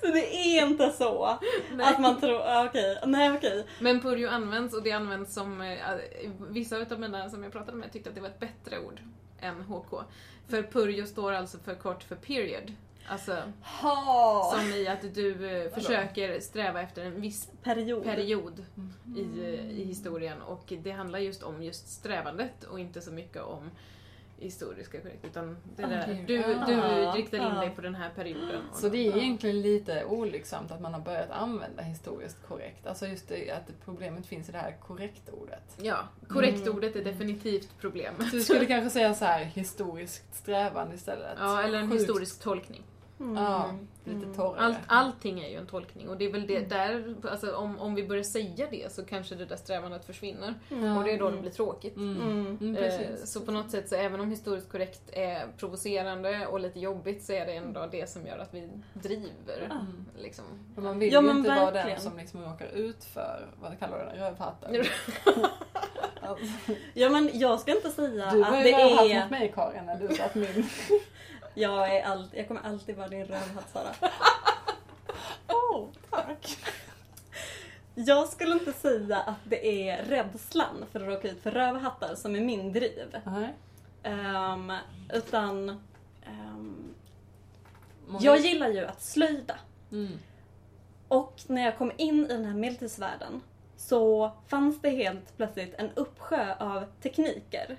Så 0.00 0.06
Det 0.06 0.36
är 0.36 0.66
inte 0.66 0.90
så 0.90 1.24
att 1.82 2.00
man 2.00 2.20
tror, 2.20 2.40
ah, 2.44 2.64
okej, 2.64 2.98
nej 3.06 3.32
okej. 3.32 3.66
Men 3.80 4.00
purjo 4.00 4.28
används 4.28 4.74
och 4.74 4.82
det 4.82 4.92
används 4.92 5.34
som, 5.34 5.60
eh, 5.60 5.78
vissa 6.48 6.78
utav 6.78 7.00
mina 7.00 7.30
som 7.30 7.42
jag 7.42 7.52
pratade 7.52 7.76
med 7.76 7.92
tyckte 7.92 8.08
att 8.08 8.14
det 8.14 8.20
var 8.20 8.28
ett 8.28 8.40
bättre 8.40 8.78
ord 8.78 9.00
än 9.40 9.62
HK. 9.62 10.02
För 10.48 10.62
purjo 10.62 11.06
står 11.06 11.32
alltså 11.32 11.58
för 11.58 11.74
kort 11.74 12.02
för 12.02 12.16
period. 12.16 12.72
Alltså 13.10 13.36
Ha. 13.62 14.54
som 14.58 14.72
i 14.72 14.88
att 14.88 15.14
du 15.14 15.50
eh, 15.62 15.70
försöker 15.72 16.40
sträva 16.40 16.82
efter 16.82 17.04
en 17.04 17.20
viss 17.20 17.48
Period. 17.62 18.04
period 18.04 18.64
i, 19.16 19.20
eh, 19.44 19.70
i 19.70 19.84
historien 19.84 20.42
och 20.42 20.72
det 20.82 20.90
handlar 20.90 21.18
just 21.18 21.42
om 21.42 21.62
just 21.62 21.88
strävandet 21.88 22.64
och 22.64 22.80
inte 22.80 23.00
så 23.00 23.12
mycket 23.12 23.42
om 23.42 23.70
historiska 24.40 25.00
korrekt 25.00 25.24
utan 25.24 25.56
det 25.76 25.82
där, 25.82 26.02
Okej. 26.02 26.24
du, 26.26 26.44
Ah. 26.44 26.66
du 26.66 27.18
riktar 27.18 27.38
in 27.38 27.44
Ah. 27.44 27.60
dig 27.60 27.70
på 27.70 27.80
den 27.80 27.94
här 27.94 28.10
perioden. 28.14 28.62
Så 28.74 28.88
det 28.88 28.98
är 28.98 29.16
egentligen 29.16 29.60
lite 29.62 30.04
olycksamt 30.04 30.70
att 30.70 30.80
man 30.80 30.94
har 30.94 31.00
börjat 31.00 31.30
använda 31.30 31.82
historiskt 31.82 32.36
korrekt. 32.48 32.86
Alltså 32.86 33.06
just 33.06 33.28
det 33.28 33.50
att 33.50 33.70
problemet 33.84 34.26
finns 34.26 34.48
i 34.48 34.52
det 34.52 34.58
här 34.58 34.76
korrekt-ordet. 34.80 35.76
Ja, 35.82 35.98
korrekt 36.28 36.62
Mm. 36.62 36.76
ordet 36.76 36.96
är 36.96 37.04
definitivt 37.04 37.68
problemet. 37.80 38.30
Så 38.30 38.36
du 38.36 38.42
skulle 38.42 38.66
kanske 38.66 38.90
säga 38.90 39.14
så 39.14 39.24
här 39.24 39.44
historiskt 39.44 40.34
strävan 40.34 40.92
istället? 40.92 41.36
Ja, 41.38 41.62
eller 41.62 41.78
en 41.78 41.90
Sjukt. 41.90 42.02
historisk 42.02 42.42
tolkning. 42.42 42.82
Mm. 43.20 43.36
Ja, 43.44 43.70
lite 44.04 44.16
Mm. 44.24 44.34
torrare. 44.34 44.60
Allt, 44.64 44.78
allting 44.86 45.40
är 45.40 45.48
ju 45.48 45.56
en 45.56 45.66
tolkning 45.66 46.08
och 46.08 46.16
det 46.16 46.24
är 46.24 46.32
väl 46.32 46.46
det 46.46 46.60
där, 46.60 47.14
alltså 47.30 47.56
om, 47.56 47.78
om 47.78 47.94
vi 47.94 48.06
börjar 48.08 48.22
säga 48.22 48.66
det 48.70 48.92
så 48.92 49.04
kanske 49.04 49.34
det 49.34 49.44
där 49.44 49.56
strävandet 49.56 50.04
försvinner. 50.04 50.54
Ja. 50.68 50.98
Och 50.98 51.04
det 51.04 51.12
är 51.12 51.18
då 51.18 51.24
det 51.24 51.30
Mm. 51.30 51.40
blir 51.40 51.50
tråkigt. 51.50 51.96
Mm. 51.96 52.20
Mm. 52.22 52.58
Mm, 52.60 52.76
Eh, 52.76 52.82
precis. 52.82 53.32
Så 53.32 53.40
på 53.40 53.52
något 53.52 53.70
sätt, 53.70 53.88
så 53.88 53.94
även 53.94 54.20
om 54.20 54.30
historiskt 54.30 54.68
korrekt 54.72 55.02
är 55.12 55.46
provocerande 55.56 56.46
och 56.46 56.60
lite 56.60 56.80
jobbigt 56.80 57.22
så 57.24 57.32
är 57.32 57.46
det 57.46 57.52
ändå 57.52 57.88
det 57.90 58.10
som 58.10 58.26
gör 58.26 58.38
att 58.38 58.54
vi 58.54 58.68
driver. 58.94 59.64
Mm. 59.70 60.04
Liksom. 60.18 60.44
Men 60.74 60.84
man 60.84 60.98
vill 60.98 61.12
Ja, 61.12 61.20
ju 61.20 61.26
men 61.26 61.36
inte 61.36 61.48
vara 61.50 61.60
den 61.64 61.72
verkligen. 61.74 62.00
som 62.00 62.16
liksom 62.18 62.40
råkar 62.44 62.66
ut 62.66 63.04
för, 63.04 63.46
vad 63.60 63.78
kallar 63.78 63.98
du 63.98 64.04
den, 64.04 64.24
rövhatten? 64.24 64.84
Alltså, 66.20 66.44
Ja 66.94 67.10
men 67.10 67.30
jag 67.32 67.60
ska 67.60 67.76
inte 67.76 67.90
säga 67.90 68.30
du 68.30 68.44
att 68.44 68.58
ju 68.58 68.62
det 68.62 68.72
rövhatt 68.72 69.00
mot 69.00 69.10
är... 69.10 69.30
mig 69.30 69.52
Karin 69.54 69.86
när 69.86 69.96
du 70.08 70.14
sa 70.14 70.24
att 70.24 70.34
min... 70.34 70.66
Jag, 71.54 71.96
är 71.96 72.02
allt, 72.02 72.34
jag 72.34 72.48
kommer 72.48 72.60
alltid 72.60 72.96
vara 72.96 73.08
din 73.08 73.24
rövhatt 73.24 73.70
Sara. 73.72 73.90
oh, 75.48 75.86
tack! 76.10 76.58
Jag 77.94 78.28
skulle 78.28 78.52
inte 78.52 78.72
säga 78.72 79.16
att 79.20 79.36
det 79.44 79.88
är 79.88 80.04
rädslan 80.04 80.84
för 80.92 81.00
att 81.00 81.06
råka 81.06 81.28
ut 81.28 81.42
för 81.42 81.50
rövhattar 81.50 82.14
som 82.14 82.36
är 82.36 82.40
min 82.40 82.72
driv. 82.72 83.16
Nej. 83.24 83.54
Ehm, 84.02 84.72
utan 85.12 85.68
ehm, 86.26 86.94
Många- 88.06 88.24
jag 88.24 88.38
gillar 88.38 88.68
ju 88.68 88.84
att 88.86 89.02
slöjda. 89.02 89.58
Mm. 89.92 90.12
Och 91.08 91.34
när 91.46 91.64
jag 91.64 91.78
kom 91.78 91.92
in 91.96 92.24
i 92.24 92.28
den 92.28 92.44
här 92.44 92.54
medeltidsvärlden 92.54 93.40
så 93.76 94.32
fanns 94.48 94.80
det 94.80 94.90
helt 94.90 95.36
plötsligt 95.36 95.74
en 95.74 95.90
uppsjö 95.94 96.54
av 96.58 96.84
tekniker 97.02 97.76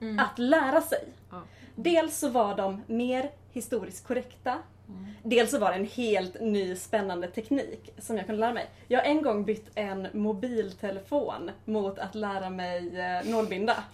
Mm. 0.00 0.18
att 0.18 0.38
lära 0.38 0.80
sig. 0.80 1.08
Ja. 1.30 1.42
Dels 1.82 2.18
så 2.18 2.28
var 2.28 2.56
de 2.56 2.82
mer 2.86 3.30
historiskt 3.52 4.06
korrekta. 4.06 4.58
Mm. 4.88 5.06
Dels 5.22 5.50
så 5.50 5.58
var 5.58 5.70
det 5.70 5.76
en 5.76 5.86
helt 5.86 6.40
ny 6.40 6.76
spännande 6.76 7.28
teknik 7.28 7.92
som 7.98 8.16
jag 8.16 8.26
kunde 8.26 8.40
lära 8.40 8.54
mig. 8.54 8.70
Jag 8.88 8.98
har 8.98 9.06
en 9.06 9.22
gång 9.22 9.44
bytt 9.44 9.70
en 9.74 10.08
mobiltelefon 10.12 11.50
mot 11.64 11.98
att 11.98 12.14
lära 12.14 12.50
mig 12.50 13.00
eh, 13.00 13.30
nålbinda. 13.30 13.84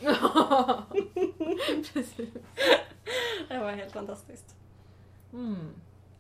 Precis. 1.93 2.29
Det 3.49 3.59
var 3.59 3.73
helt 3.73 3.93
fantastiskt. 3.93 4.57
Mm. 5.33 5.69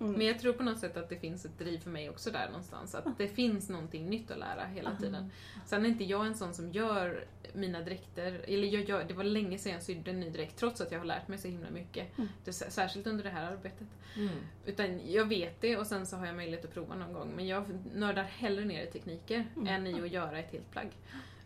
Mm. 0.00 0.12
Men 0.12 0.26
jag 0.26 0.38
tror 0.38 0.52
på 0.52 0.62
något 0.62 0.78
sätt 0.78 0.96
att 0.96 1.08
det 1.08 1.16
finns 1.16 1.44
ett 1.44 1.58
driv 1.58 1.78
för 1.78 1.90
mig 1.90 2.10
också 2.10 2.30
där 2.30 2.46
någonstans. 2.48 2.94
Att 2.94 3.18
det 3.18 3.28
finns 3.28 3.68
någonting 3.68 4.06
nytt 4.10 4.30
att 4.30 4.38
lära 4.38 4.64
hela 4.64 4.96
tiden. 4.96 5.30
Sen 5.66 5.84
är 5.84 5.88
inte 5.88 6.04
jag 6.04 6.26
en 6.26 6.34
sån 6.34 6.54
som 6.54 6.72
gör 6.72 7.24
mina 7.52 7.80
dräkter, 7.80 8.44
eller 8.48 8.68
jag 8.68 8.88
gör, 8.88 9.04
det 9.04 9.14
var 9.14 9.24
länge 9.24 9.58
sedan 9.58 9.72
jag 9.72 9.82
sydde 9.82 10.10
en 10.10 10.20
ny 10.20 10.30
dräkt 10.30 10.56
trots 10.56 10.80
att 10.80 10.92
jag 10.92 10.98
har 10.98 11.04
lärt 11.06 11.28
mig 11.28 11.38
så 11.38 11.48
himla 11.48 11.70
mycket. 11.70 12.18
Mm. 12.18 12.28
Det, 12.44 12.52
särskilt 12.52 13.06
under 13.06 13.24
det 13.24 13.30
här 13.30 13.52
arbetet. 13.52 13.86
Mm. 14.16 14.34
Utan 14.66 15.12
jag 15.12 15.24
vet 15.24 15.60
det 15.60 15.76
och 15.76 15.86
sen 15.86 16.06
så 16.06 16.16
har 16.16 16.26
jag 16.26 16.36
möjlighet 16.36 16.64
att 16.64 16.74
prova 16.74 16.94
någon 16.94 17.12
gång. 17.12 17.32
Men 17.36 17.46
jag 17.46 17.64
nördar 17.94 18.22
hellre 18.22 18.64
ner 18.64 18.82
i 18.82 18.86
tekniker 18.86 19.46
Mm. 19.56 19.68
än 19.68 19.86
i 19.86 20.02
att 20.02 20.10
göra 20.10 20.38
ett 20.38 20.52
helt 20.52 20.70
plagg. 20.70 20.90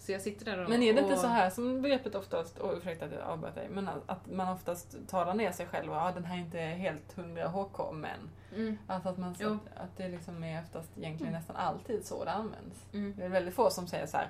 Så 0.00 0.12
jag 0.12 0.20
sitter 0.22 0.44
där 0.44 0.64
och... 0.64 0.70
Men 0.70 0.82
är 0.82 0.94
det 0.94 1.00
inte 1.00 1.16
så 1.16 1.26
här 1.26 1.50
som 1.50 1.82
begreppet 1.82 2.14
oftast, 2.14 2.58
och 2.58 2.72
ursäkta 2.76 3.04
att 3.04 3.12
jag 3.12 3.20
avbröt 3.22 3.54
dig, 3.54 3.68
men 3.70 3.88
att 4.06 4.30
man 4.30 4.48
oftast 4.54 4.96
talar 5.08 5.34
ner 5.34 5.52
sig 5.52 5.66
själv 5.66 5.90
och 5.90 5.96
ja, 5.96 6.12
den 6.14 6.24
här 6.24 6.36
är 6.36 6.40
inte 6.40 6.58
helt 6.58 7.12
hundra 7.16 7.48
HK, 7.48 7.92
men 7.92 8.30
Mm, 8.56 8.78
Alltså 8.86 9.08
att, 9.08 9.18
man, 9.18 9.34
Jo. 9.38 9.58
att 9.76 9.96
det 9.96 10.08
liksom 10.08 10.44
är 10.44 10.62
oftast 10.62 10.98
egentligen 10.98 11.32
nästan 11.32 11.56
alltid 11.56 12.06
så 12.06 12.24
det 12.24 12.30
används. 12.32 12.84
mm. 12.92 13.14
Det 13.16 13.24
är 13.24 13.28
väldigt 13.28 13.54
få 13.54 13.70
som 13.70 13.86
säger 13.86 14.06
så 14.06 14.16
här. 14.16 14.28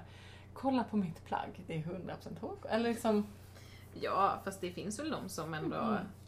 kolla 0.54 0.84
på 0.84 0.96
mitt 0.96 1.24
plagg, 1.24 1.60
det 1.66 1.74
är 1.74 1.78
100% 1.78 2.40
HK. 2.40 2.66
Eller 2.70 2.88
liksom, 2.88 3.26
Ja, 4.00 4.38
fast 4.44 4.60
det 4.60 4.70
finns 4.70 4.98
väl 4.98 5.10
de 5.10 5.28
som 5.28 5.54
ändå 5.54 5.76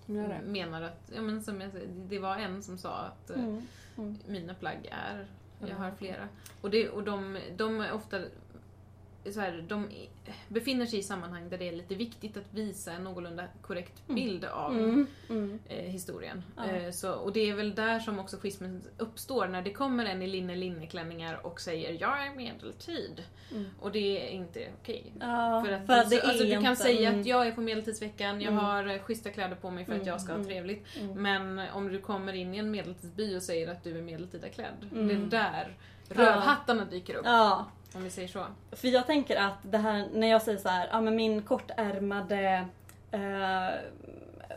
Mm. 0.08 0.28
det. 0.28 0.40
menar 0.44 0.82
att, 0.82 1.10
ja 1.14 1.22
men 1.22 1.42
som 1.42 1.60
jag 1.60 1.72
säger, 1.72 1.88
det 1.88 2.18
var 2.18 2.36
en 2.36 2.62
som 2.62 2.78
sa 2.78 2.90
att 2.96 3.30
eh, 3.30 3.36
Mm. 3.44 3.66
Mm. 3.98 4.18
mina 4.26 4.54
plagg 4.54 4.88
är, 4.90 5.26
jag 5.68 5.76
har 5.76 5.90
flera. 5.90 6.28
Och, 6.60 6.70
det, 6.70 6.88
och 6.88 7.02
de, 7.02 7.38
de 7.56 7.80
är 7.80 7.92
ofta 7.92 8.20
så 9.30 9.40
här, 9.40 9.64
de 9.68 9.88
befinner 10.48 10.86
sig 10.86 10.98
i 10.98 11.02
sammanhang 11.02 11.48
där 11.48 11.58
det 11.58 11.68
är 11.68 11.72
lite 11.72 11.94
viktigt 11.94 12.36
att 12.36 12.44
visa 12.54 12.92
en 12.92 13.04
någorlunda 13.04 13.44
korrekt 13.62 14.02
Mm. 14.08 14.14
bild 14.14 14.44
av 14.44 14.72
Mm. 14.72 15.06
Mm. 15.30 15.58
eh, 15.68 15.76
historien. 15.84 16.42
Eh, 16.66 16.90
så, 16.90 17.12
och 17.12 17.32
det 17.32 17.50
är 17.50 17.54
väl 17.54 17.74
där 17.74 18.00
som 18.00 18.18
också 18.18 18.36
schismen 18.36 18.82
uppstår, 18.98 19.46
när 19.48 19.62
det 19.62 19.72
kommer 19.72 20.04
en 20.04 20.22
i 20.22 20.26
linne 20.26 20.56
linneklänningar 20.56 21.46
och 21.46 21.60
säger 21.60 21.96
jag 22.00 22.26
är 22.26 22.34
medeltid. 22.34 23.22
Mm. 23.50 23.64
Och 23.80 23.92
det 23.92 24.28
är 24.28 24.30
inte 24.30 24.68
okej. 24.82 25.12
Ja, 25.20 25.62
För 25.66 25.72
att, 25.72 25.86
för 25.86 25.92
alltså, 25.92 26.44
du 26.44 26.62
kan 26.62 26.76
säga 26.76 27.08
mm. 27.08 27.20
att 27.20 27.26
jag 27.26 27.46
är 27.46 27.52
på 27.52 27.60
medeltidsveckan, 27.60 28.40
jag 28.40 28.52
Mm. 28.52 28.64
har 28.64 28.86
eh, 28.86 28.98
schyssta 29.02 29.30
kläder 29.30 29.56
på 29.56 29.70
mig 29.70 29.84
för 29.84 29.92
att 29.92 29.96
Mm, 29.96 30.08
jag 30.08 30.20
ska 30.20 30.32
ha 30.32 30.36
mm. 30.36 30.46
trevligt. 30.48 30.86
Mm. 31.00 31.22
Men 31.22 31.68
om 31.72 31.88
du 31.92 31.98
kommer 32.00 32.32
in 32.32 32.54
i 32.54 32.58
en 32.58 32.70
medeltidsby 32.70 33.36
och 33.36 33.42
säger 33.42 33.68
att 33.72 33.84
du 33.84 33.98
är 33.98 34.02
medeltida 34.02 34.48
klädd, 34.48 34.88
Mm. 34.92 35.08
det 35.08 35.14
är 35.14 35.18
där 35.42 35.76
rövhattarna 36.08 36.84
dyker 36.84 37.14
upp. 37.14 37.24
Om 37.94 38.04
vi 38.04 38.10
säger 38.10 38.28
så. 38.28 38.46
för 38.72 38.88
jag 38.88 39.06
tänker 39.06 39.36
att 39.36 39.58
det 39.62 39.78
här 39.78 40.08
när 40.12 40.26
jag 40.26 40.42
säger 40.42 40.58
så 40.58 40.68
här, 40.68 40.88
ja 40.92 41.00
men 41.00 41.16
min 41.16 41.42
kortärmade 41.42 42.66
uh, 43.14 43.70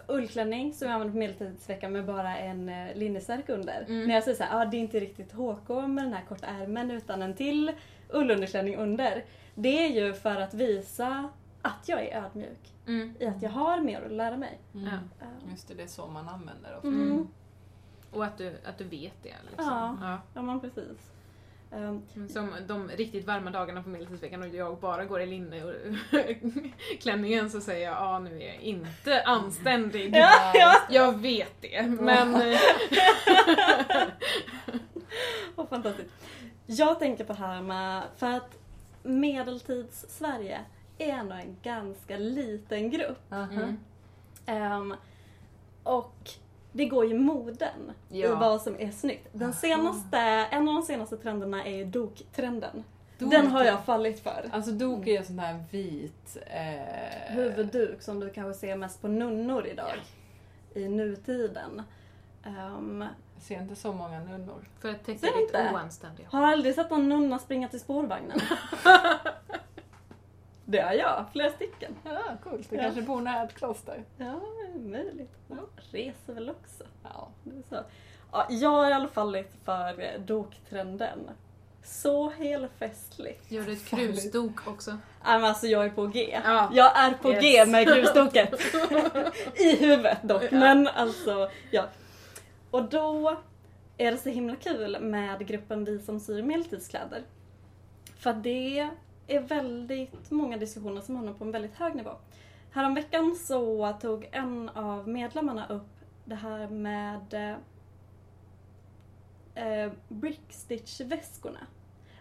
ullklänning 0.08 0.74
som 0.74 0.88
jag 0.88 0.96
använder 0.96 1.12
på 1.14 1.18
medeltidsveckan 1.18 1.92
med 1.92 2.06
bara 2.06 2.38
en 2.38 2.70
uh, 2.70 2.96
linnestärk 2.96 3.50
under. 3.50 3.86
Mm. 3.88 4.08
När 4.08 4.16
jag 4.16 4.24
säger 4.24 4.38
så 4.38 4.44
här, 4.44 4.60
ja 4.60 4.66
det 4.66 4.78
är 4.78 4.82
inte 4.82 5.00
riktigt 5.00 5.32
HK 5.32 5.70
med 5.70 6.04
den 6.04 6.14
här 6.14 6.26
korta 6.30 6.48
ärmen 6.48 6.92
utan 6.92 7.22
en 7.22 7.34
till 7.34 7.72
ullunderklänning 8.10 8.76
under. 8.76 9.26
Det 9.56 9.86
är 9.86 9.90
ju 9.90 10.14
för 10.14 10.42
att 10.42 10.54
visa 10.54 11.30
att 11.62 11.90
jag 11.90 12.04
är 12.04 12.24
ödmjuk. 12.24 12.74
Mm. 12.88 13.16
I 13.20 13.26
att 13.26 13.42
jag 13.42 13.50
har 13.50 13.82
mer 13.82 14.02
att 14.02 14.12
lära 14.12 14.38
mig. 14.38 14.60
Mm. 14.74 14.90
Ja. 15.20 15.26
Just 15.52 15.68
det, 15.68 15.74
det 15.74 15.84
är 15.84 15.88
så 15.88 16.08
man 16.08 16.30
använder 16.30 16.70
det 16.70 16.76
ofta. 16.76 16.88
Mm. 16.88 17.28
Och 18.12 18.26
att 18.26 18.38
du, 18.38 18.58
att 18.66 18.78
du 18.78 18.84
vet 18.84 19.24
det. 19.24 19.36
Liksom. 19.50 19.66
Ja. 19.66 19.98
Ja. 20.02 20.22
Ja 20.34 20.42
men 20.42 20.60
precis. 20.60 21.15
Um, 21.72 22.04
Som 22.30 22.50
de 22.68 22.90
riktigt 22.90 23.28
varma 23.28 23.52
dagarna 23.52 23.84
på 23.84 23.90
medeltidsveckan 23.90 24.42
och 24.42 24.48
jag 24.48 24.78
bara 24.78 25.06
går 25.06 25.22
i 25.22 25.26
linne 25.26 25.64
och 25.64 25.74
klänningen 27.02 27.50
så 27.50 27.62
säger 27.62 27.86
jag 27.86 27.96
ja 27.96 28.20
nu 28.20 28.42
är 28.42 28.48
jag 28.48 28.62
inte 28.62 29.24
anständig. 29.24 30.16
Ja, 30.16 30.52
ja. 30.54 30.76
Jag 30.90 31.20
vet 31.20 31.62
det, 31.62 31.82
men... 32.00 32.34
Vad 35.56 35.70
fantastiskt. 35.70 36.10
Jag 36.66 37.00
tänker 37.00 37.24
på 37.24 37.34
det 37.34 37.40
här 37.40 37.62
med, 37.62 38.04
för 38.18 38.32
att 38.32 38.58
medeltids-Sverige 39.04 40.60
är 40.98 41.10
ändå 41.10 41.36
en 41.36 41.58
ganska 41.64 42.18
liten 42.18 42.90
grupp. 42.90 43.34
Aha. 43.34 43.52
Mm. 43.52 43.78
Ehm, 44.46 44.96
och 45.84 46.30
det 46.76 46.86
går 46.86 47.06
ju 47.06 47.18
moden 47.20 47.92
i 48.10 48.22
Ja. 48.22 48.36
vad 48.36 48.62
som 48.62 48.76
är 48.80 48.92
snyggt. 48.92 49.28
Den 49.32 49.50
Aha. 49.50 49.54
senaste, 49.60 50.18
en 50.52 50.68
av 50.68 50.74
de 50.76 50.84
senaste 50.84 51.18
trenderna 51.18 51.66
är 51.66 51.76
ju 51.76 51.86
dok-trenden. 51.86 52.84
Dok. 53.18 53.32
Den 53.32 53.48
har 53.48 53.64
jag 53.64 53.86
fallit 53.86 54.20
för. 54.20 54.50
Alltså 54.52 54.72
dok 54.72 55.08
är 55.08 55.24
sån 55.24 55.40
här 55.40 55.64
vit... 55.72 56.38
Eh, 56.48 57.36
Huvudduk 57.36 58.02
som 58.02 58.20
du 58.20 58.30
kanske 58.30 58.60
ser 58.60 58.76
mest 58.76 59.02
på 59.02 59.08
nunnor 59.08 59.68
idag. 59.68 59.94
I 60.74 60.88
nutiden. 60.90 61.82
Ehm, 62.44 63.06
Jag 63.36 63.44
ser 63.44 63.62
inte 63.62 63.76
så 63.76 63.94
många 63.94 64.20
nunnor. 64.20 64.68
För 64.80 64.90
att 64.90 65.06
täcka 65.06 65.28
ditt 65.28 65.36
inte? 65.42 65.70
oanständiga. 65.74 66.28
har 66.32 66.44
aldrig 66.44 66.76
sett 66.76 66.90
någon 66.90 67.10
nunna 67.10 67.40
springa 67.40 67.68
till 67.68 67.80
spårvagnen. 67.80 68.40
det 70.66 70.80
har 70.82 70.94
jag, 70.94 71.26
flera 71.32 71.50
stycken. 71.52 71.96
Ja, 72.04 72.22
coolt. 72.44 72.70
Du 72.70 72.76
Ja. 72.76 72.82
kanske 72.82 73.02
bor 73.02 73.22
nära 73.22 73.44
ett 73.44 73.54
kloster. 73.56 74.04
Ja, 74.18 74.40
möjligt. 74.76 75.34
Jag 75.50 75.60
reser 75.92 76.34
väl 76.34 76.50
också. 76.50 76.84
Ja. 77.04 77.30
Det 77.44 77.50
är 77.58 77.64
så. 77.70 77.86
Ja, 78.32 78.48
jag 78.50 78.70
har 78.70 78.90
i 78.90 78.94
alla 78.94 79.08
fall 79.08 79.32
lite 79.32 79.58
för 79.66 80.02
eh, 80.02 80.20
doktrenden. 80.26 81.20
Så 81.84 82.30
helfestligt. 82.30 83.52
Gör 83.52 83.64
du 83.64 83.74
ett 83.74 83.86
krusdok 83.86 84.68
också? 84.68 84.92
Nej 84.92 85.40
men 85.40 85.44
alltså 85.44 85.68
jag 85.68 85.86
är 85.86 85.90
på 85.90 86.06
G. 86.08 86.40
Ja. 86.44 86.70
Jag 86.74 86.98
är 87.00 87.14
på 87.14 87.32
Yes. 87.34 87.42
G 87.44 87.66
med 87.66 87.88
grusdoket. 87.88 88.54
I 89.56 89.76
huvudet 89.76 90.18
dock. 90.24 90.44
Ja. 90.44 90.48
Men 90.60 90.88
alltså, 90.88 91.50
ja. 91.72 91.86
Och 92.72 92.84
då 92.84 93.38
är 93.98 94.12
det 94.12 94.18
så 94.18 94.30
himla 94.30 94.56
kul 94.56 94.98
med 95.02 95.48
gruppen 95.48 95.86
Vi 95.86 96.00
som 96.00 96.20
syr 96.20 96.42
medeltidskläder. 96.42 97.24
För 98.18 98.34
det 98.34 98.90
är 99.28 99.40
väldigt 99.40 100.32
många 100.32 100.58
diskussioner 100.58 101.02
som 101.02 101.16
hamnar 101.16 101.34
på 101.34 101.44
en 101.44 101.52
väldigt 101.52 101.76
hög 101.76 101.96
nivå. 101.96 102.12
Häromveckan 102.72 103.36
så 103.36 103.94
tog 104.02 104.30
en 104.32 104.70
av 104.70 105.08
medlemmarna 105.08 105.68
upp 105.68 105.90
det 106.26 106.36
här 106.36 106.68
med 106.68 107.56
eh, 109.56 109.92
brickstitch-väskorna. 110.08 111.60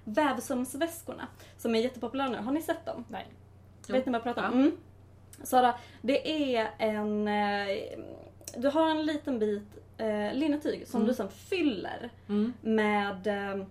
Vävsömsväskorna 0.04 1.26
som 1.56 1.74
är 1.74 1.78
jättepopulära 1.80 2.28
nu. 2.28 2.36
Har 2.38 2.52
ni 2.52 2.62
sett 2.62 2.86
dem? 2.86 3.04
Nej. 3.08 3.26
Vet 3.88 4.06
ni 4.06 4.12
vad 4.12 4.14
jag 4.14 4.22
pratar 4.22 4.48
om? 4.48 4.58
Ja. 4.60 4.64
Mm. 4.64 4.76
Sara, 5.42 5.74
det 6.02 6.54
är 6.56 6.70
en... 6.78 7.28
Eh, 7.28 7.98
du 8.56 8.68
har 8.68 8.90
en 8.90 9.06
liten 9.06 9.38
bit 9.38 9.78
eh, 9.98 10.32
linnetyg 10.34 10.88
som 10.88 11.00
Mm. 11.00 11.08
du 11.08 11.14
sen 11.14 11.28
fyller 11.28 12.10
Mm. 12.28 12.52
med 12.60 13.26
eh, 13.26 13.66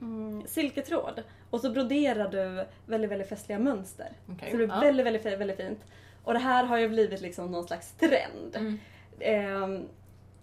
mm, 0.00 0.42
silketråd. 0.46 1.22
Och 1.50 1.60
så 1.60 1.70
broderar 1.70 2.28
du 2.28 2.66
väldigt, 2.86 3.10
väldigt 3.10 3.28
festliga 3.28 3.58
mönster. 3.58 4.12
Okej. 4.28 4.50
Så 4.50 4.56
det 4.56 4.66
blir 4.66 4.76
Ja. 4.76 4.80
väldigt, 4.80 5.06
väldigt, 5.06 5.40
väldigt, 5.40 5.56
fint. 5.56 5.84
Och 6.24 6.32
det 6.32 6.38
här 6.38 6.64
har 6.64 6.76
ju 6.78 6.88
blivit 6.88 7.20
liksom 7.20 7.50
någon 7.52 7.64
slags 7.64 7.92
trend. 7.92 8.56
Mm. 8.56 8.78
Ehm, 9.20 9.88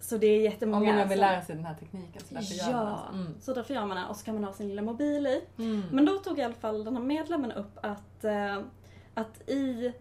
så 0.00 0.16
det 0.18 0.26
är 0.26 0.40
jättemånga 0.40 0.90
Om 0.90 0.96
många 0.96 1.04
vill 1.06 1.20
lära 1.20 1.42
sig 1.42 1.54
den 1.56 1.64
här 1.64 1.74
tekniken 1.74 2.22
så 2.28 2.34
därför 2.34 2.54
gör 2.54 2.72
man 2.72 2.86
Ja, 2.86 3.08
det. 3.12 3.18
Mm. 3.18 3.34
så 3.40 3.54
därför 3.54 3.74
gör 3.74 3.86
man 3.86 3.96
det. 3.96 4.06
Och 4.10 4.16
så 4.16 4.24
kan 4.24 4.34
man 4.34 4.44
ha 4.44 4.52
sin 4.52 4.68
lilla 4.68 4.82
mobil 4.82 5.26
i. 5.26 5.40
Mm. 5.58 5.82
Men 5.92 6.04
då 6.04 6.18
tog 6.18 6.38
i 6.38 6.42
alla 6.42 6.54
fall 6.54 6.84
den 6.84 6.96
här 6.96 7.02
medlemmen 7.02 7.52
upp 7.52 7.78
att, 7.82 8.24
eh, 8.24 8.58
att 9.14 9.48
i 9.48 9.92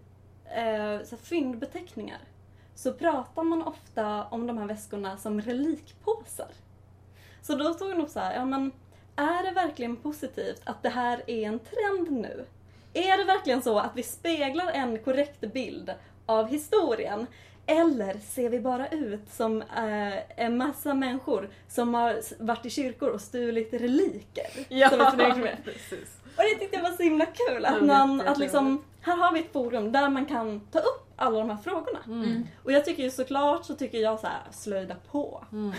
eh, 0.45 1.03
så 1.05 1.17
fyndbeteckningar 1.17 2.19
så 2.75 2.93
pratar 2.93 3.43
man 3.43 3.63
ofta 3.63 4.23
om 4.25 4.47
de 4.47 4.57
här 4.57 4.65
väskorna 4.65 5.17
som 5.17 5.41
relikpåsar. 5.41 6.51
Så 7.41 7.55
då 7.55 7.73
tog 7.73 7.87
hon 7.91 8.01
upp 8.01 8.09
så 8.09 8.19
här, 8.19 8.35
ja 8.35 8.45
men 8.45 8.71
är 9.17 9.43
det 9.43 9.51
verkligen 9.51 9.95
positivt 9.95 10.61
att 10.63 10.83
det 10.83 10.89
här 10.89 11.23
är 11.27 11.47
en 11.47 11.59
trend 11.59 12.11
nu? 12.11 12.45
Är 12.93 13.17
det 13.17 13.23
verkligen 13.23 13.61
så 13.61 13.79
att 13.79 13.91
vi 13.95 14.03
speglar 14.03 14.71
en 14.71 14.99
korrekt 14.99 15.53
bild 15.53 15.93
av 16.25 16.47
historien? 16.47 17.27
Eller 17.65 18.17
ser 18.19 18.49
vi 18.49 18.59
bara 18.59 18.87
ut 18.87 19.29
som 19.31 19.61
eh, 19.61 20.43
en 20.45 20.57
massa 20.57 20.93
människor 20.93 21.49
som 21.67 21.93
har 21.93 22.43
varit 22.43 22.65
i 22.65 22.69
kyrkor 22.69 23.09
och 23.09 23.21
stulit 23.21 23.73
reliker? 23.73 24.89
Som 24.89 25.01
ett 25.01 25.09
förnekar 25.09 25.37
med? 25.37 25.57
precis. 25.63 26.17
Och 26.23 26.43
det 26.43 26.59
tyckte 26.59 26.75
jag 26.75 26.83
var 26.83 26.97
så 26.97 27.03
himla 27.03 27.25
kul 27.25 27.65
att 27.65 27.75
Ja, 27.75 27.85
man, 27.85 28.21
att 28.21 28.37
liksom, 28.37 28.83
här 29.01 29.17
har 29.17 29.33
vi 29.33 29.39
ett 29.39 29.53
forum 29.53 29.91
där 29.91 30.09
man 30.09 30.25
kan 30.25 30.59
ta 30.59 30.79
upp 30.79 31.13
alla 31.15 31.39
de 31.39 31.49
här 31.49 31.57
frågorna. 31.57 31.99
Mm. 32.05 32.47
Och 32.63 32.71
jag 32.71 32.85
tycker 32.85 33.03
ju 33.03 33.09
såklart 33.09 33.65
så 33.65 33.73
tycker 33.73 33.97
jag 33.97 34.19
så 34.19 34.27
här, 34.27 34.41
slöjda 34.51 34.95
på. 35.11 35.43
Mm. 35.51 35.73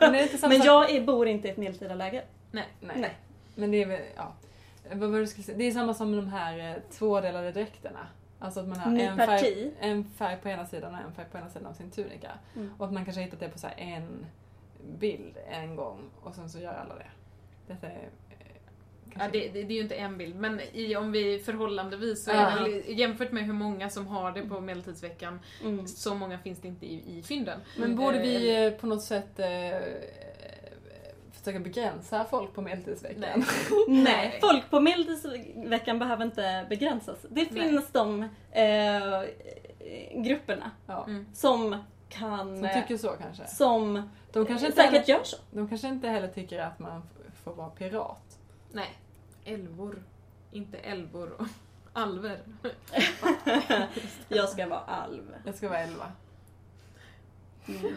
Men, 0.00 0.28
Men 0.42 0.62
jag 0.62 0.90
är, 0.90 1.00
bor 1.00 1.28
inte 1.28 1.48
i 1.48 1.50
ett 1.50 1.56
medeltida 1.56 1.94
läge. 1.94 2.22
Nej. 2.52 2.64
Nej. 2.80 2.96
Nej. 3.00 3.16
Men 3.54 3.70
det 3.70 3.82
är 3.82 3.86
väl, 3.86 4.00
ja. 4.16 4.32
Vad 4.92 4.98
var 5.10 5.18
det, 5.18 5.22
du 5.22 5.26
skulle 5.26 5.44
säga? 5.44 5.58
det 5.58 5.64
är 5.64 5.70
samma 5.72 5.94
som 5.94 6.10
med 6.10 6.18
de 6.18 6.28
här 6.28 6.58
eh, 6.70 6.76
tvådelade 6.98 7.52
dräkterna. 7.52 8.06
Alltså 8.38 8.60
att 8.60 8.68
man 8.68 8.78
har 8.78 8.90
Ny 8.90 9.00
en 9.02 9.16
färg, 9.16 9.26
parti. 9.26 9.72
en 9.80 10.04
färg 10.04 10.36
på 10.42 10.48
ena 10.48 10.66
sidan 10.66 10.94
och 10.94 11.00
en 11.00 11.12
färg 11.12 11.26
på 11.32 11.38
ena 11.38 11.48
sidan 11.48 11.66
av 11.66 11.72
sin 11.72 11.90
tunika. 11.90 12.30
Mm. 12.56 12.70
Och 12.78 12.86
att 12.86 12.92
man 12.92 13.04
kanske 13.04 13.20
har 13.20 13.24
hittat 13.24 13.40
det 13.40 13.48
på 13.48 13.58
så 13.58 13.66
här 13.66 13.74
en 13.78 14.26
bild 14.98 15.36
en 15.50 15.76
gång 15.76 15.98
och 16.22 16.34
sen 16.34 16.50
så 16.50 16.58
gör 16.58 16.74
alla 16.74 16.94
det. 16.94 17.06
Detta 17.66 17.86
är... 17.86 17.90
eh, 18.30 18.36
Ja, 19.14 19.18
kanske- 19.20 19.38
det, 19.38 19.48
det, 19.48 19.62
det 19.62 19.72
är 19.74 19.76
ju 19.76 19.82
inte 19.82 19.94
en 19.94 20.18
bild, 20.18 20.34
men 20.36 20.60
i, 20.72 20.96
om 20.96 21.12
vi 21.12 21.38
förhållandevis 21.38 22.24
så 22.24 22.30
är 22.30 22.34
Ja. 22.34 22.50
det 22.50 22.70
väl, 22.70 22.98
jämfört 22.98 23.32
med 23.32 23.44
hur 23.44 23.52
många 23.52 23.90
som 23.90 24.06
har 24.06 24.32
det 24.32 24.42
på 24.42 24.60
Medeltidsveckan, 24.60 25.40
Mm. 25.64 25.86
så 25.86 26.14
många 26.14 26.38
finns 26.38 26.58
det 26.60 26.68
inte 26.68 26.86
i, 26.86 27.18
i 27.18 27.22
fynden. 27.22 27.60
Men 27.78 27.96
borde 27.96 28.16
Eh, 28.16 28.22
vi 28.22 28.66
eh, 28.66 28.72
på 28.72 28.86
något 28.86 29.02
sätt 29.02 29.38
eh, 29.38 29.46
försöka 31.44 31.58
begränsa 31.60 32.24
folk 32.24 32.54
på 32.54 32.62
medeltidsveckan? 32.62 33.22
Nej. 33.88 34.02
Nej, 34.02 34.38
folk 34.40 34.70
på 34.70 34.80
medeltidsveckan 34.80 35.98
behöver 35.98 36.24
inte 36.24 36.66
begränsas. 36.68 37.18
Det 37.30 37.50
Nej. 37.52 37.62
finns 37.62 37.92
de 37.92 38.22
eh, 38.50 39.22
grupperna 40.22 40.70
Ja. 40.86 41.04
Mm. 41.06 41.26
som 41.34 41.84
kan... 42.08 42.58
Som 42.58 42.68
tycker 42.74 42.96
så 42.96 43.08
kanske. 43.10 43.46
som 43.46 44.10
De 44.32 44.46
kanske, 44.46 44.66
inte 44.66 44.76
säkert 44.82 44.92
heller, 44.92 45.08
gör 45.08 45.24
så. 45.24 45.36
de 45.50 45.68
kanske 45.68 45.88
inte 45.88 46.08
heller 46.08 46.28
tycker 46.28 46.58
att 46.58 46.78
man 46.78 47.02
får 47.44 47.54
vara 47.54 47.70
pirat. 47.70 48.38
Nej, 48.72 48.98
älvor. 49.44 50.02
Inte 50.52 50.78
älvor 50.78 51.32
och 51.38 51.46
alver. 51.92 52.38
jag 54.28 54.48
ska 54.48 54.68
vara 54.68 54.80
alv. 54.80 55.34
Jag 55.44 55.54
ska 55.54 55.68
vara 55.68 55.78
elva. 55.78 56.12
Mm. 57.68 57.96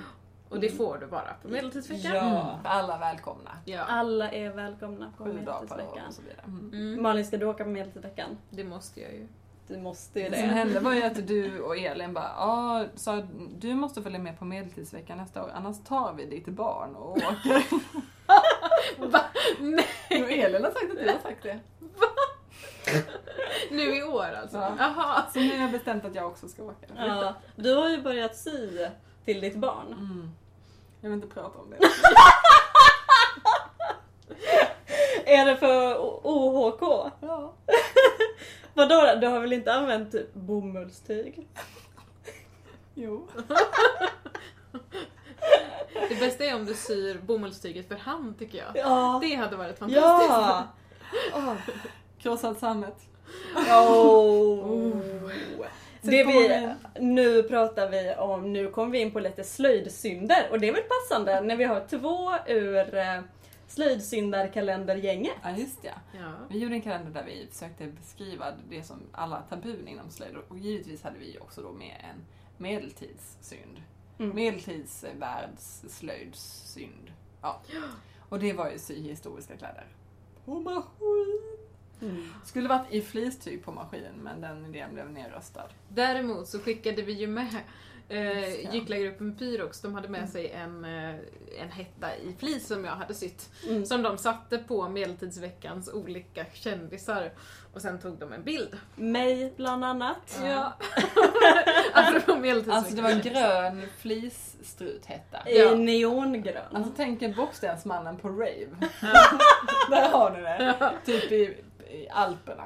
Och 0.56 0.62
det 0.62 0.70
får 0.70 0.98
du 0.98 1.08
bara 1.08 1.34
på 1.42 1.48
Medeltidsveckan. 1.48 2.16
Ja. 2.16 2.22
Mm. 2.22 2.62
För 2.64 2.70
alla 2.70 2.98
välkomna. 2.98 3.52
Ja, 3.66 3.84
Alla 3.84 4.32
är 4.32 4.50
välkomna 4.50 5.12
på 5.18 5.24
Sju 5.24 5.32
dagar 5.46 5.68
per 5.68 5.84
år 5.84 6.02
och 6.08 6.14
så 6.14 6.22
vidare. 6.22 6.42
Mm. 6.48 6.74
mm, 6.74 7.04
Malin, 7.04 7.26
ska 7.26 7.38
du 7.38 7.46
åka 7.46 7.64
på 7.64 7.70
medeltidsveckan? 7.70 8.38
det 8.50 8.64
måste 8.64 9.02
jag 9.02 9.14
ju. 9.14 9.28
Du 9.68 9.78
måste 9.78 10.20
ju 10.20 10.30
Det 10.30 10.40
som 10.40 10.48
det. 10.48 10.54
hände 10.54 10.80
var 10.80 10.94
ju 10.94 11.04
att 11.04 11.28
du 11.28 11.60
och 11.68 11.78
Elin 11.78 12.14
bara 12.14 12.32
ja, 12.38 12.86
sa 12.96 13.22
du 13.58 13.74
måste 13.76 14.02
följa 14.02 14.20
med 14.20 14.40
på 14.40 14.46
medeltidsveckan 14.46 15.18
nästa 15.18 15.44
år 15.44 15.52
annars 15.54 15.84
tar 15.84 16.14
vi 16.14 16.26
ditt 16.26 16.46
barn 16.46 16.96
och 16.96 17.12
åker. 17.18 17.64
Va? 19.12 19.22
Nej, 19.60 20.24
och 20.24 20.32
Elin 20.32 20.64
har 20.64 20.72
sagt 20.72 20.92
att 20.92 20.98
du 21.00 21.12
har 21.12 21.20
sagt 21.20 21.44
det. 21.44 21.60
nu 23.72 23.96
i 23.98 24.04
år 24.04 24.32
alltså? 24.42 24.58
Ja. 24.58 25.26
Så 25.34 25.40
nu 25.40 25.50
har 25.56 25.62
jag 25.62 25.72
bestämt 25.72 26.06
att 26.06 26.16
jag 26.16 26.28
också 26.28 26.48
ska 26.48 26.64
åka. 26.64 26.88
Ja, 26.98 27.34
du 27.56 27.74
har 27.76 27.90
ju 27.90 28.02
börjat 28.02 28.36
sy 28.36 28.88
till 29.26 29.42
ditt 29.42 29.56
barn. 29.56 29.88
Mm. 29.88 30.32
Jag 31.02 31.10
vill 31.10 31.14
inte 31.24 31.34
prata 31.34 31.60
om 31.60 31.70
det. 31.70 31.78
Är 35.26 35.46
det 35.46 35.58
för 35.58 35.98
OHK? 36.24 37.12
Ja. 37.22 37.54
Vadå 38.74 38.96
då? 38.96 39.16
Du 39.22 39.28
har 39.28 39.40
väl 39.40 39.54
inte 39.54 39.74
använt 39.74 40.12
typ 40.12 40.34
bomullstyg? 40.34 41.48
Jo. 42.94 43.28
Det 46.10 46.16
bästa 46.20 46.46
är 46.46 46.56
om 46.56 46.66
du 46.66 46.74
syr 46.74 47.20
bomullstyget 47.26 47.88
för 47.88 47.96
hand 47.96 48.40
tycker 48.40 48.58
jag. 48.58 48.68
Ja! 48.76 49.20
Det 49.24 49.36
hade 49.36 49.56
varit 49.56 49.80
fantastiskt. 49.80 50.30
Ja! 50.30 50.68
Oh. 51.34 51.54
Krossad 52.20 52.58
sammet. 52.58 52.96
Oh. 53.56 54.92
Det 56.12 56.24
vi, 56.24 56.70
nu 57.00 57.44
pratar 57.44 57.90
vi 57.90 58.16
om, 58.18 58.54
nu 58.54 58.70
kommer 58.70 58.92
vi 58.92 59.00
in 59.00 59.12
på 59.12 59.20
lite 59.20 59.44
slöjdsynder 59.44 60.48
och 60.52 60.60
det 60.60 60.68
är 60.68 60.74
väl 60.74 60.84
passande 60.84 61.42
när 61.42 61.56
vi 61.56 61.64
har 61.64 61.86
två 61.90 62.32
ur 62.48 62.96
eh, 62.96 63.22
slöjdsyndarkalendergänget. 63.68 65.34
Ja, 65.44 65.58
just 65.58 65.82
det. 65.82 65.94
Ja. 66.14 66.34
Vi 66.50 66.60
gjorde 66.60 66.76
en 66.76 66.82
kalender 66.82 67.12
där 67.12 67.24
vi 67.26 67.48
försökte 67.52 67.88
beskriva 67.88 68.46
det 68.70 68.84
som 68.84 68.98
alla 69.12 69.42
tabun 69.42 69.88
inom 69.88 70.10
slöjd 70.10 70.36
och 70.48 70.58
givetvis 70.58 71.04
hade 71.04 71.20
vi 71.20 71.38
också 71.42 71.62
då 71.62 71.72
med 71.72 72.06
en 72.14 72.26
medeltidssynd. 72.58 73.82
Mm. 74.20 74.36
Medeltidsvärldsslöjdssynd. 74.36 77.12
Ja. 77.42 77.62
Och 78.30 78.40
det 78.40 78.54
var 78.54 78.72
ju 78.72 78.80
syhistoriska 78.80 79.58
kläder. 79.58 79.88
På 80.46 80.60
maskin! 80.60 81.55
Mm. 82.02 82.34
Skulle 82.46 82.70
varit 82.70 82.88
i 82.94 83.02
flistyg 83.02 83.66
på 83.66 83.72
maskin 83.72 84.04
men 84.22 84.42
den 84.42 84.66
idén 84.66 84.94
blev 84.94 85.12
nerröstad. 85.12 85.70
Däremot 85.90 86.48
så 86.48 86.60
skickade 86.60 87.02
vi 87.02 87.12
ju 87.14 87.28
med 87.28 87.56
eh, 88.10 88.74
gycklargruppen 88.76 89.36
Pyrox, 89.36 89.82
de 89.82 89.96
hade 89.96 90.08
med 90.08 90.30
sig 90.30 90.52
en, 90.52 90.86
eh, 90.86 91.16
en 91.62 91.72
hetta 91.72 92.16
i 92.16 92.36
flis 92.40 92.68
som 92.68 92.86
jag 92.86 92.92
hade 92.96 93.14
sytt. 93.14 93.50
Mm. 93.70 93.86
Som 93.86 94.02
de 94.02 94.18
satte 94.18 94.58
på 94.58 94.90
Medeltidsveckans 94.90 95.94
olika 95.94 96.46
kändisar. 96.54 97.32
Och 97.74 97.82
sen 97.82 98.00
tog 98.00 98.20
de 98.20 98.34
en 98.34 98.44
bild. 98.44 98.78
Mig 98.96 99.54
bland 99.58 99.86
annat. 99.86 100.40
Ja. 100.44 100.74
Medeltidsveckan. 102.36 102.74
Alltså 102.78 102.96
det 102.96 103.02
var 103.02 103.10
en 103.10 103.22
grön 103.22 103.82
flisstruthätta. 103.98 105.50
I 105.50 105.60
Ja. 105.60 105.76
neongrön. 105.76 106.76
Alltså 106.76 106.92
tänk 106.96 107.22
er 107.22 107.34
Bockstensmannen 107.34 108.18
på 108.18 108.30
rave. 108.30 108.68
Där 109.90 110.10
har 110.12 110.32
ni 110.32 110.42
det. 110.42 110.92
Typ 111.06 111.32
i, 111.32 111.58
i 111.90 112.08
Alperna. 112.12 112.64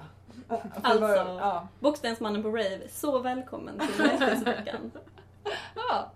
Var- 0.47 0.61
Alltså. 0.84 1.05
Ja. 1.39 1.67
Bockstensmannen 1.80 2.43
på 2.43 2.49
rave, 2.49 2.88
så 2.89 3.20
välkommen 3.20 3.80
till 3.80 4.03
Medeltidsveckan. 4.05 4.91
ja. 5.76 6.11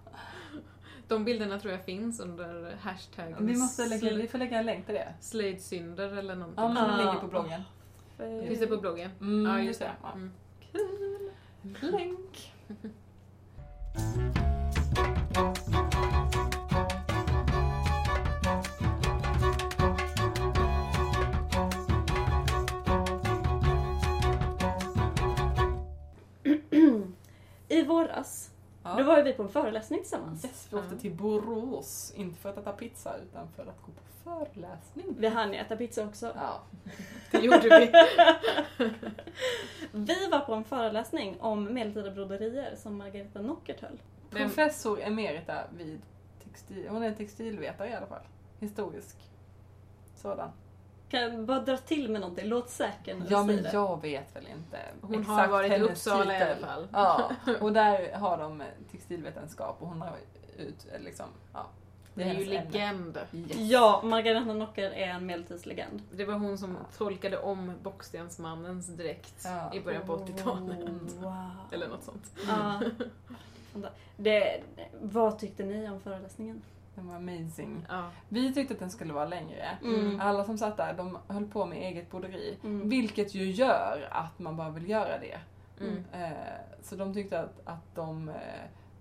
De 1.08 1.26
bilderna 1.26 1.60
tror 1.60 1.74
jag 1.74 1.86
finns 1.86 2.20
under 2.20 2.76
hashtag 2.82 3.36
Vi, 3.40 3.56
måste 3.58 3.86
lägga, 3.86 4.14
vi 4.14 4.28
får 4.28 4.38
lägga 4.38 4.58
en 4.60 4.66
länk 4.66 4.86
till 4.86 4.96
det. 4.96 5.14
slöjdsynder 5.20 6.18
eller 6.18 6.36
någonting. 6.36 6.64
Ja, 6.64 6.70
men 6.74 6.84
Ah. 6.84 6.98
det 6.98 6.98
ligger 6.98 7.20
på 7.20 7.28
bloggen. 7.28 7.62
Finns 8.48 8.60
det 8.60 8.68
på 8.68 8.78
bloggen? 8.78 9.12
Mm, 9.22 9.46
ja, 9.52 9.60
just 9.60 9.80
det. 9.80 9.92
Ja. 10.04 10.12
Mm. 10.14 10.32
Länk. 11.82 12.54
I 27.74 27.84
våras 27.84 28.50
Ja. 28.86 28.96
Då 28.98 29.04
var 29.04 29.18
ju 29.18 29.24
vi 29.24 29.34
på 29.34 29.44
en 29.44 29.50
föreläsning 29.50 30.00
tillsammans. 30.00 30.46
Yes, 30.46 30.68
vi 30.72 30.76
åkte 30.78 30.88
Mm. 30.88 31.00
till 31.00 31.12
Borås, 31.14 32.14
inte 32.16 32.40
för 32.40 32.50
att 32.50 32.58
äta 32.58 32.72
pizza 32.72 33.18
utan 33.18 33.48
för 33.56 33.62
att 33.64 33.82
gå 33.82 33.92
på 33.92 34.02
föreläsning. 34.24 35.06
Vi 35.18 35.28
hann 35.28 35.54
ju 35.54 35.60
äta 35.60 35.76
pizza 35.76 36.06
också. 36.08 36.32
Ja. 36.36 36.62
Det 37.32 37.38
gjorde 37.38 37.60
vi. 37.80 37.92
Vi 39.92 40.28
var 40.32 40.40
på 40.40 40.54
en 40.54 40.64
föreläsning 40.64 41.38
om 41.42 41.74
medeltida 41.74 42.12
broderier 42.12 42.76
som 42.76 42.98
Margareta 42.98 43.42
Nockert 43.42 43.82
höll. 43.82 44.02
Professor 44.30 45.02
emerita 45.02 45.64
vid 45.78 46.02
textil, 46.44 46.88
hon 46.90 47.04
är 47.04 47.14
textilvetare 47.16 47.90
i 47.90 47.94
alla 47.94 48.08
fall. 48.08 48.24
Historisk 48.60 49.18
sådan. 50.16 50.50
Kan 51.14 51.22
jag 51.22 51.46
bara 51.46 51.60
dra 51.60 51.78
till 51.78 52.12
med 52.12 52.22
någonting? 52.22 52.46
Låt 52.48 52.70
säker 52.70 53.16
när 53.16 53.26
du 53.26 53.32
Ja 53.32 53.44
säger 53.46 53.56
men 53.56 53.64
det. 53.64 53.74
jag 53.74 54.02
vet 54.02 54.36
väl 54.36 54.48
inte 54.48 54.80
Hon 55.02 55.14
har 55.16 55.22
exakt 55.22 55.52
varit 55.52 55.72
i 55.72 55.80
Uppsala 55.82 56.34
i 56.34 56.42
alla 56.42 56.46
titel. 56.56 56.66
fall. 56.70 56.88
Ja, 56.94 57.32
och 57.62 57.74
där 57.74 58.14
har 58.14 58.38
de 58.38 58.64
textilvetenskap 58.92 59.78
och 59.80 59.88
hon 59.88 60.02
har 60.02 60.16
ut, 60.58 60.86
liksom, 61.00 61.26
ja. 61.54 61.66
Det 62.16 62.24
är 62.24 62.34
ju 62.34 62.46
legend. 62.46 63.18
Yes. 63.34 63.58
Ja, 63.58 64.02
Margareta 64.04 64.54
Nockert 64.54 64.94
är 64.94 65.08
en 65.08 65.26
medeltidslegend. 65.26 66.02
Det 66.12 66.26
var 66.26 66.34
hon 66.34 66.58
som 66.58 66.78
tolkade 66.98 67.38
om 67.38 67.72
Bockstensmannens 67.84 68.88
dräkt 68.88 69.42
Ja. 69.46 69.74
i 69.74 69.80
början 69.80 70.06
på 70.06 70.18
80-talet. 70.18 70.80
Wow. 71.20 71.34
Eller 71.72 71.88
något 71.88 72.04
sånt. 72.04 72.32
Ja. 72.48 72.82
det, 74.18 74.62
vad 75.02 75.40
tyckte 75.40 75.64
ni 75.64 75.90
om 75.90 76.00
föreläsningen? 76.00 76.62
Den 76.96 77.08
var 77.08 77.16
amazing. 77.16 77.86
Ja. 77.90 78.04
Vi 78.30 78.54
tyckte 78.54 78.74
att 78.74 78.80
den 78.80 78.92
skulle 78.92 79.14
vara 79.14 79.26
längre. 79.26 79.78
Mm. 79.84 80.20
Alla 80.22 80.44
som 80.44 80.58
satt 80.58 80.78
där, 80.78 80.94
de 80.94 81.18
höll 81.28 81.46
på 81.46 81.66
med 81.66 81.78
eget 81.78 82.12
broderi. 82.12 82.58
Mm. 82.64 82.90
Vilket 82.90 83.36
ju 83.36 83.52
gör 83.52 84.08
att 84.12 84.40
man 84.40 84.58
bara 84.58 84.70
vill 84.70 84.90
göra 84.90 85.20
det. 85.20 85.40
Mm. 85.80 86.04
Eh, 86.14 86.38
så 86.84 86.96
de 86.96 87.14
tyckte 87.14 87.40
att, 87.40 87.60
att 87.64 87.96
de 87.96 88.30
eh, 88.30 88.36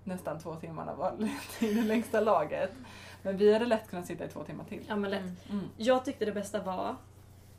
nästan 0.04 0.38
två 0.40 0.54
timmarna 0.54 0.94
var 0.94 1.14
i 1.60 1.74
det 1.74 1.82
längsta 1.82 2.20
laget. 2.20 2.72
Men 3.22 3.36
vi 3.36 3.52
hade 3.52 3.66
lätt 3.66 3.90
kunnat 3.90 4.06
sitta 4.06 4.24
i 4.24 4.28
två 4.28 4.44
timmar 4.44 4.64
till. 4.64 4.84
Ja, 4.88 4.96
men 4.96 5.10
lätt. 5.10 5.20
Mm. 5.20 5.36
Mm. 5.50 5.64
Jag 5.76 6.04
tyckte 6.04 6.24
det 6.24 6.32
bästa 6.32 6.62
var 6.62 6.96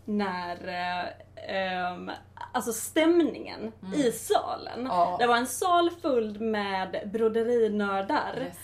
när, 0.06 0.68
eh, 0.68 1.08
ehm, 1.56 2.12
alltså 2.52 2.74
stämningen 2.74 3.72
Mm. 3.82 3.94
i 3.94 4.12
salen. 4.12 4.86
Ja. 4.86 5.16
Det 5.20 5.28
var 5.28 5.38
en 5.38 5.48
sal 5.48 5.90
full 6.02 6.40
med 6.40 7.10
broderinördar. 7.14 8.34
Yes. 8.40 8.58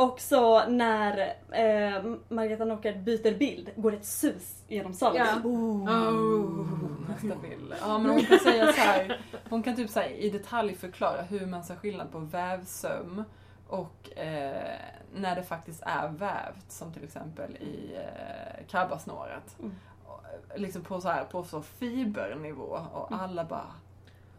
Och 0.00 0.20
så 0.20 0.66
när 0.66 1.34
eh, 1.50 2.04
Margareta 2.28 2.64
Nockert 2.64 2.96
byter 2.96 3.38
bild 3.38 3.70
går 3.76 3.90
det 3.90 3.96
ett 3.96 4.06
sus 4.06 4.64
genom 4.68 4.94
salen. 4.94 5.26
Ja. 5.26 5.48
Oh. 5.48 6.68
Nästa 7.08 7.40
bild. 7.48 7.74
Ja 7.80 7.98
men 7.98 8.10
hon 8.10 8.24
kan 8.24 8.38
säga 8.38 8.72
så 8.72 8.80
här. 8.80 9.20
hon 9.48 9.62
kan 9.62 9.76
typ 9.76 9.90
så 9.90 10.00
här, 10.00 10.08
i 10.08 10.30
detalj 10.30 10.74
förklara 10.74 11.22
hur 11.22 11.46
man 11.46 11.64
ser 11.64 11.76
skillnad 11.76 12.12
på 12.12 12.18
vävsöm 12.18 13.24
och 13.68 14.18
eh, 14.18 14.78
när 15.14 15.36
det 15.36 15.42
faktiskt 15.42 15.82
är 15.82 16.08
vävt, 16.08 16.72
som 16.72 16.92
till 16.92 17.04
exempel 17.04 17.56
i 17.56 17.96
eh, 17.96 18.66
kabbasnåret. 18.68 19.56
Mm. 19.58 19.74
Liksom 20.56 20.82
på 20.82 21.00
så 21.00 21.08
här, 21.08 21.24
på 21.24 21.44
så 21.44 21.62
fibernivå 21.62 22.80
och 22.92 23.12
alla 23.12 23.44
bara 23.44 23.74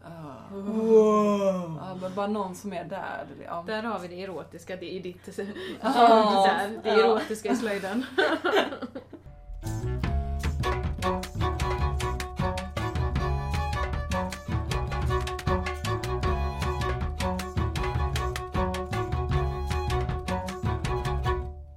ah. 0.04 0.54
Wow. 0.54 1.78
Ja, 1.80 1.94
men 2.00 2.14
bara 2.14 2.26
någon 2.26 2.54
som 2.54 2.72
är 2.72 2.84
där. 2.84 3.26
Ja. 3.44 3.64
Där 3.66 3.82
har 3.82 3.98
vi 3.98 4.08
det 4.08 4.22
erotiska 4.22 4.76
det, 4.76 4.90
i 4.90 4.98
ditt... 4.98 5.38
Ja. 5.82 6.46
Där, 6.46 6.80
det 6.82 6.90
erotiska 6.90 7.52
i 7.52 7.56
slöjden. 7.56 8.04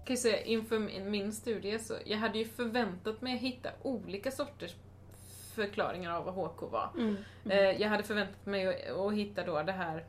kan 0.05 0.15
ju 0.15 0.17
säga, 0.17 0.41
inför 0.41 0.79
min- 0.79 1.11
min 1.11 1.33
studie 1.33 1.79
så 1.79 1.93
jag 2.05 2.17
hade 2.17 2.37
ju 2.37 2.45
förväntat 2.45 3.21
mig 3.21 3.35
att 3.35 3.41
hitta 3.41 3.69
olika 3.81 4.31
sorters 4.31 4.75
förklaringar 5.55 6.15
av 6.15 6.25
vad 6.25 6.33
HK 6.33 6.61
var. 6.71 6.89
Mm. 6.97 7.17
Eh, 7.49 7.81
jag 7.81 7.89
hade 7.89 8.03
förväntat 8.03 8.45
mig 8.45 8.67
att, 8.67 8.97
att 8.97 9.13
hitta 9.13 9.45
då 9.45 9.63
det 9.63 9.71
här 9.71 10.05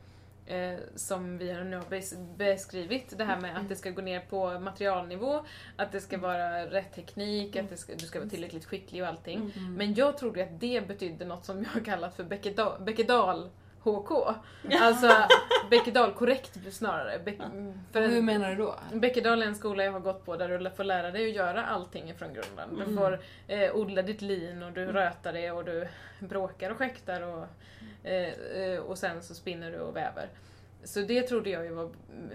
eh, 0.47 0.79
som 0.95 1.39
vi 1.39 1.53
nu 1.53 1.77
har 1.77 1.85
bes- 1.85 2.37
beskrivit, 2.37 3.19
det 3.19 3.25
här 3.25 3.41
med 3.41 3.57
att 3.57 3.69
det 3.69 3.77
ska 3.77 3.91
gå 3.91 4.03
ner 4.03 4.21
på 4.21 4.59
materialnivå, 4.59 5.45
att 5.77 5.93
det 5.93 6.01
ska 6.01 6.19
vara 6.19 6.67
rätt 6.67 6.95
teknik, 6.95 7.57
att 7.57 7.69
det 7.69 7.77
ska, 7.77 7.95
du 7.95 8.07
ska 8.07 8.19
vara 8.19 8.29
tillräckligt 8.29 8.65
skicklig 8.65 9.03
och 9.03 9.09
allting. 9.09 9.53
Mm. 9.57 9.75
Men 9.75 9.95
jag 9.95 10.19
trodde 10.19 10.43
att 10.43 10.61
det 10.61 10.89
betydde 10.89 11.25
något 11.25 11.45
som 11.45 11.59
jag 11.59 11.71
har 11.71 11.81
kallat 11.81 12.17
för 12.17 12.25
Beckedal 12.81 13.51
HK. 13.91 14.35
Alltså 14.81 15.11
Beckedal 15.71 16.13
korrekt 16.13 16.59
snarare. 16.75 17.19
Beck, 17.19 17.39
för 17.93 18.03
en- 18.03 18.11
Hur 18.11 18.23
menar 18.23 18.51
du 18.51 18.57
då? 18.57 18.75
Beckedal 18.93 19.43
är 19.43 19.47
en 19.47 19.55
skola 19.55 19.85
jag 19.85 19.93
har 19.93 20.01
gått 20.01 20.25
på 20.25 20.37
där 20.37 20.59
du 20.59 20.71
får 20.71 20.85
lära 20.85 21.11
dig 21.11 21.29
att 21.31 21.37
göra 21.37 21.67
allting 21.67 22.11
ifrån 22.11 22.29
grunden. 22.35 22.77
Du 22.77 22.83
Mm. 22.83 22.97
får 22.97 23.21
eh, 23.49 23.77
odla 23.77 24.03
ditt 24.03 24.23
lin 24.23 24.63
och 24.63 24.73
du 24.73 24.85
rötar 24.87 25.33
det 25.33 25.51
och 25.51 25.65
du 25.65 25.89
bråkar 26.19 26.71
och 26.71 26.77
skäktar 26.77 27.23
och, 27.23 27.47
eh, 28.09 28.29
eh, 28.63 28.79
och 28.81 28.99
sen 28.99 29.23
så 29.23 29.35
spinner 29.35 29.71
du 29.73 29.79
och 29.79 29.97
väver. 29.97 30.29
Så 30.85 31.01
det 31.01 31.23
trodde 31.23 31.51
jag 31.51 31.65
ju 31.65 31.71
var... 31.75 31.91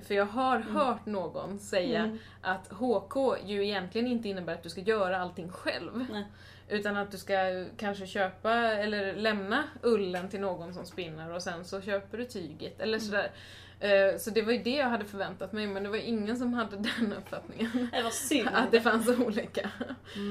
För 0.07 0.15
jag 0.15 0.25
har 0.25 0.59
hört 0.59 1.05
någon 1.05 1.59
säga 1.59 1.99
Mm. 2.03 2.17
att 2.41 2.67
HK 2.71 3.37
ju 3.45 3.65
egentligen 3.65 4.07
inte 4.07 4.29
innebär 4.29 4.53
att 4.53 4.63
du 4.63 4.69
ska 4.69 4.81
göra 4.81 5.17
allting 5.19 5.49
själv. 5.51 6.05
Nej. 6.11 6.25
Utan 6.71 6.97
att 6.97 7.11
du 7.11 7.17
ska 7.17 7.65
kanske 7.77 8.07
köpa 8.07 8.53
eller 8.53 9.15
lämna 9.15 9.63
ullen 9.81 10.29
till 10.29 10.39
någon 10.39 10.73
som 10.73 10.85
spinner 10.85 11.33
och 11.33 11.43
sen 11.43 11.65
så 11.65 11.81
köper 11.81 12.17
du 12.17 12.25
tyget 12.25 12.79
eller 12.79 12.99
sådär. 12.99 13.31
Eh, 13.79 14.17
Så 14.17 14.29
det 14.29 14.41
var 14.41 14.51
ju 14.51 14.63
det 14.63 14.75
jag 14.75 14.89
hade 14.89 15.05
förväntat 15.05 15.51
mig 15.53 15.67
men 15.67 15.83
det 15.83 15.89
var 15.89 15.97
ingen 15.97 16.37
som 16.37 16.53
hade 16.53 16.75
den 16.99 17.13
uppfattningen. 17.13 17.89
Det 17.91 18.01
var 18.03 18.09
synd. 18.09 18.49
Att 18.53 18.71
det 18.71 18.81
fanns 18.81 19.19
olika. 19.19 19.69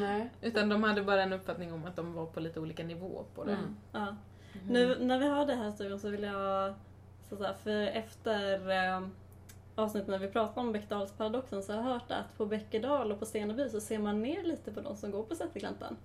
Nej. 0.01 0.30
Utan 0.43 0.68
de 0.68 0.82
hade 0.82 1.03
bara 1.03 1.22
en 1.22 1.32
uppfattning 1.32 1.72
om 1.72 1.84
att 1.84 1.97
de 1.97 2.12
var 2.14 2.26
på 2.26 2.41
lite 2.41 2.61
olika 2.61 2.84
nivå 2.84 3.24
på 3.34 3.45
det. 3.45 3.53
Mm. 3.53 3.76
Ja. 3.93 4.16
Nu 4.68 4.97
när 5.01 5.18
vi 5.18 5.26
har 5.26 5.47
det 5.47 5.55
här 5.55 5.70
studion 5.70 6.01
så 6.01 6.09
vill 6.09 6.22
jag, 6.22 6.74
så 7.28 7.43
här, 7.45 7.55
för 7.55 7.86
efter 7.86 8.70
eh, 8.70 9.07
avsnittet 9.74 10.09
när 10.09 10.18
vi 10.18 10.28
pratade 10.28 10.61
om 10.61 10.72
Bechdalsparadoxen 10.72 11.62
så 11.62 11.72
har 11.72 11.78
jag 11.78 11.84
hört 11.93 12.11
att 12.11 12.36
på 12.38 12.47
Bäckedal 12.47 13.12
och 13.12 13.18
på 13.18 13.26
Steneby 13.26 13.68
så 13.68 13.80
ser 13.80 13.99
man 13.99 14.22
ner 14.22 14.43
lite 14.43 14.72
på 14.72 14.80
de 14.80 14.97
som 14.97 15.11
går 15.11 15.22
på 15.22 15.34
Sätergläntan. 15.34 15.97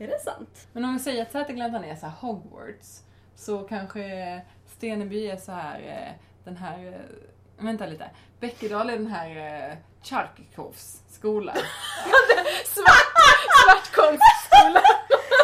Är 0.00 0.06
det 0.06 0.18
sant? 0.18 0.68
Men 0.72 0.84
om 0.84 0.92
vi 0.92 0.98
säger 1.00 1.22
att 1.22 1.32
Sätergläntan 1.32 1.84
är 1.84 1.96
så 1.96 2.06
här 2.06 2.14
Hogwarts, 2.20 3.00
så 3.34 3.58
kanske 3.58 4.40
Steneby 4.76 5.26
är 5.26 5.36
så 5.36 5.52
här 5.52 5.80
eh, 5.80 6.24
den 6.44 6.56
här, 6.56 6.86
eh, 6.86 7.64
vänta 7.64 7.86
lite, 7.86 8.10
Bäckedal 8.40 8.90
är 8.90 8.96
den 8.96 9.06
här 9.06 9.30
eh, 9.70 9.76
Charkikovs 10.02 11.02
skola. 11.10 11.54
Svart, 12.64 13.12
svartkonstskola! 13.64 14.82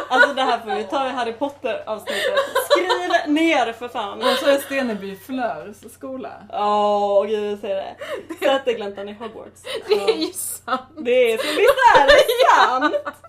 Alltså 0.08 0.34
det 0.34 0.42
här 0.42 0.60
får 0.60 0.74
vi 0.74 0.84
ta 0.84 1.06
i 1.06 1.10
Harry 1.10 1.32
Potter 1.32 1.82
avsnittet. 1.86 2.34
Skriv 2.70 3.32
ner 3.34 3.72
för 3.72 3.88
fan! 3.88 4.18
Och 4.18 4.36
så 4.36 4.46
är 4.46 4.58
Steneby 4.58 5.16
Flörs 5.16 5.92
skola. 5.92 6.32
Åh 6.52 7.26
gud 7.26 7.52
jag 7.52 7.58
säger 7.58 7.76
det. 7.76 7.96
Sätergläntan 8.38 9.08
i 9.08 9.12
Hogwarts. 9.12 9.62
Det 9.88 9.94
är 9.94 10.16
ju 10.16 10.32
sant! 10.32 10.80
Det 10.96 11.32
är 11.32 11.38
så 11.38 11.46
visst 11.46 11.96
är 11.96 12.06
det 12.06 12.24
sant! 12.50 13.16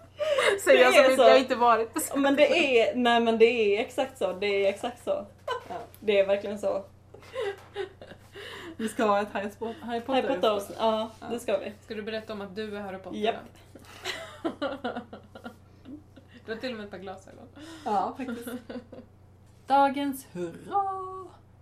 Säger 0.64 0.84
jag 0.84 0.94
som 0.94 1.04
inte 1.04 1.16
så. 1.16 1.30
jag 1.30 1.40
inte 1.40 1.56
varit 1.56 1.94
på 1.94 2.20
Men 2.20 2.36
det 2.36 2.80
är, 2.82 2.96
nej 2.96 3.20
men 3.22 3.38
det 3.38 3.46
är 3.46 3.82
exakt 3.82 4.18
så. 4.18 4.34
Det 4.34 4.66
är 4.66 4.70
exakt 4.70 5.04
så. 5.04 5.26
Det 6.00 6.20
är 6.20 6.28
verkligen 6.28 6.60
så. 6.60 6.86
Vi 8.78 8.90
ska 8.90 9.06
ha 9.06 9.22
ett 9.22 9.28
Harry 9.32 9.50
Potter, 9.60 9.82
Harry 9.82 10.02
Potter, 10.02 10.22
Harry 10.22 10.40
Potter 10.40 10.76
ja 10.78 11.12
det 11.32 11.40
ska 11.40 11.58
vi. 11.58 11.74
Ska 11.82 11.96
du 11.96 12.02
berätta 12.02 12.34
om 12.34 12.42
att 12.42 12.56
du 12.56 12.78
är 12.78 12.82
Harry 12.82 12.98
Potter? 12.98 13.18
Japp. 13.18 13.36
Du 16.46 16.54
har 16.54 16.60
till 16.60 16.72
och 16.72 16.78
med 16.78 16.86
ett 16.86 16.92
par 16.92 16.98
glasögon. 16.98 17.48
Ja, 17.86 18.14
faktiskt. 18.18 18.48
Dagens 19.68 20.28
hurra 20.32 20.84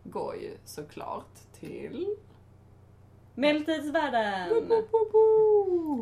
går 0.03 0.35
ju 0.35 0.57
såklart 0.65 1.33
till... 1.59 2.15
Medeltidsvärlden! 3.35 4.69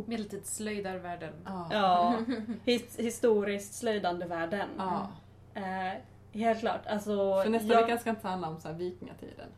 Medeltidsslöjdarvärlden. 0.05 1.34
Ja. 1.45 1.67
Ja, 1.71 2.15
his, 2.63 2.99
historiskt 2.99 3.73
slöjdande 3.73 4.25
världen. 4.25 4.69
ja. 4.77 5.07
Eh, 5.53 5.93
helt 6.31 6.59
klart. 6.59 6.88
Alltså, 6.88 7.41
För 7.43 7.49
nästa 7.49 7.73
jag- 7.73 7.81
vecka 7.81 7.97
ska 7.97 8.09
inte 8.09 8.27
handla 8.27 8.47
om 8.49 8.59
så 8.59 8.67
här 8.67 8.75
vikingatiden. 8.75 9.49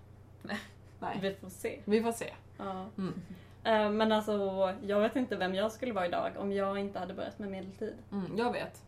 Nej. 0.41 0.59
Nej. 0.99 1.17
Vi 1.21 1.35
får 1.35 1.49
se. 1.49 1.79
Vi 1.85 2.03
får 2.03 2.11
se. 2.11 2.33
Ja. 2.57 2.85
Mm. 2.97 3.13
Eh, 3.63 3.89
men 3.89 4.11
alltså, 4.11 4.73
jag 4.81 4.99
vet 4.99 5.15
inte 5.15 5.35
vem 5.35 5.55
jag 5.55 5.71
skulle 5.71 5.93
vara 5.93 6.05
idag 6.05 6.31
om 6.37 6.51
jag 6.51 6.79
inte 6.79 6.99
hade 6.99 7.13
börjat 7.13 7.39
med 7.39 7.49
medeltid. 7.49 7.95
Mm, 8.11 8.37
jag 8.37 8.51
vet. 8.51 8.81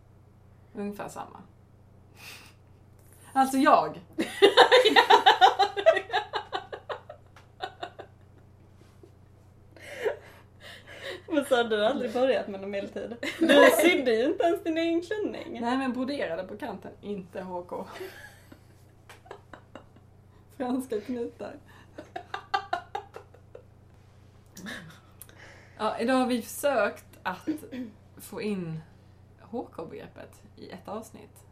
Ungefär 0.76 1.10
samma. 1.10 1.42
Alltså 3.34 3.58
jag. 3.58 4.02
Men 11.38 11.46
så 11.46 11.56
har 11.56 11.64
du 11.64 11.86
aldrig 11.86 12.14
börjat 12.14 12.48
med 12.48 12.62
någon 12.62 12.72
medeltid? 12.72 13.16
Du 13.40 13.70
sydde 13.82 14.12
ju 14.12 14.26
inte 14.26 14.44
ens 14.44 14.64
din 14.64 14.78
egen 14.78 15.02
klänning. 15.02 15.62
Nej 15.62 15.78
men 15.78 15.94
broderade 15.94 16.44
på 16.44 16.58
kanten, 16.58 16.92
inte 17.02 17.42
HK. 17.42 17.72
Franska 20.58 21.02
knutar. 21.02 21.56
Ja, 25.78 26.00
idag 26.00 26.14
har 26.16 26.28
vi 26.28 26.42
försökt 26.42 27.06
att 27.24 27.50
få 28.18 28.42
in 28.42 28.80
HK-begreppet 29.42 30.42
i 30.56 30.70
ett 30.70 30.88
avsnitt. 30.88 31.44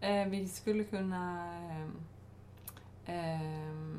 Eh, 0.00 0.26
vi 0.26 0.48
skulle 0.48 0.84
kunna... 0.84 1.52
ehm, 3.06 3.98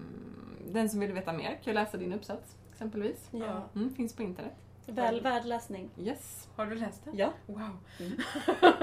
den 0.71 0.89
som 0.89 0.99
vill 0.99 1.13
veta 1.13 1.33
mer 1.33 1.59
kan 1.63 1.73
läsa 1.73 1.97
din 1.97 2.13
uppsats, 2.13 2.55
exempelvis. 2.83 3.27
Ja. 3.31 3.69
Mm, 3.75 3.93
finns 3.95 4.15
på 4.15 4.23
internet. 4.23 4.53
Väl 4.85 5.21
värd 5.21 5.45
läsning. 5.45 5.89
Yes. 5.97 6.47
Har 6.55 6.65
du 6.65 6.75
läst 6.75 7.05
det? 7.05 7.11
Ja, 7.13 7.33
Wow. 7.45 7.77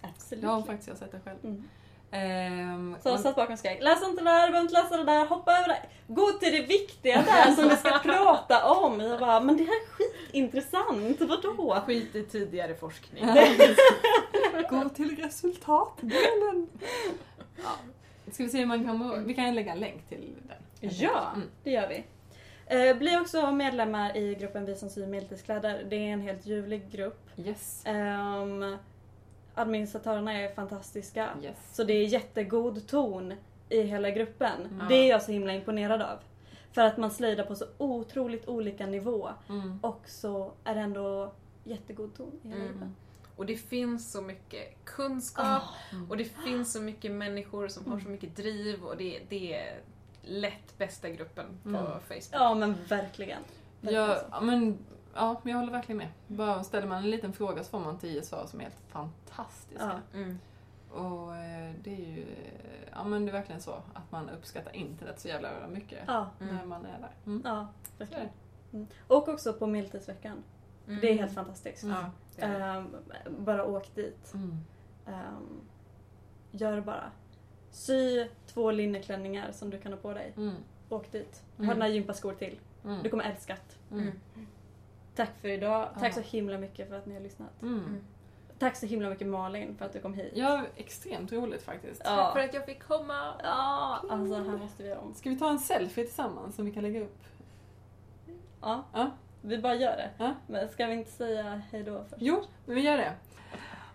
absolut. 0.00 0.44
Ja, 0.44 0.62
faktiskt. 0.62 0.88
Jag 0.88 0.94
har 0.94 0.98
sett 0.98 1.12
det 1.12 1.20
själv. 1.24 1.38
Mm. 1.44 1.68
Ehm, 2.10 2.96
Så 3.02 3.08
jag 3.08 3.14
och- 3.14 3.20
satt 3.20 3.36
bakom 3.36 3.52
och 3.52 3.58
skrek 3.58 3.82
läs 3.82 4.02
inte 4.02 4.22
det 4.24 4.30
där, 4.30 4.46
du 4.46 4.52
behöver 4.52 4.60
inte 4.60 4.74
läsa 4.82 4.96
det 4.96 5.04
där, 5.04 5.26
hoppa 5.26 5.52
över 5.58 5.68
det. 5.68 5.82
Gå 6.06 6.26
till 6.32 6.52
det 6.52 6.62
viktiga 6.66 7.22
där 7.26 7.52
som 7.54 7.68
vi 7.68 7.76
ska 7.76 7.98
prata 7.98 8.70
om. 8.72 9.00
Jag 9.00 9.20
bara, 9.20 9.40
men 9.40 9.56
det 9.56 9.64
här 9.64 9.72
är 9.72 9.86
skitintressant, 9.86 11.20
vadå? 11.20 11.82
Skit 11.86 12.14
i 12.14 12.22
tidigare 12.24 12.74
forskning. 12.74 13.24
Gå 14.70 14.88
till 14.88 15.16
resultatdelen. 15.16 16.68
Ja. 17.56 17.70
Ska 18.32 18.42
vi 18.44 18.48
se 18.50 18.58
hur 18.58 18.66
man 18.66 18.84
kan... 18.84 19.24
Vi 19.26 19.34
kan 19.34 19.54
lägga 19.54 19.72
en 19.72 19.80
länk 19.80 20.08
till 20.08 20.34
den. 20.48 20.90
Ja, 20.90 21.30
Mm. 21.34 21.48
det 21.64 21.70
gör 21.70 21.88
vi. 21.88 22.04
Eh, 22.70 22.96
bli 22.96 23.16
också 23.16 23.50
medlemmar 23.50 24.16
i 24.16 24.34
gruppen 24.34 24.64
Vi 24.66 24.74
som 24.74 24.90
syr 24.90 25.06
medeltidskläder. 25.06 25.86
Det 25.90 25.96
är 25.96 26.12
en 26.12 26.20
helt 26.20 26.46
ljuvlig 26.46 26.90
grupp. 26.90 27.30
Yes. 27.36 27.84
Um, 27.86 28.76
administratörerna 29.54 30.32
är 30.32 30.54
fantastiska. 30.54 31.28
Yes. 31.42 31.56
Så 31.76 31.84
det 31.84 31.92
är 31.92 32.06
jättegod 32.06 32.86
ton 32.88 33.34
i 33.68 33.82
hela 33.82 34.10
gruppen. 34.10 34.66
Mm. 34.70 34.88
Det 34.88 34.94
är 34.94 35.08
jag 35.08 35.22
så 35.22 35.32
himla 35.32 35.52
imponerad 35.52 36.02
av. 36.02 36.18
För 36.72 36.82
att 36.82 36.96
man 36.96 37.10
slöjdar 37.10 37.44
på 37.44 37.54
så 37.54 37.64
otroligt 37.78 38.48
olika 38.48 38.86
nivå 38.86 39.28
Mm. 39.48 39.78
och 39.82 40.00
så 40.06 40.52
är 40.64 40.74
det 40.74 40.80
ändå 40.80 41.32
jättegod 41.64 42.14
ton 42.14 42.40
i 42.42 42.48
hela 42.48 42.60
Mm. 42.60 42.68
gruppen. 42.72 42.96
Och 43.36 43.46
det 43.46 43.56
finns 43.56 44.12
så 44.12 44.22
mycket 44.22 44.84
kunskap 44.84 45.62
Mm. 45.92 46.10
och 46.10 46.16
det 46.16 46.24
finns 46.24 46.72
så 46.72 46.80
mycket 46.80 47.10
människor 47.12 47.68
som 47.68 47.92
har 47.92 48.00
så 48.00 48.08
mycket 48.08 48.36
driv 48.36 48.84
och 48.84 48.96
det, 48.96 49.20
det 49.28 49.54
är 49.54 49.80
lätt 50.30 50.78
bästa 50.78 51.08
gruppen 51.10 51.46
på 51.62 51.68
Mm. 51.68 51.84
Facebook. 52.00 52.28
ja 52.32 52.54
men 52.54 52.74
verkligen. 52.88 53.42
Verkligen 53.80 54.02
Ja, 54.08 54.16
så. 54.18 54.26
ja, 54.30 54.40
men, 54.40 54.78
ja, 55.14 55.40
jag 55.44 55.56
håller 55.56 55.72
verkligen 55.72 55.96
med. 55.98 56.08
Bara 56.26 56.64
ställer 56.64 56.86
man 56.86 56.98
en 56.98 57.10
liten 57.10 57.32
fråga 57.32 57.64
så 57.64 57.70
får 57.70 57.80
man 57.80 57.98
tio 57.98 58.22
svar 58.22 58.46
som 58.46 58.60
är 58.60 58.64
helt 58.64 58.78
fantastiska. 58.88 60.00
Ja. 60.12 60.18
Mm. 60.18 60.38
Och 60.90 61.36
eh, 61.36 61.72
det 61.84 61.90
är 61.94 62.06
ju 62.16 62.22
eh, 62.22 62.88
ja, 62.92 63.04
men 63.04 63.24
det 63.24 63.30
är 63.30 63.32
verkligen 63.32 63.60
så 63.60 63.72
att 63.94 64.12
man 64.12 64.30
uppskattar 64.30 64.76
internet 64.76 65.20
så 65.20 65.28
jävla 65.28 65.48
mycket 65.68 65.98
Ja, 66.06 66.30
när 66.38 66.50
Mm. 66.50 66.68
man 66.68 66.84
är 66.86 66.98
där. 66.98 67.10
Mm. 67.26 67.42
ja 67.44 67.66
verkligen. 67.98 68.28
Mm. 68.72 68.86
Och 69.06 69.28
också 69.28 69.52
på 69.52 69.66
medeltidsveckan. 69.66 70.42
Mm. 70.86 71.00
Det 71.00 71.10
är 71.10 71.18
helt 71.18 71.34
fantastiskt. 71.34 71.82
Mm. 71.82 71.96
Ja, 71.96 72.10
det 72.36 72.42
är 72.42 72.58
det. 72.58 72.64
Ehm, 72.64 72.96
bara 73.44 73.64
åk 73.66 73.94
dit. 73.94 74.34
Mm. 74.34 74.58
Ehm, 75.06 75.60
gör 76.50 76.76
det 76.76 76.82
bara. 76.82 77.10
Sy 77.70 78.26
två 78.46 78.70
linneklänningar 78.70 79.52
som 79.52 79.70
du 79.70 79.78
kan 79.78 79.92
ha 79.92 80.00
på 80.00 80.12
dig. 80.14 80.32
Mm. 80.36 80.54
Åk 80.88 81.12
dit. 81.12 81.42
Mm. 81.56 81.66
Ha 81.68 81.74
dina 81.74 81.88
gympaskor 81.88 82.32
till. 82.34 82.58
Mm. 82.84 83.02
Du 83.02 83.08
kommer 83.10 83.24
älska 83.24 83.54
det. 83.88 83.94
Mm. 83.94 84.06
Mm. 84.34 84.46
Tack 85.14 85.30
för 85.40 85.48
idag. 85.48 85.88
Tack 85.94 86.08
Ja. 86.16 86.22
så 86.22 86.36
himla 86.36 86.58
mycket 86.58 86.88
för 86.88 86.96
att 86.98 87.06
ni 87.06 87.14
har 87.14 87.20
lyssnat. 87.20 87.62
Mm. 87.62 87.78
Mm. 87.78 88.00
Tack 88.58 88.76
så 88.76 88.86
himla 88.86 89.08
mycket 89.10 89.26
Malin 89.26 89.76
för 89.76 89.84
att 89.84 89.92
du 89.92 90.00
kom 90.00 90.14
hit. 90.14 90.32
Ja, 90.36 90.62
extremt 90.76 91.32
roligt 91.32 91.62
faktiskt. 91.62 92.00
Ja. 92.04 92.16
Tack 92.16 92.32
för 92.32 92.40
att 92.40 92.54
jag 92.54 92.66
fick 92.66 92.82
komma. 92.82 93.34
Ja, 93.42 94.00
alltså 94.10 94.34
här 94.34 94.56
måste 94.58 94.82
vi 94.82 94.88
göra 94.88 95.00
om. 95.00 95.14
Ska 95.14 95.30
vi 95.30 95.38
ta 95.38 95.50
en 95.50 95.58
selfie 95.58 96.04
tillsammans 96.04 96.56
som 96.56 96.64
vi 96.64 96.72
kan 96.72 96.82
lägga 96.82 97.00
upp? 97.00 97.18
Ja, 98.60 98.84
Ja. 98.92 99.10
vi 99.42 99.58
bara 99.58 99.74
gör 99.74 99.96
det. 99.96 100.10
Ja. 100.18 100.34
Men 100.46 100.68
ska 100.68 100.86
vi 100.86 100.92
inte 100.94 101.10
säga 101.10 101.62
hejdå 101.70 102.04
först? 102.10 102.22
Jo, 102.22 102.42
men 102.66 102.74
vi 102.74 102.80
gör 102.82 102.96
det. 102.96 103.12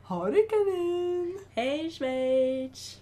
Ha 0.04 0.26
det 0.30 0.42
kanin! 0.50 1.40
Hej 1.56 1.92
Schweiz! 1.92 3.02